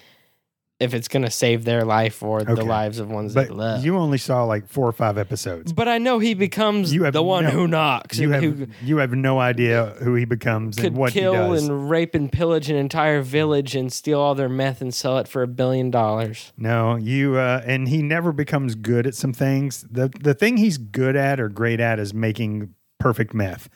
if 0.79 0.93
it's 0.93 1.09
going 1.09 1.23
to 1.23 1.29
save 1.29 1.65
their 1.65 1.83
life 1.83 2.23
or 2.23 2.41
the 2.41 2.63
lives 2.63 2.99
of 2.99 3.11
ones 3.11 3.33
But 3.33 3.49
they 3.49 3.53
love. 3.53 3.83
you 3.83 3.97
only 3.97 4.17
saw 4.17 4.45
like 4.45 4.67
four 4.69 4.87
or 4.87 4.93
five 4.93 5.17
episodes. 5.17 5.73
but 5.73 5.89
I 5.89 5.97
know 5.97 6.19
he 6.19 6.33
becomes 6.33 6.93
You 6.93 7.03
have 7.03 7.11
the 7.13 7.21
one 7.21 7.43
no- 7.43 7.49
who 7.49 7.67
knocks 7.67 8.17
You 8.17 8.31
have 8.31 8.41
who 8.43 8.67
you 8.81 8.97
have 8.97 9.11
no 9.11 9.39
idea 9.39 9.95
who 10.01 10.15
he 10.15 10.23
becomes 10.23 10.77
could 10.77 10.85
and 10.85 10.95
what 10.97 11.11
he 11.11 11.19
kill 11.19 11.33
does. 11.33 11.67
and 11.67 11.89
rape 11.89 12.15
and 12.15 12.31
pillage 12.31 12.69
an 12.69 12.77
entire 12.77 13.21
village 13.21 13.75
and 13.75 13.91
steal 13.91 14.19
all 14.21 14.35
their 14.35 14.47
meth 14.47 14.79
and 14.81 14.93
sell 14.93 15.17
it 15.17 15.27
for 15.27 15.43
a 15.43 15.47
billion 15.47 15.91
dollars. 15.91 16.53
no, 16.57 16.95
you 16.95 17.35
uh, 17.35 17.61
and 17.65 17.89
he 17.89 18.01
never 18.01 18.31
becomes 18.31 18.75
good 18.75 19.05
at 19.05 19.15
some 19.15 19.33
things. 19.33 19.85
the 19.91 20.09
The 20.21 20.33
thing 20.33 20.55
he's 20.57 20.77
good 20.77 21.15
at 21.17 21.39
or 21.41 21.49
great 21.49 21.79
at 21.81 21.99
is 21.99 22.13
making 22.13 22.73
perfect 22.99 23.33
meth. 23.33 23.67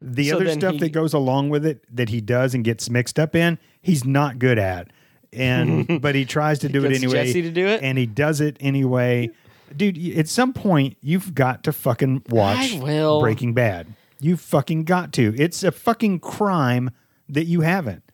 The 0.00 0.30
So 0.30 0.36
other 0.36 0.50
stuff 0.52 0.72
he- 0.74 0.78
that 0.80 0.92
goes 0.92 1.12
along 1.12 1.50
with 1.50 1.64
it 1.66 1.84
that 1.94 2.08
he 2.08 2.20
does 2.20 2.54
and 2.54 2.64
gets 2.64 2.88
mixed 2.90 3.18
up 3.18 3.36
in, 3.36 3.58
he's 3.82 4.04
not 4.04 4.38
good 4.38 4.58
at. 4.58 4.88
And 5.32 6.00
but 6.02 6.14
he 6.14 6.24
tries 6.24 6.58
to 6.60 6.68
do 6.68 6.84
it 6.84 6.92
anyway. 6.92 7.26
Jesse 7.26 7.42
to 7.42 7.50
do 7.50 7.66
it? 7.66 7.82
and 7.82 7.98
he 7.98 8.06
does 8.06 8.40
it 8.40 8.56
anyway. 8.60 9.30
Dude, 9.74 10.16
at 10.16 10.28
some 10.28 10.52
point 10.52 10.96
you've 11.00 11.34
got 11.34 11.64
to 11.64 11.72
fucking 11.72 12.24
watch 12.28 12.74
I 12.74 12.80
will. 12.80 13.20
Breaking 13.20 13.54
Bad. 13.54 13.94
You 14.20 14.36
fucking 14.36 14.84
got 14.84 15.12
to. 15.14 15.34
It's 15.36 15.62
a 15.64 15.72
fucking 15.72 16.20
crime 16.20 16.90
that 17.28 17.44
you 17.44 17.62
haven't. 17.62 18.04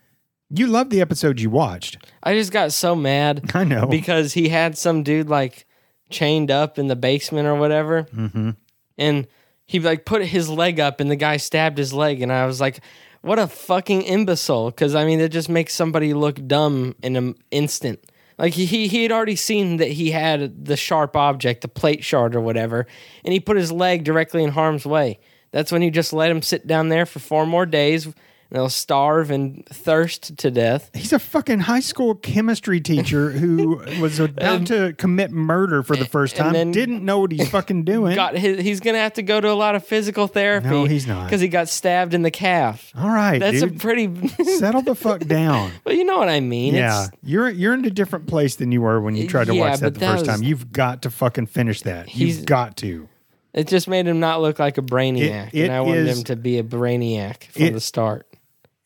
You 0.51 0.67
love 0.67 0.89
the 0.89 1.01
episode 1.01 1.41
you 1.41 1.51
watched. 1.51 1.99
I 2.23 2.35
just 2.35 2.53
got 2.53 2.73
so 2.73 2.95
mad 2.95 3.51
I 3.55 3.65
know. 3.65 3.87
because 3.87 4.33
he 4.33 4.49
had 4.49 4.79
some 4.79 5.03
dude 5.03 5.29
like 5.29 5.67
chained 6.09 6.51
up 6.51 6.79
in 6.79 6.87
the 6.87 6.97
basement 6.97 7.47
or 7.47 7.55
whatever, 7.57 8.05
mm-hmm. 8.05 8.51
and 8.97 9.27
he 9.67 9.81
like 9.81 10.07
put 10.07 10.25
his 10.25 10.49
leg 10.49 10.81
up, 10.81 11.01
and 11.01 11.11
the 11.11 11.17
guy 11.17 11.37
stabbed 11.37 11.77
his 11.77 11.93
leg, 11.93 12.23
and 12.23 12.33
I 12.33 12.47
was 12.47 12.61
like, 12.61 12.81
"What 13.23 13.39
a 13.39 13.47
fucking 13.47 14.03
imbecile!" 14.03 14.71
Because 14.71 14.95
I 14.95 15.05
mean, 15.05 15.21
it 15.21 15.31
just 15.31 15.49
makes 15.49 15.75
somebody 15.75 16.15
look 16.15 16.47
dumb 16.47 16.95
in 17.03 17.17
an 17.17 17.35
instant. 17.51 18.01
Like 18.39 18.55
he 18.55 18.67
he 18.67 19.03
had 19.03 19.13
already 19.13 19.37
seen 19.37 19.79
that 19.79 19.91
he 19.93 20.13
had 20.13 20.65
the 20.65 20.77
sharp 20.77 21.17
object, 21.17 21.63
the 21.63 21.69
plate 21.69 22.05
shard 22.05 22.37
or 22.37 22.41
whatever, 22.41 22.87
and 23.25 23.33
he 23.33 23.41
put 23.41 23.57
his 23.57 23.73
leg 23.73 24.05
directly 24.05 24.45
in 24.45 24.51
harm's 24.51 24.87
way. 24.87 25.19
That's 25.51 25.73
when 25.73 25.83
you 25.83 25.91
just 25.91 26.13
let 26.13 26.31
him 26.31 26.43
sit 26.43 26.67
down 26.67 26.89
there 26.89 27.07
for 27.07 27.19
four 27.19 27.47
more 27.47 27.67
days, 27.67 28.09
they'll 28.51 28.69
starve 28.69 29.31
and 29.31 29.67
thirst 29.67 30.37
to 30.39 30.51
death. 30.51 30.91
He's 30.95 31.13
a 31.13 31.19
fucking 31.19 31.61
high 31.61 31.81
school 31.81 32.15
chemistry 32.15 32.81
teacher 32.81 33.31
who 33.31 33.77
was 34.01 34.19
about 34.21 34.67
to 34.69 34.95
commit 34.99 35.31
murder 35.31 35.83
for 35.83 35.97
the 35.97 36.05
first 36.07 36.35
and 36.37 36.45
time. 36.45 36.53
then 36.55 36.71
Didn't 36.71 37.05
know 37.05 37.19
what 37.21 37.33
he's 37.33 37.49
fucking 37.51 37.85
doing. 37.85 38.15
got 38.15 38.37
his, 38.37 38.61
he's 38.61 38.81
gonna 38.81 38.99
have 38.99 39.15
to 39.15 39.23
go 39.23 39.41
to 39.41 39.51
a 39.51 39.55
lot 39.55 39.75
of 39.75 39.87
physical 39.87 40.27
therapy. 40.27 40.69
No, 40.69 40.85
he's 40.85 41.07
not. 41.07 41.25
because 41.27 41.41
he 41.41 41.49
got 41.49 41.69
stabbed 41.69 42.15
in 42.15 42.23
the 42.23 42.31
calf. 42.31 42.93
All 42.97 43.09
right, 43.11 43.39
That's 43.39 43.61
dude. 43.61 43.77
a 43.77 43.79
pretty. 43.79 44.29
Settle 44.59 44.83
the 44.83 44.95
fuck 44.95 45.21
down. 45.27 45.71
but 45.85 45.95
you 45.97 46.05
know 46.05 46.19
what 46.19 46.29
I 46.29 46.41
mean. 46.41 46.75
yeah, 46.75 47.05
It's, 47.05 47.11
you're 47.23 47.49
you're 47.51 47.75
in 47.75 47.85
a 47.85 47.91
different 47.91 48.27
place 48.27 48.57
than 48.57 48.73
you 48.73 48.81
were 48.81 49.01
when 49.01 49.15
you 49.17 49.29
tried 49.29 49.49
to 49.49 49.55
Yeah, 49.55 49.61
watch 49.71 49.81
that 49.81 49.95
the 49.95 50.01
that 50.01 50.11
first 50.13 50.27
was- 50.27 50.37
time. 50.37 50.43
You've 50.43 50.73
got 50.73 51.03
to 51.03 51.11
fucking 51.11 51.47
finish 51.47 51.83
that. 51.83 52.09
He's- 52.09 52.37
You've 52.39 52.47
got 52.47 52.77
to. 52.79 53.09
it 53.55 53.67
just 53.69 53.89
made 53.89 54.07
him 54.07 54.21
not 54.21 54.41
look 54.41 54.59
like 54.59 54.79
a 54.79 54.83
brainiac, 54.83 55.51
It- 55.53 55.65
and 55.65 55.73
I 55.73 55.81
wanted 55.81 56.07
is- 56.07 56.19
him 56.19 56.25
to 56.25 56.37
be 56.37 56.59
a 56.59 56.63
brainiac 56.63 57.45
from 57.53 57.63
it- 57.63 57.73
the 57.75 57.81
start. 57.81 58.27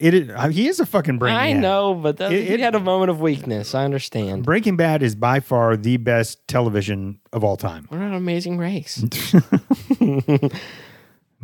It 0.02 0.14
is, 0.14 0.30
uh, 0.34 0.48
he 0.48 0.66
is 0.68 0.80
a 0.80 0.86
fucking 0.86 1.18
brainiac. 1.20 1.36
I 1.36 1.52
know, 1.52 1.94
but 1.94 2.16
that, 2.16 2.32
It- 2.32 2.44
he 2.48 2.54
it- 2.54 2.60
had 2.60 2.74
a 2.74 2.80
moment 2.80 3.10
of 3.10 3.20
weakness. 3.20 3.74
I 3.74 3.84
understand. 3.84 4.44
Breaking 4.44 4.76
Bad 4.76 5.02
is 5.02 5.14
by 5.14 5.38
far 5.40 5.76
the 5.76 5.96
best 5.96 6.46
television 6.48 7.20
of 7.32 7.44
all 7.44 7.56
time. 7.56 7.86
What 7.88 8.00
an 8.00 8.12
amazing 8.14 8.58
race. 8.58 9.04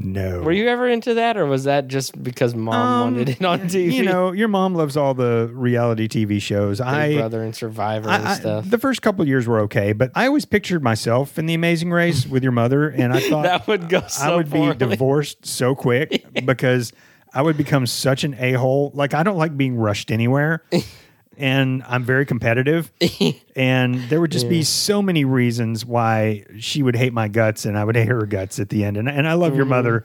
No. 0.01 0.43
Were 0.43 0.53
you 0.53 0.69
ever 0.69 0.89
into 0.89 1.15
that, 1.15 1.37
or 1.37 1.45
was 1.45 1.65
that 1.65 1.89
just 1.89 2.23
because 2.23 2.55
mom 2.55 2.75
Um, 2.77 3.01
wanted 3.15 3.31
it 3.31 3.45
on 3.45 3.63
TV? 3.63 3.95
You 3.95 4.05
know, 4.05 4.31
your 4.31 4.47
mom 4.47 4.77
loves 4.77 4.97
all 4.97 5.13
the 5.13 5.51
reality 5.53 6.07
TV 6.07 6.41
shows. 6.41 6.79
Big 6.79 6.87
I, 6.87 7.15
Brother 7.17 7.43
and 7.43 7.53
Survivor 7.53 8.09
I- 8.09 8.19
and 8.19 8.29
I- 8.29 8.35
stuff. 8.35 8.71
the 8.71 8.79
first 8.79 9.03
couple 9.03 9.27
years 9.27 9.49
were 9.49 9.59
okay, 9.63 9.93
but 9.93 10.13
I 10.15 10.29
always 10.29 10.45
pictured 10.45 10.85
myself 10.85 11.37
in 11.37 11.47
the 11.47 11.55
Amazing 11.55 11.91
Race 11.91 12.29
with 12.29 12.45
your 12.45 12.53
mother, 12.53 12.89
and 12.89 13.13
I 13.13 13.19
thought 13.29 13.43
that 13.43 13.67
would 13.67 13.89
go 13.89 14.03
so 14.07 14.23
I 14.23 14.37
would 14.37 14.49
poorly. 14.49 14.75
be 14.75 14.87
divorced 14.87 15.45
so 15.45 15.75
quick 15.75 16.25
because 16.47 16.93
I 17.35 17.43
would 17.43 17.57
become 17.57 17.87
such 17.87 18.25
an 18.25 18.35
a 18.39 18.53
hole. 18.53 18.91
Like 18.95 19.15
I 19.15 19.23
don't 19.23 19.37
like 19.37 19.57
being 19.57 19.77
rushed 19.77 20.11
anywhere, 20.11 20.63
and 21.37 21.83
I'm 21.87 22.05
very 22.05 22.25
competitive. 22.27 22.93
and 23.57 23.95
there 24.09 24.21
would 24.21 24.33
just 24.33 24.49
be 24.49 24.63
so 24.63 25.03
many 25.03 25.25
reasons 25.25 25.85
why 25.85 26.45
she 26.59 26.83
would 26.83 26.97
hate 26.97 27.13
my 27.13 27.29
guts, 27.29 27.65
and 27.65 27.77
I 27.79 27.85
would 27.85 27.97
hate 27.97 28.09
her 28.09 28.25
guts 28.27 28.59
at 28.59 28.69
the 28.71 28.85
end. 28.85 28.97
And 28.97 29.09
and 29.09 29.29
I 29.29 29.35
love 29.35 29.55
your 29.55 29.65
Mm-hmm. 29.65 29.71
mother, 29.71 30.05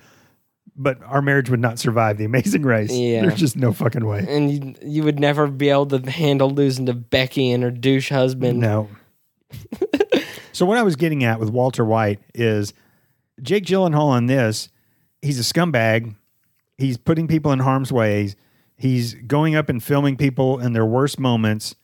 but 0.75 1.01
our 1.03 1.21
marriage 1.21 1.49
would 1.49 1.59
not 1.59 1.79
survive 1.79 2.17
the 2.17 2.25
Amazing 2.25 2.63
Race. 2.63 2.91
Yeah. 2.91 3.21
There's 3.21 3.39
just 3.39 3.55
no 3.55 3.71
fucking 3.73 4.05
way. 4.05 4.25
and 4.27 4.51
you, 4.51 4.75
you 4.81 5.03
would 5.03 5.19
never 5.19 5.47
be 5.47 5.69
able 5.69 5.85
to 5.87 5.99
handle 6.11 6.49
losing 6.49 6.85
to 6.87 6.93
Becky 6.93 7.51
and 7.51 7.63
her 7.63 7.71
douche 7.71 8.09
husband. 8.09 8.59
No. 8.59 8.89
so 10.51 10.65
what 10.65 10.77
I 10.77 10.83
was 10.83 10.95
getting 10.95 11.23
at 11.23 11.39
with 11.39 11.49
Walter 11.49 11.85
White 11.85 12.19
is 12.33 12.73
Jake 13.41 13.65
Gyllenhaal 13.65 14.17
in 14.17 14.25
this, 14.25 14.69
he's 15.21 15.39
a 15.39 15.43
scumbag. 15.53 16.15
He's 16.77 16.97
putting 16.97 17.27
people 17.27 17.51
in 17.51 17.59
harm's 17.59 17.91
way. 17.91 18.33
He's 18.75 19.13
going 19.13 19.55
up 19.55 19.69
and 19.69 19.81
filming 19.81 20.17
people 20.17 20.59
in 20.59 20.73
their 20.73 20.85
worst 20.85 21.19
moments. 21.19 21.75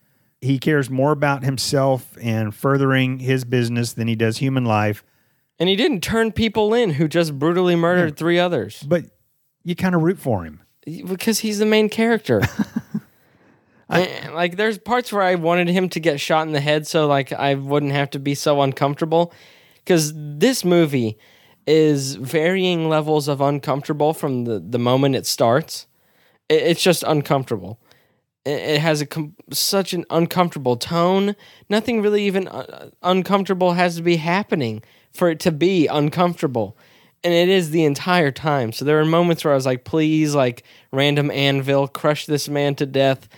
He 0.41 0.58
cares 0.58 0.89
more 0.89 1.12
about 1.12 1.43
himself 1.43 2.17
and 2.21 2.54
furthering 2.56 3.19
his 3.19 3.43
business 3.45 3.93
than 3.93 4.08
he 4.08 4.15
does 4.15 4.38
human 4.38 4.65
life. 4.65 5.04
And 5.60 5.67
he 5.69 5.75
didn't 5.75 6.02
turn 6.02 6.32
people 6.32 6.73
in 6.73 6.91
who 6.91 7.08
just 7.08 7.38
brutally 7.38 7.75
murdered 7.75 8.15
three 8.15 8.39
others 8.39 8.82
But 8.88 9.06
you 9.63 9.75
kind 9.75 9.93
of 9.93 10.02
root 10.02 10.17
for 10.17 10.43
him. 10.45 10.62
because 10.86 11.39
he's 11.39 11.60
the 11.60 11.65
main 11.65 11.89
character. 11.89 12.41
And, 13.91 14.36
like 14.36 14.56
there's 14.56 14.78
parts 14.78 15.12
where 15.12 15.23
I 15.23 15.34
wanted 15.34 15.67
him 15.67 15.89
to 15.89 15.99
get 15.99 16.19
shot 16.19 16.45
in 16.45 16.54
the 16.54 16.60
head 16.60 16.86
so 16.86 17.08
like 17.08 17.34
I 17.34 17.56
wouldn't 17.56 17.91
have 17.91 18.12
to 18.12 18.19
be 18.19 18.36
so 18.36 18.62
uncomfortable 18.62 19.34
cuz 19.86 20.13
this 20.15 20.63
movie 20.63 21.17
is 21.70 22.15
varying 22.15 22.90
levels 22.90 23.28
of 23.28 23.42
uncomfortable 23.42 24.12
from 24.12 24.46
the 24.46 24.60
the 24.60 24.80
moment 24.80 25.15
it 25.15 25.28
starts. 25.28 25.86
It, 26.50 26.63
it's 26.63 26.82
just 26.82 27.04
uncomfortable. 27.04 27.80
It, 28.44 28.60
it 28.60 28.82
has 28.82 29.02
a 29.02 29.06
com- 29.06 29.36
such 29.52 29.94
an 29.94 30.04
uncomfortable 30.10 30.78
tone. 30.78 31.36
Nothing 31.70 32.02
really 32.02 32.26
even 32.26 32.48
uh, 32.48 32.90
uncomfortable 33.04 33.74
has 33.74 33.98
to 33.98 34.02
be 34.02 34.15
happening 34.15 34.82
for 35.12 35.30
it 35.30 35.40
to 35.42 35.52
be 35.52 35.86
uncomfortable. 35.86 36.76
And 37.24 37.34
it 37.34 37.50
is 37.50 37.70
the 37.70 37.84
entire 37.84 38.32
time. 38.32 38.72
So 38.72 38.84
there 38.84 39.00
are 39.00 39.06
moments 39.06 39.44
where 39.44 39.54
I 39.54 39.56
was 39.56 39.65
like, 39.67 39.84
please, 39.84 40.34
like 40.34 40.63
random 40.92 41.30
anvil, 41.30 41.88
crush 41.88 42.26
this 42.26 42.50
man 42.50 42.74
to 42.76 42.88
death. 42.88 43.30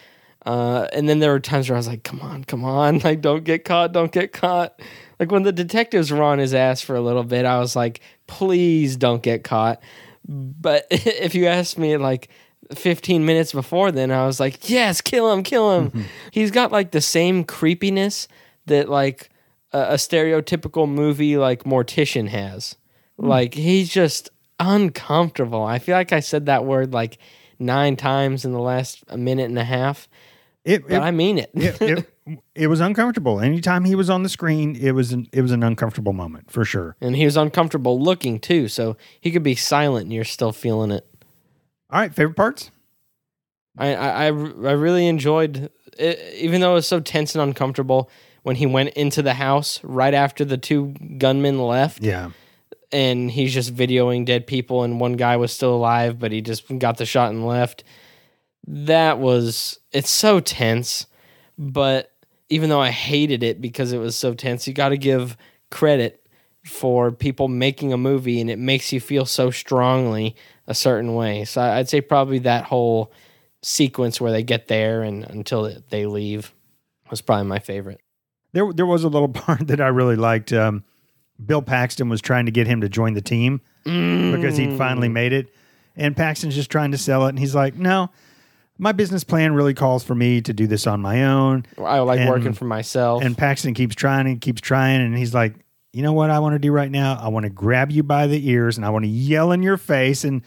Uh, 0.45 0.87
and 0.93 1.09
then 1.09 1.19
there 1.19 1.31
were 1.31 1.39
times 1.39 1.67
where 1.67 1.75
I 1.75 1.79
was 1.79 1.87
like, 1.87 2.03
come 2.03 2.21
on, 2.21 2.45
come 2.45 2.63
on. 2.63 2.99
Like, 3.03 3.19
don't 3.21 3.43
get 3.43 3.65
caught, 3.65 3.91
don't 3.91 4.11
get 4.11 4.31
caught. 4.31 4.79
Like 5.21 5.31
when 5.31 5.43
the 5.43 5.51
detectives 5.51 6.09
were 6.09 6.23
on 6.23 6.39
his 6.39 6.55
ass 6.55 6.81
for 6.81 6.95
a 6.95 6.99
little 6.99 7.23
bit, 7.23 7.45
I 7.45 7.59
was 7.59 7.75
like, 7.75 8.01
please 8.25 8.95
don't 8.97 9.21
get 9.21 9.43
caught. 9.43 9.79
But 10.27 10.87
if 10.89 11.35
you 11.35 11.45
asked 11.45 11.77
me 11.77 11.95
like 11.97 12.29
15 12.73 13.23
minutes 13.23 13.53
before 13.53 13.91
then, 13.91 14.09
I 14.09 14.25
was 14.25 14.39
like, 14.39 14.67
yes, 14.67 14.99
kill 14.99 15.31
him, 15.31 15.43
kill 15.43 15.77
him. 15.77 15.89
Mm-hmm. 15.89 16.01
He's 16.31 16.49
got 16.49 16.71
like 16.71 16.89
the 16.89 17.01
same 17.01 17.43
creepiness 17.43 18.27
that 18.65 18.89
like 18.89 19.29
a, 19.71 19.79
a 19.79 19.93
stereotypical 19.93 20.89
movie 20.89 21.37
like 21.37 21.65
Mortician 21.65 22.27
has. 22.29 22.75
Hmm. 23.19 23.27
Like 23.27 23.53
he's 23.53 23.89
just 23.89 24.31
uncomfortable. 24.59 25.63
I 25.63 25.77
feel 25.77 25.95
like 25.95 26.13
I 26.13 26.21
said 26.21 26.47
that 26.47 26.65
word 26.65 26.93
like 26.93 27.19
nine 27.59 27.95
times 27.95 28.43
in 28.43 28.53
the 28.53 28.59
last 28.59 29.07
minute 29.15 29.49
and 29.49 29.59
a 29.59 29.63
half, 29.63 30.09
It, 30.63 30.83
but 30.83 30.91
it, 30.93 30.99
I 30.99 31.11
mean 31.11 31.39
it. 31.39 31.49
it, 31.55 31.81
it, 31.81 32.13
it 32.55 32.67
was 32.67 32.79
uncomfortable. 32.79 33.39
Anytime 33.39 33.83
he 33.85 33.95
was 33.95 34.09
on 34.09 34.23
the 34.23 34.29
screen, 34.29 34.75
it 34.75 34.91
was 34.91 35.11
an, 35.11 35.27
it 35.33 35.41
was 35.41 35.51
an 35.51 35.63
uncomfortable 35.63 36.13
moment 36.13 36.51
for 36.51 36.63
sure. 36.63 36.95
and 37.01 37.15
he 37.15 37.25
was 37.25 37.35
uncomfortable 37.37 37.99
looking 37.99 38.39
too, 38.39 38.67
so 38.67 38.95
he 39.19 39.31
could 39.31 39.43
be 39.43 39.55
silent 39.55 40.03
and 40.05 40.13
you're 40.13 40.23
still 40.23 40.51
feeling 40.51 40.91
it. 40.91 41.07
All 41.89 41.99
right, 41.99 42.13
favorite 42.13 42.35
parts? 42.35 42.69
I 43.77 43.95
I, 43.95 44.07
I, 44.07 44.25
I 44.27 44.29
really 44.31 45.07
enjoyed 45.07 45.69
it, 45.97 46.33
even 46.35 46.61
though 46.61 46.71
it 46.71 46.75
was 46.75 46.87
so 46.87 46.99
tense 46.99 47.33
and 47.35 47.41
uncomfortable 47.41 48.09
when 48.43 48.55
he 48.55 48.65
went 48.65 48.89
into 48.89 49.21
the 49.21 49.33
house 49.35 49.79
right 49.83 50.13
after 50.13 50.43
the 50.45 50.57
two 50.57 50.93
gunmen 51.17 51.59
left 51.59 52.01
Yeah. 52.03 52.31
and 52.91 53.29
he's 53.31 53.53
just 53.53 53.75
videoing 53.75 54.25
dead 54.25 54.47
people 54.47 54.83
and 54.83 54.99
one 54.99 55.13
guy 55.13 55.37
was 55.37 55.51
still 55.51 55.75
alive 55.75 56.17
but 56.19 56.31
he 56.31 56.41
just 56.41 56.65
got 56.79 56.97
the 56.97 57.05
shot 57.05 57.29
and 57.31 57.45
left 57.45 57.83
that 58.67 59.19
was 59.19 59.79
it's 59.91 60.09
so 60.09 60.39
tense 60.39 61.07
but 61.57 62.11
even 62.49 62.69
though 62.69 62.79
i 62.81 62.89
hated 62.91 63.43
it 63.43 63.59
because 63.61 63.91
it 63.91 63.97
was 63.97 64.15
so 64.15 64.33
tense 64.33 64.67
you 64.67 64.73
got 64.73 64.89
to 64.89 64.97
give 64.97 65.35
credit 65.69 66.25
for 66.63 67.11
people 67.11 67.47
making 67.47 67.91
a 67.91 67.97
movie 67.97 68.39
and 68.39 68.49
it 68.49 68.59
makes 68.59 68.91
you 68.93 68.99
feel 68.99 69.25
so 69.25 69.49
strongly 69.49 70.35
a 70.67 70.75
certain 70.75 71.15
way 71.15 71.43
so 71.43 71.59
i'd 71.61 71.89
say 71.89 71.99
probably 72.01 72.37
that 72.39 72.65
whole 72.65 73.11
sequence 73.63 74.21
where 74.21 74.31
they 74.31 74.43
get 74.43 74.67
there 74.67 75.01
and 75.03 75.23
until 75.25 75.75
they 75.89 76.05
leave 76.05 76.53
was 77.09 77.21
probably 77.21 77.45
my 77.47 77.59
favorite 77.59 77.99
There, 78.53 78.71
there 78.73 78.85
was 78.85 79.03
a 79.03 79.09
little 79.09 79.29
part 79.45 79.67
that 79.67 79.79
I 79.81 79.87
really 79.87 80.15
liked. 80.15 80.51
Um, 80.53 80.83
Bill 81.43 81.61
Paxton 81.61 82.09
was 82.09 82.21
trying 82.21 82.45
to 82.45 82.51
get 82.51 82.67
him 82.67 82.81
to 82.81 82.89
join 82.89 83.13
the 83.15 83.21
team 83.21 83.61
because 83.83 84.57
he'd 84.57 84.73
finally 84.73 85.07
Mm. 85.09 85.13
made 85.13 85.33
it. 85.33 85.47
And 85.95 86.15
Paxton's 86.15 86.53
just 86.55 86.69
trying 86.69 86.91
to 86.91 86.97
sell 86.97 87.25
it. 87.25 87.29
And 87.29 87.39
he's 87.39 87.55
like, 87.55 87.75
no, 87.75 88.09
my 88.81 88.91
business 88.91 89.23
plan 89.23 89.53
really 89.53 89.75
calls 89.75 90.03
for 90.03 90.15
me 90.15 90.41
to 90.41 90.53
do 90.53 90.65
this 90.65 90.87
on 90.87 90.99
my 91.01 91.23
own. 91.25 91.63
i 91.77 91.99
like 91.99 92.19
And- 92.19 92.29
working 92.29 92.53
for 92.53 92.65
myself 92.65 93.23
And 93.23 93.37
Paxton 93.37 93.75
keeps 93.75 93.93
trying 93.95 94.25
and 94.25 94.41
keeps 94.41 94.59
trying. 94.59 95.01
And 95.01 95.15
he's 95.15 95.35
like, 95.35 95.53
you 95.93 96.01
know 96.01 96.13
what 96.13 96.31
I 96.31 96.39
want 96.39 96.53
to 96.53 96.59
do 96.59 96.71
right 96.71 96.89
now? 96.89 97.19
I 97.21 97.27
want 97.27 97.43
to 97.43 97.51
grab 97.51 97.91
you 97.91 98.01
by 98.01 98.25
the 98.25 98.49
ears 98.49 98.77
and 98.77 98.85
I 98.85 98.89
want 98.89 99.05
to 99.05 99.09
yell 99.09 99.51
in 99.51 99.61
your 99.61 99.77
face. 99.77 100.23
And 100.23 100.41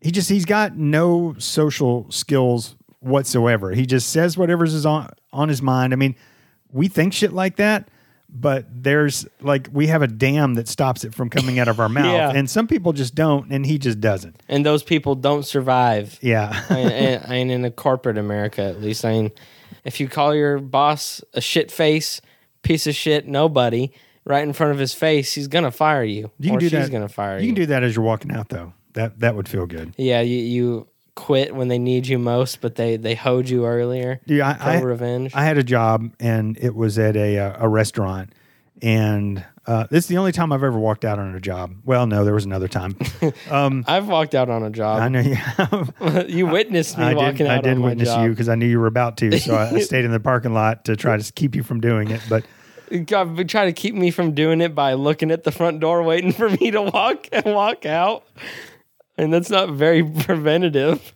he 0.00 0.10
just, 0.10 0.30
he's 0.30 0.46
got 0.46 0.76
no 0.78 1.34
social 1.38 2.10
skills 2.10 2.74
whatsoever. 3.00 3.72
He 3.72 3.84
just 3.84 4.08
says 4.08 4.38
whatever's 4.38 4.72
is 4.72 4.86
on, 4.86 5.10
on 5.30 5.50
his 5.50 5.60
mind. 5.60 5.92
I 5.92 5.96
mean, 5.96 6.16
we 6.72 6.88
think 6.88 7.12
shit 7.12 7.34
like 7.34 7.56
that, 7.56 7.88
but 8.36 8.66
there's 8.70 9.26
like, 9.40 9.68
we 9.72 9.86
have 9.86 10.02
a 10.02 10.06
dam 10.08 10.54
that 10.54 10.66
stops 10.68 11.04
it 11.04 11.14
from 11.14 11.30
coming 11.30 11.58
out 11.60 11.68
of 11.68 11.78
our 11.78 11.88
mouth. 12.00 12.06
Yeah. 12.12 12.32
And 12.34 12.50
some 12.50 12.66
people 12.66 12.92
just 12.92 13.14
don't. 13.14 13.50
And 13.52 13.64
he 13.64 13.78
just 13.78 14.00
doesn't. 14.00 14.42
and 14.48 14.66
those 14.66 14.82
people 14.82 15.14
don't 15.14 15.44
survive 15.44 16.18
Yeah. 16.20 16.60
I, 16.70 17.30
mean, 17.30 17.50
in 17.50 17.64
a 17.64 17.70
corporate 17.70 18.18
America, 18.18 18.62
at 18.62 18.80
least. 18.80 19.04
I 19.04 19.12
mean, 19.12 19.30
if 19.84 20.00
you 20.00 20.08
call 20.08 20.34
your 20.34 20.58
boss 20.58 21.22
a 21.32 21.40
shit 21.40 21.70
face, 21.70 22.20
piece 22.62 22.86
of 22.86 22.94
shit, 22.94 23.28
nobody, 23.28 23.92
right 24.24 24.42
in 24.42 24.52
front 24.52 24.72
of 24.72 24.78
his 24.78 24.94
face, 24.94 25.32
he's 25.34 25.46
gonna 25.48 25.70
fire 25.70 26.02
you. 26.02 26.30
You 26.38 26.48
can 26.50 26.56
or 26.56 26.60
do 26.60 26.68
she's 26.70 26.72
that. 26.86 26.90
gonna 26.90 27.08
fire 27.08 27.36
you 27.38 27.42
you. 27.42 27.48
can 27.48 27.54
do 27.62 27.66
that 27.66 27.82
as 27.84 27.94
you're 27.94 28.04
walking 28.04 28.32
out, 28.32 28.48
though. 28.48 28.72
That 28.94 29.20
that 29.20 29.34
would 29.36 29.48
feel 29.48 29.66
good. 29.66 29.92
yeah, 29.98 30.20
you, 30.22 30.38
you 30.38 30.88
quit 31.14 31.54
when 31.54 31.68
they 31.68 31.78
need 31.78 32.06
you 32.06 32.18
most, 32.18 32.60
but 32.60 32.74
they 32.74 32.96
they 32.96 33.14
hoed 33.14 33.48
you 33.48 33.66
earlier. 33.66 34.20
Yeah, 34.26 34.56
I, 34.60 34.76
I, 34.76 34.80
revenge. 34.80 35.34
I 35.34 35.44
had 35.44 35.58
a 35.58 35.62
job, 35.62 36.12
and 36.20 36.58
it 36.58 36.74
was 36.74 36.98
at 36.98 37.16
a 37.16 37.38
uh, 37.38 37.56
a 37.58 37.68
restaurant, 37.68 38.32
and 38.82 39.44
uh, 39.66 39.86
this 39.90 40.04
is 40.04 40.08
the 40.08 40.18
only 40.18 40.32
time 40.32 40.52
I've 40.52 40.62
ever 40.62 40.78
walked 40.78 41.04
out 41.04 41.18
on 41.18 41.34
a 41.34 41.40
job. 41.40 41.74
Well, 41.84 42.06
no, 42.06 42.24
there 42.24 42.34
was 42.34 42.44
another 42.44 42.68
time. 42.68 42.96
Um, 43.50 43.84
I've 43.86 44.08
walked 44.08 44.34
out 44.34 44.50
on 44.50 44.62
a 44.62 44.70
job. 44.70 45.00
I 45.00 45.08
know 45.08 45.20
you 45.20 45.34
have. 45.34 46.26
you 46.28 46.46
witnessed 46.46 46.98
me 46.98 47.04
I 47.04 47.14
walking 47.14 47.38
did. 47.38 47.46
out 47.46 47.58
I 47.58 47.60
did 47.60 47.78
witness 47.78 48.14
you 48.16 48.30
because 48.30 48.48
I 48.48 48.54
knew 48.54 48.66
you 48.66 48.78
were 48.78 48.86
about 48.86 49.16
to, 49.18 49.38
so 49.38 49.54
I, 49.54 49.70
I 49.70 49.78
stayed 49.80 50.04
in 50.04 50.10
the 50.10 50.20
parking 50.20 50.52
lot 50.52 50.84
to 50.86 50.96
try 50.96 51.16
to 51.16 51.32
keep 51.32 51.54
you 51.54 51.62
from 51.62 51.80
doing 51.80 52.10
it. 52.10 52.20
But 52.28 52.44
God, 53.06 53.48
try 53.48 53.66
to 53.66 53.72
keep 53.72 53.94
me 53.94 54.10
from 54.10 54.32
doing 54.32 54.60
it 54.60 54.74
by 54.74 54.94
looking 54.94 55.30
at 55.30 55.44
the 55.44 55.52
front 55.52 55.80
door, 55.80 56.02
waiting 56.02 56.32
for 56.32 56.50
me 56.50 56.70
to 56.70 56.82
walk 56.82 57.28
and 57.32 57.46
walk 57.46 57.86
out. 57.86 58.24
And 59.16 59.32
that's 59.32 59.50
not 59.50 59.70
very 59.70 60.02
preventative. 60.20 61.14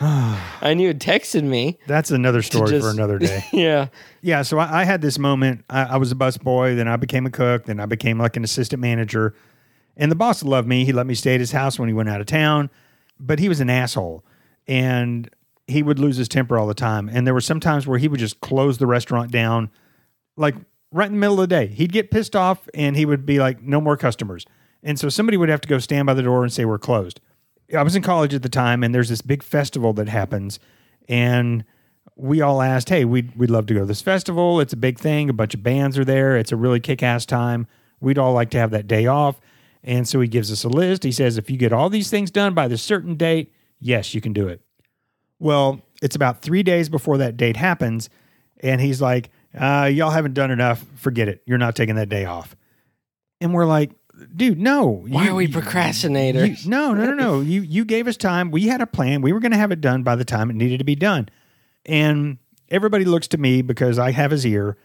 I 0.00 0.74
knew 0.74 0.90
it 0.90 1.00
texted 1.00 1.42
me. 1.42 1.78
that's 1.88 2.12
another 2.12 2.42
story 2.42 2.80
for 2.80 2.90
another 2.90 3.18
day. 3.18 3.44
Yeah. 3.52 3.88
Yeah, 4.22 4.42
so 4.42 4.58
I, 4.58 4.82
I 4.82 4.84
had 4.84 5.00
this 5.00 5.18
moment. 5.18 5.64
I, 5.68 5.82
I 5.84 5.96
was 5.96 6.12
a 6.12 6.14
busboy, 6.14 6.76
then 6.76 6.86
I 6.86 6.96
became 6.96 7.26
a 7.26 7.30
cook, 7.30 7.64
then 7.64 7.80
I 7.80 7.86
became 7.86 8.18
like 8.18 8.36
an 8.36 8.44
assistant 8.44 8.80
manager. 8.80 9.34
And 9.96 10.12
the 10.12 10.16
boss 10.16 10.44
loved 10.44 10.68
me. 10.68 10.84
He 10.84 10.92
let 10.92 11.06
me 11.06 11.14
stay 11.14 11.34
at 11.34 11.40
his 11.40 11.50
house 11.50 11.78
when 11.78 11.88
he 11.88 11.94
went 11.94 12.08
out 12.08 12.20
of 12.20 12.26
town, 12.26 12.70
but 13.18 13.40
he 13.40 13.48
was 13.48 13.58
an 13.58 13.68
asshole. 13.68 14.24
And 14.68 15.28
he 15.66 15.82
would 15.82 15.98
lose 15.98 16.16
his 16.16 16.28
temper 16.28 16.56
all 16.56 16.68
the 16.68 16.74
time. 16.74 17.08
And 17.12 17.26
there 17.26 17.34
were 17.34 17.40
some 17.40 17.58
times 17.58 17.86
where 17.86 17.98
he 17.98 18.06
would 18.06 18.20
just 18.20 18.40
close 18.40 18.78
the 18.78 18.86
restaurant 18.86 19.32
down, 19.32 19.70
like 20.36 20.54
right 20.92 21.06
in 21.06 21.12
the 21.14 21.18
middle 21.18 21.40
of 21.40 21.48
the 21.48 21.54
day. 21.54 21.66
He'd 21.66 21.92
get 21.92 22.10
pissed 22.12 22.36
off 22.36 22.68
and 22.74 22.96
he 22.96 23.04
would 23.04 23.26
be 23.26 23.38
like, 23.40 23.60
no 23.60 23.80
more 23.80 23.96
customers. 23.96 24.46
And 24.82 24.98
so 24.98 25.08
somebody 25.08 25.36
would 25.36 25.48
have 25.48 25.60
to 25.62 25.68
go 25.68 25.78
stand 25.78 26.06
by 26.06 26.14
the 26.14 26.22
door 26.22 26.42
and 26.42 26.52
say, 26.52 26.64
we're 26.64 26.78
closed. 26.78 27.20
I 27.76 27.82
was 27.82 27.96
in 27.96 28.02
college 28.02 28.32
at 28.32 28.42
the 28.42 28.48
time, 28.48 28.82
and 28.82 28.94
there's 28.94 29.08
this 29.08 29.20
big 29.20 29.42
festival 29.42 29.92
that 29.94 30.08
happens. 30.08 30.58
And 31.08 31.64
we 32.16 32.40
all 32.40 32.62
asked, 32.62 32.88
"Hey, 32.88 33.04
we'd 33.04 33.34
we'd 33.36 33.50
love 33.50 33.66
to 33.66 33.74
go 33.74 33.80
to 33.80 33.86
this 33.86 34.02
festival. 34.02 34.60
It's 34.60 34.72
a 34.72 34.76
big 34.76 34.98
thing. 34.98 35.28
A 35.28 35.34
bunch 35.34 35.54
of 35.54 35.62
bands 35.62 35.98
are 35.98 36.04
there. 36.04 36.36
It's 36.36 36.52
a 36.52 36.56
really 36.56 36.80
kick-ass 36.80 37.26
time. 37.26 37.66
We'd 38.00 38.18
all 38.18 38.32
like 38.32 38.50
to 38.50 38.58
have 38.58 38.70
that 38.70 38.88
day 38.88 39.06
off." 39.06 39.40
And 39.84 40.08
so 40.08 40.20
he 40.20 40.28
gives 40.28 40.50
us 40.50 40.64
a 40.64 40.68
list. 40.68 41.04
He 41.04 41.12
says, 41.12 41.38
"If 41.38 41.50
you 41.50 41.56
get 41.56 41.72
all 41.72 41.88
these 41.90 42.10
things 42.10 42.30
done 42.30 42.54
by 42.54 42.68
this 42.68 42.82
certain 42.82 43.14
date, 43.14 43.52
yes, 43.78 44.14
you 44.14 44.20
can 44.20 44.32
do 44.32 44.48
it." 44.48 44.60
Well, 45.38 45.80
it's 46.02 46.16
about 46.16 46.42
three 46.42 46.62
days 46.62 46.88
before 46.88 47.18
that 47.18 47.36
date 47.36 47.56
happens, 47.56 48.10
and 48.60 48.80
he's 48.80 49.00
like, 49.00 49.30
uh, 49.54 49.88
"Y'all 49.92 50.10
haven't 50.10 50.34
done 50.34 50.50
enough. 50.50 50.84
Forget 50.96 51.28
it. 51.28 51.42
You're 51.46 51.58
not 51.58 51.76
taking 51.76 51.94
that 51.96 52.08
day 52.08 52.24
off." 52.24 52.56
And 53.40 53.54
we're 53.54 53.66
like, 53.66 53.92
"Dude, 54.34 54.58
no. 54.58 55.04
Why 55.06 55.24
You- 55.24 55.30
are 55.30 55.34
we 55.34 55.46
you- 55.46 55.52
procrastinators? 55.54 56.64
you- 56.64 56.70
no, 56.70 56.92
no, 56.94 57.04
no, 57.06 57.14
no. 57.14 57.40
you 57.40 57.62
you 57.62 57.84
gave 57.84 58.06
us 58.08 58.16
time. 58.16 58.50
We 58.50 58.66
had 58.68 58.80
a 58.80 58.86
plan. 58.86 59.22
We 59.22 59.32
were 59.32 59.40
going 59.40 59.52
to 59.52 59.58
have 59.58 59.72
it 59.72 59.80
done 59.80 60.02
by 60.02 60.16
the 60.16 60.24
time 60.24 60.50
it 60.50 60.56
needed 60.56 60.78
to 60.78 60.84
be 60.84 60.94
done. 60.96 61.28
And 61.86 62.38
everybody 62.68 63.04
looks 63.04 63.28
to 63.28 63.38
me 63.38 63.62
because 63.62 63.98
I 63.98 64.10
have 64.10 64.30
his 64.30 64.44
ear, 64.46 64.76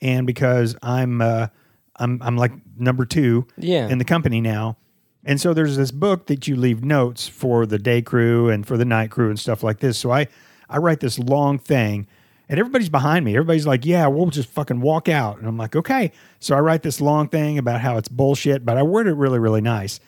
and 0.00 0.26
because 0.26 0.76
I'm 0.82 1.20
uh, 1.20 1.48
I'm 1.96 2.20
I'm 2.22 2.36
like 2.36 2.52
number 2.78 3.04
two 3.04 3.46
Yeah. 3.58 3.88
in 3.88 3.98
the 3.98 4.04
company 4.04 4.40
now. 4.40 4.76
And 5.24 5.40
so 5.40 5.54
there's 5.54 5.76
this 5.76 5.92
book 5.92 6.26
that 6.26 6.48
you 6.48 6.56
leave 6.56 6.82
notes 6.84 7.28
for 7.28 7.64
the 7.64 7.78
day 7.78 8.02
crew 8.02 8.48
and 8.48 8.66
for 8.66 8.76
the 8.76 8.84
night 8.84 9.10
crew 9.12 9.28
and 9.30 9.38
stuff 9.38 9.62
like 9.62 9.78
this. 9.78 9.96
So 9.98 10.10
I 10.10 10.26
I 10.68 10.78
write 10.78 11.00
this 11.00 11.18
long 11.18 11.58
thing. 11.58 12.06
And 12.52 12.60
everybody's 12.60 12.90
behind 12.90 13.24
me. 13.24 13.34
Everybody's 13.34 13.66
like, 13.66 13.84
"Yeah, 13.84 14.06
we'll 14.06 14.26
just 14.26 14.48
fucking 14.50 14.80
walk 14.80 15.08
out." 15.08 15.38
And 15.38 15.48
I'm 15.48 15.56
like, 15.56 15.74
"Okay." 15.74 16.12
So 16.38 16.54
I 16.54 16.60
write 16.60 16.82
this 16.82 17.00
long 17.00 17.26
thing 17.28 17.56
about 17.56 17.80
how 17.80 17.96
it's 17.96 18.08
bullshit, 18.08 18.64
but 18.64 18.76
I 18.76 18.82
word 18.82 19.06
it 19.06 19.14
really, 19.14 19.38
really 19.38 19.62
nice 19.62 19.98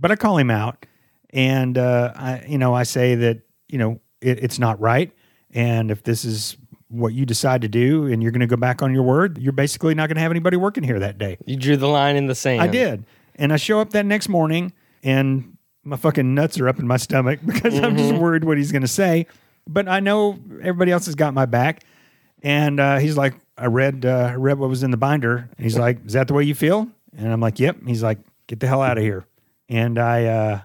but 0.00 0.10
I 0.10 0.16
call 0.16 0.38
him 0.38 0.50
out, 0.50 0.86
and 1.30 1.76
uh, 1.76 2.12
I, 2.16 2.44
you 2.48 2.58
know, 2.58 2.74
I 2.74 2.82
say 2.84 3.14
that 3.16 3.40
you 3.68 3.78
know 3.78 4.00
it, 4.20 4.42
it's 4.42 4.58
not 4.58 4.80
right, 4.80 5.12
and 5.52 5.90
if 5.90 6.02
this 6.02 6.24
is 6.24 6.56
what 6.88 7.12
you 7.12 7.24
decide 7.24 7.62
to 7.62 7.68
do, 7.68 8.06
and 8.06 8.22
you're 8.22 8.32
going 8.32 8.40
to 8.40 8.46
go 8.46 8.56
back 8.56 8.82
on 8.82 8.92
your 8.92 9.04
word, 9.04 9.38
you're 9.38 9.52
basically 9.52 9.94
not 9.94 10.08
going 10.08 10.16
to 10.16 10.22
have 10.22 10.32
anybody 10.32 10.56
working 10.56 10.82
here 10.82 10.98
that 10.98 11.18
day. 11.18 11.36
You 11.46 11.56
drew 11.56 11.76
the 11.76 11.86
line 11.86 12.16
in 12.16 12.26
the 12.26 12.34
sand. 12.34 12.60
I 12.60 12.66
did, 12.66 13.04
and 13.36 13.52
I 13.52 13.56
show 13.56 13.80
up 13.80 13.90
that 13.90 14.06
next 14.06 14.28
morning, 14.28 14.72
and 15.02 15.56
my 15.84 15.96
fucking 15.96 16.34
nuts 16.34 16.58
are 16.58 16.68
up 16.68 16.78
in 16.78 16.86
my 16.86 16.96
stomach 16.96 17.40
because 17.46 17.78
I'm 17.78 17.96
just 17.96 18.14
worried 18.14 18.44
what 18.44 18.58
he's 18.58 18.72
going 18.72 18.82
to 18.82 18.88
say. 18.88 19.26
But 19.72 19.88
I 19.88 20.00
know 20.00 20.38
everybody 20.60 20.90
else 20.90 21.06
has 21.06 21.14
got 21.14 21.32
my 21.32 21.46
back, 21.46 21.84
and 22.42 22.80
uh, 22.80 22.98
he's 22.98 23.16
like, 23.16 23.34
I 23.56 23.66
read 23.66 24.04
uh, 24.04 24.34
read 24.36 24.58
what 24.58 24.68
was 24.68 24.82
in 24.82 24.90
the 24.90 24.96
binder, 24.96 25.48
and 25.56 25.64
he's 25.64 25.78
like, 25.78 26.04
"Is 26.06 26.14
that 26.14 26.28
the 26.28 26.34
way 26.34 26.44
you 26.44 26.54
feel?" 26.54 26.88
And 27.16 27.32
I'm 27.32 27.40
like, 27.40 27.60
"Yep." 27.60 27.86
He's 27.86 28.02
like, 28.02 28.18
"Get 28.46 28.60
the 28.60 28.66
hell 28.66 28.82
out 28.82 28.98
of 28.98 29.04
here." 29.04 29.26
And 29.68 29.98
I 29.98 30.24
uh, 30.24 30.60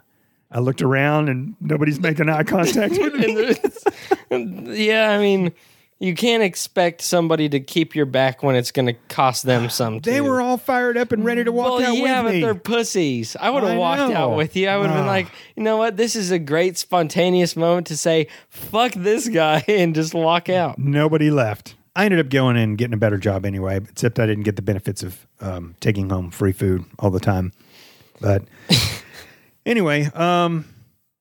I 0.50 0.60
looked 0.60 0.82
around, 0.82 1.30
and 1.30 1.56
nobody's 1.60 2.00
making 2.00 2.30
eye 2.30 2.44
contact 2.44 2.98
with 2.98 3.14
me. 3.14 4.86
yeah, 4.88 5.12
I 5.12 5.20
mean, 5.20 5.54
you 6.00 6.14
can't 6.14 6.44
expect 6.44 7.02
somebody 7.02 7.48
to 7.50 7.60
keep 7.60 7.96
your 7.96 8.06
back 8.06 8.44
when 8.44 8.56
it's 8.56 8.72
going 8.72 8.88
to 8.88 8.94
cost 9.08 9.44
them 9.44 9.70
some. 9.70 10.00
They 10.00 10.18
too. 10.18 10.24
were 10.24 10.42
all 10.42 10.58
fired 10.58 10.98
up 10.98 11.12
and 11.12 11.24
ready 11.24 11.44
to 11.44 11.52
walk 11.52 11.80
well, 11.80 11.92
out 11.92 11.98
yeah, 11.98 12.22
with 12.22 12.34
me. 12.34 12.40
Yeah, 12.40 12.46
but 12.48 12.54
they're 12.54 12.56
pussies. 12.56 13.36
I 13.40 13.50
would 13.50 13.64
have 13.64 13.78
walked 13.78 14.12
know. 14.12 14.16
out 14.16 14.36
with 14.36 14.56
you. 14.56 14.68
I 14.68 14.78
would 14.78 14.88
have 14.88 14.98
been 14.98 15.08
like, 15.08 15.28
you 15.56 15.64
know 15.64 15.78
what? 15.78 15.98
This 15.98 16.16
is 16.16 16.32
a 16.32 16.40
great 16.40 16.78
spontaneous 16.78 17.56
moment 17.56 17.88
to 17.88 17.98
say, 17.98 18.28
fuck 18.50 18.94
this 18.94 19.28
guy 19.30 19.64
and 19.68 19.96
just 19.96 20.14
walk 20.14 20.50
out. 20.50 20.78
Nobody 20.78 21.32
left. 21.32 21.76
I 21.96 22.04
ended 22.04 22.20
up 22.20 22.30
going 22.30 22.58
and 22.58 22.78
getting 22.78 22.94
a 22.94 22.98
better 22.98 23.18
job 23.18 23.46
anyway, 23.46 23.78
except 23.78 24.20
I 24.20 24.26
didn't 24.26 24.44
get 24.44 24.58
the 24.58 24.62
benefits 24.62 25.02
of 25.02 25.26
um, 25.40 25.76
taking 25.80 26.10
home 26.10 26.30
free 26.30 26.52
food 26.52 26.84
all 27.00 27.10
the 27.10 27.22
time. 27.22 27.54
But 28.20 28.44
anyway, 29.66 30.06
um, 30.14 30.66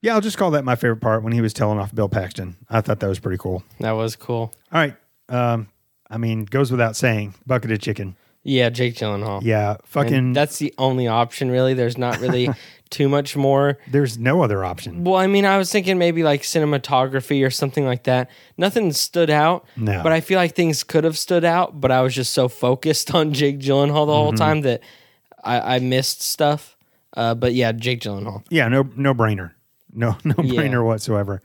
yeah, 0.05 0.15
I'll 0.15 0.21
just 0.21 0.37
call 0.39 0.51
that 0.53 0.65
my 0.65 0.77
favorite 0.77 1.01
part 1.01 1.23
when 1.23 1.33
he 1.33 1.41
was 1.41 1.53
telling 1.53 1.79
off 1.79 1.95
Bill 1.95 2.09
Paxton. 2.09 2.57
I 2.71 2.81
thought 2.81 3.01
that 3.01 3.09
was 3.09 3.19
pretty 3.19 3.39
cool. 3.39 3.63
That 3.81 3.93
was 3.93 4.17
cool. 4.17 4.55
All 4.73 4.81
right. 4.81 4.97
Um, 5.29 5.69
I 6.11 6.19
mean, 6.19 6.45
goes 6.45 6.71
without 6.71 6.95
saying, 6.97 7.35
bucket 7.47 7.73
of 7.73 7.81
chicken. 7.81 8.17
Yeah, 8.47 8.69
Jake 8.69 8.95
Gyllenhaal. 8.97 9.41
Yeah, 9.43 9.71
And 9.71 9.79
fucking. 9.87 10.33
that's 10.35 10.59
the 10.59 10.75
only 10.77 11.09
option, 11.09 11.51
really. 11.51 11.73
There's 11.73 11.97
not 11.97 12.21
really 12.21 12.51
too 12.91 13.09
much 13.09 13.35
more. 13.37 13.79
there's 13.91 14.19
no 14.19 14.43
other 14.43 14.63
option. 14.63 15.03
Well, 15.05 15.15
I 15.17 15.27
mean, 15.27 15.47
I 15.47 15.57
was 15.57 15.73
thinking 15.73 15.97
maybe 15.97 16.23
like 16.23 16.43
cinematography 16.43 17.45
or 17.45 17.49
something 17.49 17.87
like 17.87 18.03
that. 18.05 18.29
Nothing 18.59 18.93
stood 18.93 19.31
out, 19.31 19.65
No. 19.77 20.03
but 20.03 20.13
I 20.13 20.21
feel 20.21 20.37
like 20.39 20.55
things 20.55 20.85
could 20.85 21.05
have 21.05 21.17
stood 21.17 21.45
out. 21.45 21.81
But 21.81 21.91
I 21.91 22.03
was 22.03 22.15
just 22.15 22.33
so 22.33 22.49
focused 22.49 23.15
on 23.15 23.33
Jake 23.33 23.59
Gyllenhaal 23.61 24.07
the 24.07 24.13
whole 24.13 24.29
Mm-hmm. 24.33 24.37
time 24.37 24.61
that 24.61 24.83
I, 25.43 25.77
I 25.77 25.79
missed 25.79 26.21
stuff. 26.21 26.77
Uh, 27.17 27.35
but 27.35 27.55
yeah, 27.55 27.73
Jake 27.73 28.01
Gyllenhaal. 28.01 28.45
Yeah, 28.51 28.69
no, 28.69 28.87
no 28.95 29.15
brainer. 29.15 29.53
No, 29.95 30.17
no 30.25 30.35
Yeah. 30.43 30.61
brainer 30.63 30.85
whatsoever. 30.85 31.43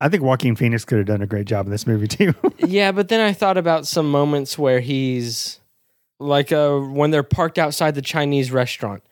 I 0.00 0.08
think 0.08 0.22
Joaquin 0.22 0.56
Phoenix 0.56 0.84
could 0.84 0.98
have 0.98 1.06
done 1.06 1.22
a 1.22 1.26
great 1.26 1.46
job 1.46 1.66
in 1.66 1.72
this 1.72 1.86
movie 1.86 2.08
too. 2.08 2.34
yeah, 2.58 2.92
but 2.92 3.08
then 3.08 3.20
I 3.20 3.32
thought 3.32 3.56
about 3.58 3.86
some 3.86 4.10
moments 4.10 4.58
where 4.58 4.80
he's 4.80 5.60
like 6.20 6.52
uh, 6.52 6.78
when 6.78 7.10
they're 7.10 7.22
parked 7.22 7.58
outside 7.58 7.94
the 7.94 8.02
Chinese 8.02 8.50
restaurant. 8.50 9.02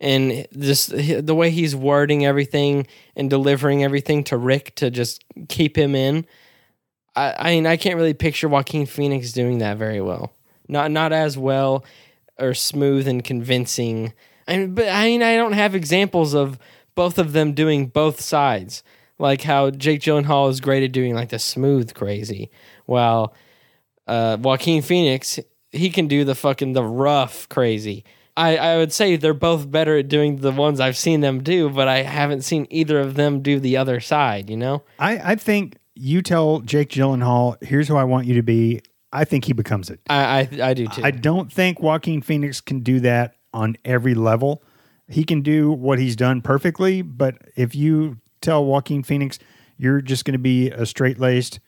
And 0.00 0.48
just 0.58 0.90
the 0.90 1.34
way 1.34 1.50
he's 1.50 1.76
wording 1.76 2.26
everything 2.26 2.88
and 3.14 3.30
delivering 3.30 3.84
everything 3.84 4.24
to 4.24 4.36
Rick 4.36 4.74
to 4.76 4.90
just 4.90 5.24
keep 5.48 5.78
him 5.78 5.94
in. 5.94 6.26
I, 7.14 7.34
I 7.38 7.50
mean, 7.54 7.66
I 7.68 7.76
can't 7.76 7.94
really 7.94 8.12
picture 8.14 8.48
Joaquin 8.48 8.84
Phoenix 8.86 9.30
doing 9.30 9.58
that 9.58 9.76
very 9.76 10.00
well. 10.00 10.32
Not 10.66 10.90
not 10.90 11.12
as 11.12 11.38
well 11.38 11.84
or 12.36 12.52
smooth 12.52 13.06
and 13.06 13.22
convincing. 13.22 14.12
I 14.48 14.56
mean, 14.56 14.74
but 14.74 14.88
I 14.88 15.04
mean, 15.04 15.22
I 15.22 15.36
don't 15.36 15.52
have 15.52 15.76
examples 15.76 16.34
of 16.34 16.58
both 16.94 17.18
of 17.18 17.32
them 17.32 17.52
doing 17.52 17.86
both 17.86 18.20
sides. 18.20 18.82
Like 19.18 19.42
how 19.42 19.70
Jake 19.70 20.00
Gyllenhaal 20.00 20.50
is 20.50 20.60
great 20.60 20.82
at 20.82 20.92
doing 20.92 21.14
like 21.14 21.28
the 21.28 21.38
smooth 21.38 21.94
crazy, 21.94 22.50
while 22.86 23.34
uh, 24.06 24.36
Joaquin 24.40 24.82
Phoenix 24.82 25.38
he 25.72 25.90
can 25.90 26.06
do 26.06 26.24
the 26.24 26.34
fucking 26.34 26.74
the 26.74 26.84
rough 26.84 27.48
crazy. 27.48 28.04
I, 28.36 28.56
I 28.56 28.76
would 28.78 28.92
say 28.92 29.16
they're 29.16 29.34
both 29.34 29.70
better 29.70 29.98
at 29.98 30.08
doing 30.08 30.36
the 30.36 30.52
ones 30.52 30.80
I've 30.80 30.96
seen 30.96 31.20
them 31.20 31.42
do, 31.42 31.68
but 31.68 31.88
I 31.88 32.02
haven't 32.02 32.42
seen 32.42 32.66
either 32.70 32.98
of 32.98 33.14
them 33.14 33.42
do 33.42 33.60
the 33.60 33.76
other 33.76 34.00
side. 34.00 34.48
You 34.48 34.56
know? 34.56 34.82
I, 34.98 35.32
I 35.32 35.34
think 35.34 35.76
you 35.94 36.22
tell 36.22 36.60
Jake 36.60 36.90
Gyllenhaal, 36.90 37.62
"Here's 37.62 37.88
who 37.88 37.96
I 37.96 38.04
want 38.04 38.26
you 38.26 38.34
to 38.34 38.42
be." 38.42 38.80
I 39.12 39.24
think 39.24 39.44
he 39.44 39.52
becomes 39.52 39.90
it. 39.90 40.00
I 40.08 40.40
I, 40.40 40.70
I 40.70 40.74
do 40.74 40.86
too. 40.86 41.02
I 41.04 41.10
don't 41.10 41.52
think 41.52 41.80
Joaquin 41.80 42.22
Phoenix 42.22 42.60
can 42.60 42.80
do 42.80 43.00
that 43.00 43.34
on 43.52 43.76
every 43.84 44.14
level. 44.14 44.62
He 45.08 45.24
can 45.24 45.42
do 45.42 45.70
what 45.70 45.98
he's 45.98 46.16
done 46.16 46.40
perfectly, 46.42 47.02
but 47.02 47.36
if 47.56 47.74
you 47.74 48.18
tell 48.40 48.64
Joaquin 48.64 49.02
Phoenix 49.02 49.38
you're 49.76 50.00
just 50.00 50.24
going 50.24 50.32
to 50.34 50.38
be 50.38 50.70
a 50.70 50.86
straight 50.86 51.18
laced 51.18 51.58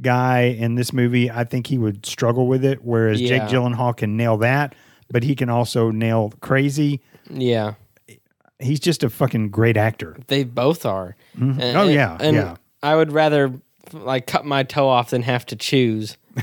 guy 0.00 0.40
in 0.42 0.74
this 0.74 0.92
movie, 0.92 1.30
I 1.30 1.44
think 1.44 1.66
he 1.68 1.78
would 1.78 2.04
struggle 2.06 2.46
with 2.46 2.64
it. 2.64 2.80
Whereas 2.82 3.20
Jake 3.20 3.42
Gyllenhaal 3.42 3.96
can 3.96 4.16
nail 4.16 4.36
that, 4.38 4.74
but 5.10 5.22
he 5.22 5.34
can 5.36 5.48
also 5.48 5.90
nail 5.90 6.32
crazy. 6.40 7.00
yeah, 7.28 7.74
He's 8.58 8.80
just 8.80 9.02
a 9.02 9.08
fucking 9.10 9.50
great 9.50 9.76
actor. 9.78 10.16
they 10.26 10.44
both 10.44 10.84
are. 10.84 11.16
Mm-hmm. 11.38 11.60
And- 11.60 11.76
Oh, 11.78 11.88
yeah, 11.88 12.16
and 12.20 12.36
yeah. 12.36 12.56
I 12.82 12.94
would 12.96 13.10
rather 13.12 13.52
like 13.92 14.26
cut 14.26 14.44
my 14.44 14.62
toe 14.64 14.88
off 14.88 15.10
than 15.10 15.22
have 15.22 15.46
to 15.46 15.56
choose. 15.56 16.16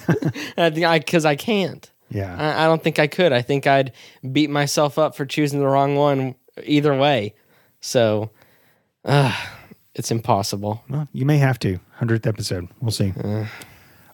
I 0.57 0.69
think 0.69 0.85
I 0.85 0.99
because 0.99 1.25
I 1.25 1.35
can't. 1.35 1.91
Yeah. 2.09 2.35
I, 2.37 2.63
I 2.63 2.67
don't 2.67 2.81
think 2.81 2.99
I 2.99 3.07
could. 3.07 3.33
I 3.33 3.41
think 3.41 3.67
I'd 3.67 3.91
beat 4.31 4.49
myself 4.49 4.97
up 4.97 5.15
for 5.15 5.25
choosing 5.25 5.59
the 5.59 5.67
wrong 5.67 5.95
one 5.95 6.35
either 6.63 6.95
way. 6.95 7.35
So, 7.81 8.31
uh, 9.05 9.35
it's 9.93 10.11
impossible. 10.11 10.83
Well, 10.89 11.07
you 11.11 11.25
may 11.25 11.37
have 11.37 11.59
to. 11.59 11.79
100th 11.99 12.27
episode. 12.27 12.67
We'll 12.79 12.91
see. 12.91 13.13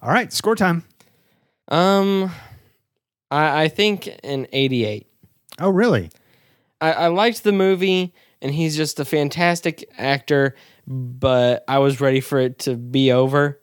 All 0.02 0.10
right, 0.12 0.32
score 0.32 0.56
time. 0.56 0.84
Um, 1.68 2.32
I, 3.30 3.64
I 3.64 3.68
think 3.68 4.08
an 4.24 4.48
88. 4.52 5.08
Oh, 5.60 5.70
really? 5.70 6.10
I, 6.80 6.94
I 6.94 7.08
liked 7.08 7.44
the 7.44 7.52
movie, 7.52 8.14
and 8.42 8.54
he's 8.54 8.76
just 8.76 9.00
a 9.00 9.06
fantastic 9.06 9.90
actor. 9.98 10.56
But 10.88 11.64
I 11.68 11.80
was 11.80 12.02
ready 12.02 12.20
for 12.22 12.40
it 12.40 12.60
to 12.60 12.76
be 12.76 13.12
over. 13.12 13.62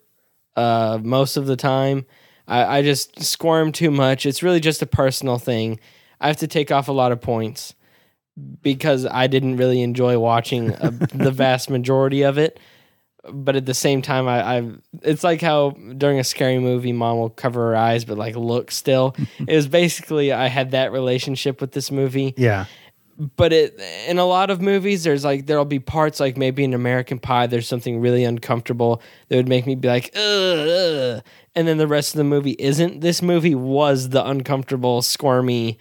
Uh, 0.57 0.99
most 1.03 1.37
of 1.37 1.47
the 1.47 1.57
time, 1.57 2.07
I, 2.51 2.79
I 2.79 2.83
just 2.83 3.23
squirm 3.23 3.71
too 3.73 3.91
much. 3.91 4.27
It's 4.27 4.43
really 4.43 4.61
just 4.61 4.83
a 4.83 4.87
personal 4.87 5.39
thing. 5.39 5.79
I 6.21 6.27
have 6.27 6.39
to 6.39 6.49
take 6.49 6.71
off 6.71 6.89
a 6.89 6.93
lot 6.93 7.13
of 7.13 7.21
points 7.21 7.75
because 8.61 9.07
I 9.07 9.29
didn't 9.29 9.57
really 9.57 9.83
enjoy 9.83 10.19
watching 10.19 10.75
uh 10.75 10.91
the 11.15 11.31
vast 11.31 11.71
majority 11.71 12.23
of 12.23 12.37
it. 12.37 12.59
But 13.31 13.55
at 13.55 13.67
the 13.67 13.75
same 13.75 14.01
time, 14.03 14.27
I, 14.27 14.59
I 14.59 14.71
it's 15.03 15.23
like 15.23 15.41
how 15.41 15.71
during 15.97 16.19
a 16.19 16.25
scary 16.25 16.59
movie, 16.59 16.93
mom 16.93 17.19
will 17.19 17.31
cover 17.31 17.69
her 17.69 17.77
eyes 17.77 18.05
but 18.05 18.19
like 18.19 18.35
look 18.35 18.71
still. 18.71 19.15
it 19.47 19.55
was 19.55 19.69
basically 19.69 20.33
I 20.33 20.49
had 20.49 20.73
that 20.73 20.91
relationship 20.91 21.61
with 21.61 21.73
this 21.73 21.91
movie 21.91 22.35
Yeah. 22.37 22.67
But 23.37 23.53
it 23.53 23.79
in 24.09 24.19
a 24.19 24.25
lot 24.25 24.49
of 24.51 24.63
movies 24.63 25.05
there's 25.05 25.25
like 25.25 25.45
there'll 25.47 25.65
be 25.67 25.79
parts 25.79 26.21
like 26.21 26.39
maybe 26.39 26.65
in 26.65 26.73
american 26.73 27.19
pie 27.19 27.47
there's 27.47 27.69
something 27.69 28.01
really 28.01 28.25
uncomfortable 28.25 29.03
that 29.29 29.37
would 29.37 29.49
make 29.49 29.67
me 29.67 29.75
be 29.75 29.89
like 29.89 30.11
ugh, 30.17 30.23
ugh. 30.69 31.23
and 31.55 31.69
then 31.69 31.77
the 31.77 31.87
rest 31.87 32.15
of 32.15 32.19
the 32.19 32.25
movie 32.25 32.57
isn't 32.59 33.01
this 33.01 33.21
movie 33.21 33.55
was 33.55 34.09
the 34.09 34.27
uncomfortable 34.27 35.03
squirmy 35.03 35.79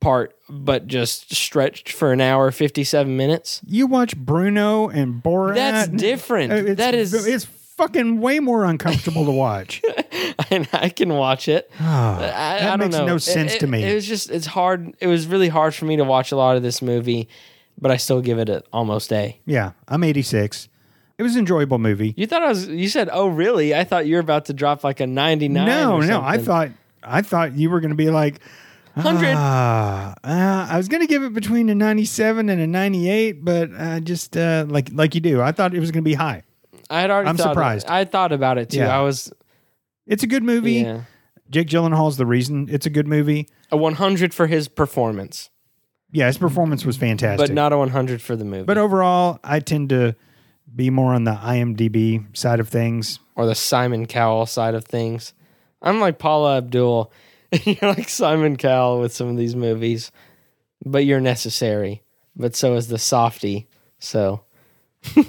part 0.00 0.36
but 0.48 0.86
just 0.86 1.34
stretched 1.34 1.90
for 1.90 2.12
an 2.12 2.20
hour 2.20 2.52
57 2.52 3.16
minutes 3.16 3.60
You 3.66 3.88
watch 3.88 4.16
Bruno 4.16 4.88
and 4.88 5.20
Borat. 5.22 5.54
That's 5.56 5.88
different. 5.88 6.52
Uh, 6.52 6.56
It's, 6.56 6.76
That 6.78 6.94
is- 6.94 7.26
it's 7.26 7.46
fucking 7.46 8.20
way 8.20 8.38
more 8.40 8.64
uncomfortable 8.64 9.24
to 9.26 9.30
watch. 9.32 9.82
and 10.50 10.68
i 10.72 10.88
can 10.88 11.08
watch 11.14 11.48
it 11.48 11.70
Ah, 11.80 12.16
I, 12.16 12.20
that 12.60 12.72
I 12.72 12.76
makes 12.76 12.96
know. 12.96 13.06
no 13.06 13.18
sense 13.18 13.54
it- 13.54 13.60
to 13.60 13.66
me. 13.66 13.82
It 13.84 13.94
was 13.94 14.06
just 14.06 14.30
it's 14.30 14.46
hard. 14.46 14.94
It 15.00 15.06
was 15.06 15.26
really 15.26 15.48
hard 15.48 15.74
for 15.74 15.84
me 15.86 15.96
to 15.96 16.04
watch 16.04 16.32
a 16.32 16.36
lot 16.36 16.56
of 16.56 16.62
this 16.62 16.82
movie, 16.82 17.28
but 17.80 17.90
I 17.90 17.96
still 17.96 18.20
give 18.20 18.38
it 18.38 18.48
an 18.48 18.62
almost 18.72 19.12
A. 19.12 19.38
yeah, 19.46 19.72
I'm 19.88 20.02
86. 20.04 20.68
It 21.18 21.22
was 21.22 21.34
an 21.34 21.40
enjoyable 21.40 21.78
movie. 21.78 22.12
You 22.16 22.26
thought 22.26 22.42
I 22.42 22.48
was? 22.48 22.68
You 22.68 22.88
said, 22.90 23.08
"Oh, 23.10 23.28
really?" 23.28 23.74
I 23.74 23.84
thought 23.84 24.06
you 24.06 24.16
were 24.16 24.20
about 24.20 24.44
to 24.46 24.52
drop 24.52 24.84
like 24.84 25.00
a 25.00 25.06
ninety 25.06 25.48
nine. 25.48 25.64
no, 25.66 25.94
or 25.94 26.04
no, 26.04 26.20
I 26.22 26.36
thought 26.36 26.68
I 27.02 27.22
thought 27.22 27.54
you 27.56 27.70
were 27.70 27.80
going 27.80 27.90
to 27.90 27.96
be 27.96 28.10
like 28.10 28.40
100. 28.94 29.32
Ah, 29.34 30.14
uh, 30.22 30.66
I 30.70 30.76
was 30.76 30.88
going 30.88 31.00
to 31.00 31.06
give 31.06 31.22
it 31.22 31.32
between 31.32 31.70
a 31.70 31.74
97 31.74 32.50
and 32.50 32.60
a 32.60 32.66
98, 32.66 33.42
but 33.44 33.70
uh, 33.76 34.00
just 34.00 34.36
uh, 34.36 34.66
like 34.68 34.90
like 34.92 35.14
you 35.14 35.22
do, 35.22 35.40
I 35.40 35.52
thought 35.52 35.74
it 35.74 35.80
was 35.80 35.90
going 35.90 36.04
to 36.04 36.08
be 36.10 36.14
high. 36.14 36.42
I 36.90 37.00
had 37.00 37.10
already. 37.10 37.30
I'm 37.30 37.38
surprised. 37.38 37.86
I 37.88 38.04
thought 38.04 38.32
about 38.32 38.58
it 38.58 38.68
too. 38.70 38.78
Yeah. 38.78 38.98
I 38.98 39.00
was 39.00 39.32
It's 40.06 40.22
a 40.22 40.26
good 40.26 40.42
movie. 40.42 40.72
yeah 40.74 41.02
Jake 41.48 41.68
Gyllenhaal's 41.68 42.16
the 42.16 42.26
reason 42.26 42.68
it's 42.70 42.86
a 42.86 42.90
good 42.90 43.06
movie. 43.06 43.48
a 43.70 43.76
one 43.76 43.94
hundred 43.94 44.34
for 44.34 44.46
his 44.48 44.66
performance, 44.68 45.48
Yeah, 46.10 46.26
his 46.26 46.38
performance 46.38 46.84
was 46.84 46.96
fantastic. 46.96 47.48
but 47.48 47.54
not 47.54 47.72
a 47.72 47.78
one 47.78 47.90
hundred 47.90 48.20
for 48.20 48.34
the 48.34 48.44
movie, 48.44 48.64
But 48.64 48.78
overall, 48.78 49.38
I 49.44 49.60
tend 49.60 49.90
to 49.90 50.16
be 50.74 50.90
more 50.90 51.14
on 51.14 51.22
the 51.24 51.34
IMDb 51.34 52.36
side 52.36 52.58
of 52.58 52.68
things. 52.68 53.20
or 53.36 53.46
the 53.46 53.54
Simon 53.54 54.06
Cowell 54.06 54.46
side 54.46 54.74
of 54.74 54.84
things. 54.84 55.34
I'm 55.80 56.00
like 56.00 56.18
Paula 56.18 56.56
Abdul. 56.58 57.12
you're 57.64 57.76
like 57.94 58.08
Simon 58.08 58.56
Cowell 58.56 59.00
with 59.00 59.12
some 59.14 59.28
of 59.28 59.36
these 59.36 59.54
movies, 59.54 60.10
but 60.84 61.04
you're 61.04 61.20
necessary. 61.20 62.02
But 62.34 62.56
so 62.56 62.74
is 62.74 62.88
the 62.88 62.98
softy. 62.98 63.68
So 64.00 64.42
All 65.16 65.24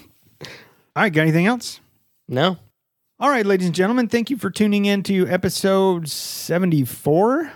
right, 0.96 1.14
got 1.14 1.22
anything 1.22 1.46
else? 1.46 1.80
no, 2.28 2.58
All 3.20 3.30
right, 3.30 3.46
ladies 3.46 3.66
and 3.66 3.76
gentlemen, 3.76 4.08
thank 4.08 4.30
you 4.30 4.38
for 4.38 4.52
tuning 4.52 4.86
in 4.86 5.02
to 5.04 5.28
episode 5.28 6.08
74, 6.08 7.52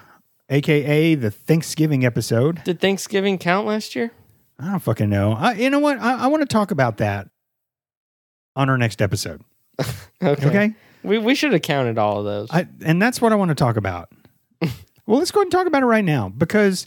aka 0.49 1.16
the 1.16 1.30
Thanksgiving 1.30 2.03
episode. 2.03 2.64
did 2.64 2.80
Thanksgiving 2.80 3.38
count 3.38 3.68
last 3.68 3.95
year? 3.95 4.12
I 4.59 4.72
don't 4.72 4.80
fucking 4.80 5.09
know. 5.09 5.34
I, 5.34 5.53
you 5.53 5.70
know 5.70 5.80
what? 5.80 5.99
I, 5.99 6.24
I 6.24 6.28
want 6.28 6.41
to 6.41 6.47
talk 6.47 6.72
about 6.72 6.97
that 6.97 7.30
on 8.55 8.70
our 8.70 8.78
next 8.78 9.01
episode. 9.01 9.41
Okay, 10.24 10.45
Okay. 10.47 10.74
we 11.03 11.18
we 11.18 11.34
should 11.34 11.51
have 11.51 11.64
counted 11.64 11.97
all 11.97 12.20
of 12.20 12.26
those. 12.26 12.47
I, 12.51 12.68
and 12.86 13.01
that's 13.01 13.20
what 13.20 13.32
I 13.32 13.36
want 13.36 13.49
to 13.49 13.55
talk 13.55 13.76
about. 13.76 14.09
well, 14.62 15.18
let's 15.18 15.32
go 15.32 15.39
ahead 15.39 15.45
and 15.45 15.51
talk 15.51 15.66
about 15.66 15.82
it 15.82 15.88
right 15.88 16.05
now 16.05 16.30
because 16.30 16.86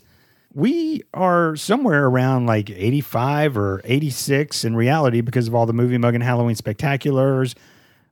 we 0.53 1.03
are 1.13 1.57
somewhere 1.57 2.07
around 2.07 2.47
like 2.47 2.71
85 2.71 3.57
or 3.59 3.81
86 3.83 4.65
in 4.65 4.77
reality 4.77 5.21
because 5.21 5.49
of 5.49 5.55
all 5.57 5.67
the 5.67 5.73
movie 5.73 5.99
mug 5.99 6.15
and 6.15 6.23
Halloween 6.23 6.55
spectaculars, 6.55 7.57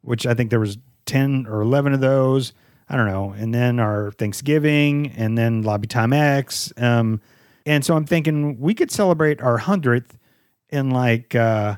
which 0.02 0.26
I 0.26 0.34
think 0.34 0.50
there 0.50 0.60
was 0.60 0.78
10 1.06 1.46
or 1.48 1.60
11 1.62 1.92
of 1.94 2.00
those. 2.00 2.52
I 2.88 2.96
don't 2.96 3.06
know. 3.08 3.32
And 3.36 3.54
then 3.54 3.80
our 3.80 4.10
Thanksgiving 4.12 5.12
and 5.16 5.36
then 5.38 5.62
Lobby 5.62 5.86
Time 5.86 6.12
X. 6.12 6.72
Um, 6.76 7.20
and 7.64 7.84
so 7.84 7.96
I'm 7.96 8.04
thinking 8.04 8.58
we 8.60 8.74
could 8.74 8.90
celebrate 8.90 9.40
our 9.40 9.58
100th 9.58 10.10
in 10.70 10.90
like 10.90 11.34
uh, 11.34 11.76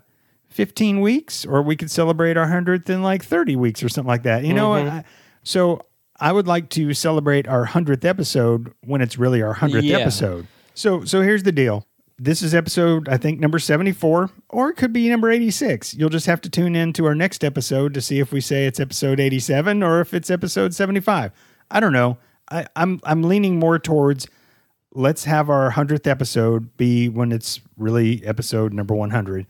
15 0.48 1.00
weeks, 1.00 1.44
or 1.44 1.62
we 1.62 1.76
could 1.76 1.90
celebrate 1.90 2.36
our 2.36 2.46
100th 2.46 2.88
in 2.88 3.02
like 3.02 3.24
30 3.24 3.56
weeks 3.56 3.82
or 3.82 3.88
something 3.88 4.08
like 4.08 4.22
that. 4.24 4.44
You 4.44 4.54
know, 4.54 4.74
I, 4.74 5.04
so 5.42 5.82
I 6.18 6.32
would 6.32 6.46
like 6.46 6.70
to 6.70 6.94
celebrate 6.94 7.46
our 7.48 7.66
100th 7.66 8.04
episode 8.04 8.72
when 8.84 9.00
it's 9.00 9.18
really 9.18 9.42
our 9.42 9.54
100th 9.54 9.82
Yeah. 9.82 9.98
episode. 9.98 10.46
So, 10.74 11.04
so 11.04 11.20
here's 11.22 11.42
the 11.42 11.52
deal. 11.52 11.86
This 12.24 12.40
is 12.40 12.54
episode, 12.54 13.06
I 13.06 13.18
think, 13.18 13.38
number 13.38 13.58
74, 13.58 14.30
or 14.48 14.70
it 14.70 14.76
could 14.76 14.94
be 14.94 15.10
number 15.10 15.30
86. 15.30 15.92
You'll 15.92 16.08
just 16.08 16.24
have 16.24 16.40
to 16.40 16.48
tune 16.48 16.74
in 16.74 16.94
to 16.94 17.04
our 17.04 17.14
next 17.14 17.44
episode 17.44 17.92
to 17.92 18.00
see 18.00 18.18
if 18.18 18.32
we 18.32 18.40
say 18.40 18.64
it's 18.64 18.80
episode 18.80 19.20
87 19.20 19.82
or 19.82 20.00
if 20.00 20.14
it's 20.14 20.30
episode 20.30 20.72
75. 20.74 21.32
I 21.70 21.80
don't 21.80 21.92
know. 21.92 22.16
I, 22.50 22.66
I'm 22.76 22.98
I'm 23.04 23.24
leaning 23.24 23.58
more 23.58 23.78
towards 23.78 24.26
let's 24.94 25.24
have 25.24 25.50
our 25.50 25.68
hundredth 25.68 26.06
episode 26.06 26.74
be 26.78 27.10
when 27.10 27.30
it's 27.30 27.60
really 27.76 28.24
episode 28.24 28.72
number 28.72 28.94
one 28.94 29.10
hundred. 29.10 29.46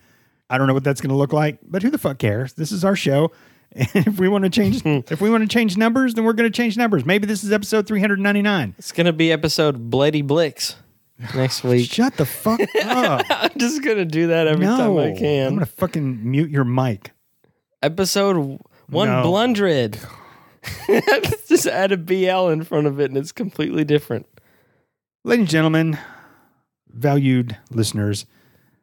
I 0.51 0.59
don't 0.59 0.67
know 0.67 0.75
what 0.75 0.83
that's 0.83 1.01
going 1.01 1.11
to 1.11 1.17
look 1.17 1.33
like, 1.33 1.61
but 1.63 1.85
who 1.85 1.91
the 1.91 1.99
fuck 1.99 2.19
cares? 2.19 2.55
This 2.55 2.73
is 2.73 2.85
our 2.85 2.97
show. 2.97 3.31
And 3.71 3.89
if 3.95 4.19
we 4.19 4.27
want 4.27 4.43
to 4.43 4.51
change, 4.51 4.83
if 4.85 5.21
we 5.21 5.31
want 5.31 5.43
to 5.43 5.49
change 5.49 5.77
numbers, 5.77 6.15
then 6.15 6.25
we're 6.25 6.33
going 6.33 6.51
to 6.51 6.57
change 6.57 6.77
numbers. 6.77 7.05
Maybe 7.05 7.25
this 7.29 7.45
is 7.45 7.53
episode 7.53 7.87
399. 7.87 8.75
It's 8.79 8.91
gonna 8.91 9.13
be 9.13 9.31
episode 9.31 9.91
Bloody 9.91 10.23
Blix 10.23 10.75
next 11.35 11.65
week. 11.65 11.91
Shut 11.91 12.17
the 12.17 12.27
fuck 12.27 12.61
up. 12.83 13.25
I'm 13.31 13.51
just 13.59 13.83
gonna 13.83 14.05
do 14.05 14.29
that 14.29 14.47
every 14.47 14.67
no, 14.67 14.77
time 14.77 14.97
I 14.99 15.19
can. 15.19 15.47
I'm 15.47 15.55
going 15.57 15.67
to 15.67 15.73
fucking 15.73 16.31
mute 16.31 16.51
your 16.51 16.65
mic. 16.65 17.13
Episode 17.83 18.61
one 18.89 19.09
No. 19.09 19.23
blundred. 19.23 19.99
just 21.47 21.67
add 21.67 21.93
a 21.93 21.97
BL 21.97 22.49
in 22.49 22.65
front 22.65 22.87
of 22.87 22.99
it, 23.01 23.11
and 23.11 23.19
it's 23.19 23.33
completely 23.33 23.85
different. 23.85 24.27
Ladies 25.25 25.43
and 25.43 25.49
gentlemen, 25.49 25.99
valued 26.89 27.57
listeners, 27.71 28.27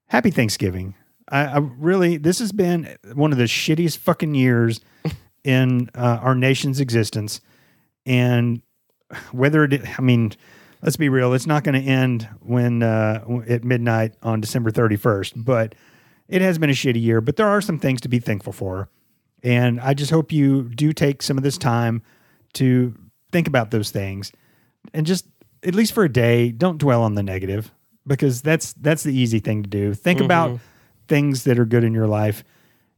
happy 0.08 0.32
Thanksgiving. 0.32 0.96
I, 1.30 1.46
I 1.46 1.58
really, 1.58 2.18
this 2.18 2.40
has 2.40 2.52
been 2.52 2.96
one 3.14 3.32
of 3.32 3.38
the 3.38 3.46
shittiest 3.46 3.98
fucking 3.98 4.36
years 4.36 4.82
in 5.44 5.90
uh, 5.96 6.20
our 6.22 6.36
nation's 6.36 6.80
existence. 6.80 7.42
And 8.06 8.62
whether 9.32 9.64
it, 9.64 10.00
I 10.00 10.02
mean, 10.02 10.34
let's 10.82 10.98
be 10.98 11.10
real, 11.10 11.34
it's 11.34 11.48
not 11.48 11.64
going 11.64 11.82
to 11.82 11.88
end 11.88 12.28
when 12.42 12.84
uh, 12.84 13.24
at 13.48 13.64
midnight 13.64 14.16
on 14.24 14.42
December 14.42 14.72
31st, 14.72 15.34
but 15.36 15.76
it 16.28 16.42
has 16.42 16.58
been 16.58 16.70
a 16.70 16.74
shitty 16.74 17.02
year. 17.02 17.22
But 17.22 17.36
there 17.36 17.48
are 17.48 17.62
some 17.62 17.80
things 17.80 18.02
to 18.02 18.10
be 18.10 18.20
thankful 18.20 18.54
for. 18.54 18.90
And 19.44 19.80
I 19.82 19.94
just 19.94 20.12
hope 20.12 20.32
you 20.32 20.70
do 20.70 20.94
take 20.94 21.24
some 21.24 21.38
of 21.38 21.44
this 21.44 21.58
time 21.58 22.04
to 22.54 22.96
think 23.32 23.48
about 23.48 23.72
those 23.72 23.90
things 23.90 24.32
and 24.94 25.06
just 25.06 25.26
at 25.64 25.76
least 25.76 25.94
for 25.94 26.04
a 26.04 26.12
day, 26.12 26.52
don't 26.52 26.78
dwell 26.78 27.04
on 27.04 27.16
the 27.16 27.24
negative 27.24 27.72
because 28.08 28.42
that's 28.42 28.74
that's 28.74 29.04
the 29.04 29.14
easy 29.14 29.40
thing 29.40 29.64
to 29.64 29.70
do. 29.70 29.94
Think 29.94 30.20
about 30.22 30.60
things 31.08 31.44
that 31.44 31.60
are 31.60 31.66
good 31.66 31.84
in 31.84 31.94
your 31.94 32.08
life 32.08 32.44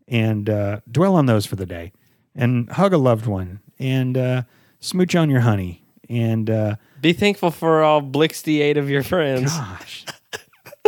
and 0.07 0.49
uh, 0.49 0.79
dwell 0.89 1.15
on 1.15 1.25
those 1.25 1.45
for 1.45 1.55
the 1.55 1.65
day. 1.65 1.91
And 2.35 2.69
hug 2.71 2.93
a 2.93 2.97
loved 2.97 3.25
one 3.25 3.59
and 3.77 4.17
uh, 4.17 4.43
smooch 4.79 5.15
on 5.15 5.29
your 5.29 5.41
honey. 5.41 5.82
And 6.09 6.49
uh, 6.49 6.75
Be 7.01 7.13
thankful 7.13 7.51
for 7.51 7.83
all 7.83 8.01
Blixty 8.01 8.59
eight 8.61 8.77
of 8.77 8.89
your 8.89 9.03
friends. 9.03 9.51
gosh. 9.55 10.05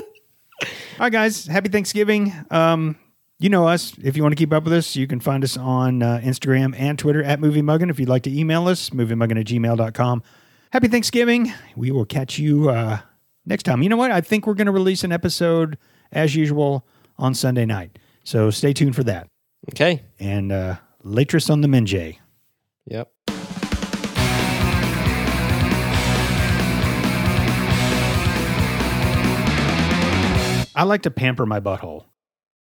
All 0.98 1.02
right, 1.02 1.12
guys. 1.12 1.46
Happy 1.46 1.68
Thanksgiving. 1.70 2.32
Um, 2.50 2.96
you 3.38 3.50
know 3.50 3.68
us. 3.68 3.94
If 4.02 4.16
you 4.16 4.24
want 4.24 4.32
to 4.32 4.38
keep 4.38 4.54
up 4.54 4.64
with 4.64 4.72
us, 4.72 4.96
you 4.96 5.08
can 5.08 5.20
find 5.20 5.44
us 5.44 5.58
on 5.58 6.02
uh, 6.02 6.22
Instagram 6.24 6.74
and 6.78 6.98
Twitter 6.98 7.22
at 7.22 7.40
Movie 7.42 7.62
Muggin. 7.62 7.90
If 7.90 8.00
you'd 8.00 8.08
like 8.08 8.24
to 8.24 8.32
email 8.34 8.68
us, 8.70 8.92
moviemuggin 8.92 9.38
at 9.40 9.46
gmail.com. 9.46 10.24
Happy 10.72 10.88
Thanksgiving. 10.88 11.52
We 11.76 11.92
will 11.92 12.06
catch 12.06 12.40
you 12.40 12.70
uh, 12.70 13.00
next 13.46 13.64
time. 13.64 13.84
You 13.84 13.90
know 13.90 13.98
what? 13.98 14.12
I 14.12 14.22
think 14.22 14.48
we're 14.48 14.54
going 14.54 14.68
to 14.68 14.72
release 14.72 15.04
an 15.04 15.12
episode 15.12 15.78
as 16.14 16.34
usual 16.34 16.88
on 17.18 17.34
Sunday 17.34 17.66
night. 17.66 18.00
So 18.24 18.50
stay 18.50 18.72
tuned 18.72 18.96
for 18.96 19.04
that. 19.04 19.28
Okay. 19.72 20.02
And 20.18 20.54
uh, 20.54 20.76
Latris 21.04 21.50
on 21.50 21.60
the 21.60 21.68
Minjay. 21.68 22.20
Yep. 22.86 23.12
I 30.76 30.84
like 30.84 31.04
to 31.04 31.12
pamper 31.12 31.46
my 31.46 31.62
butthole. 31.62 32.04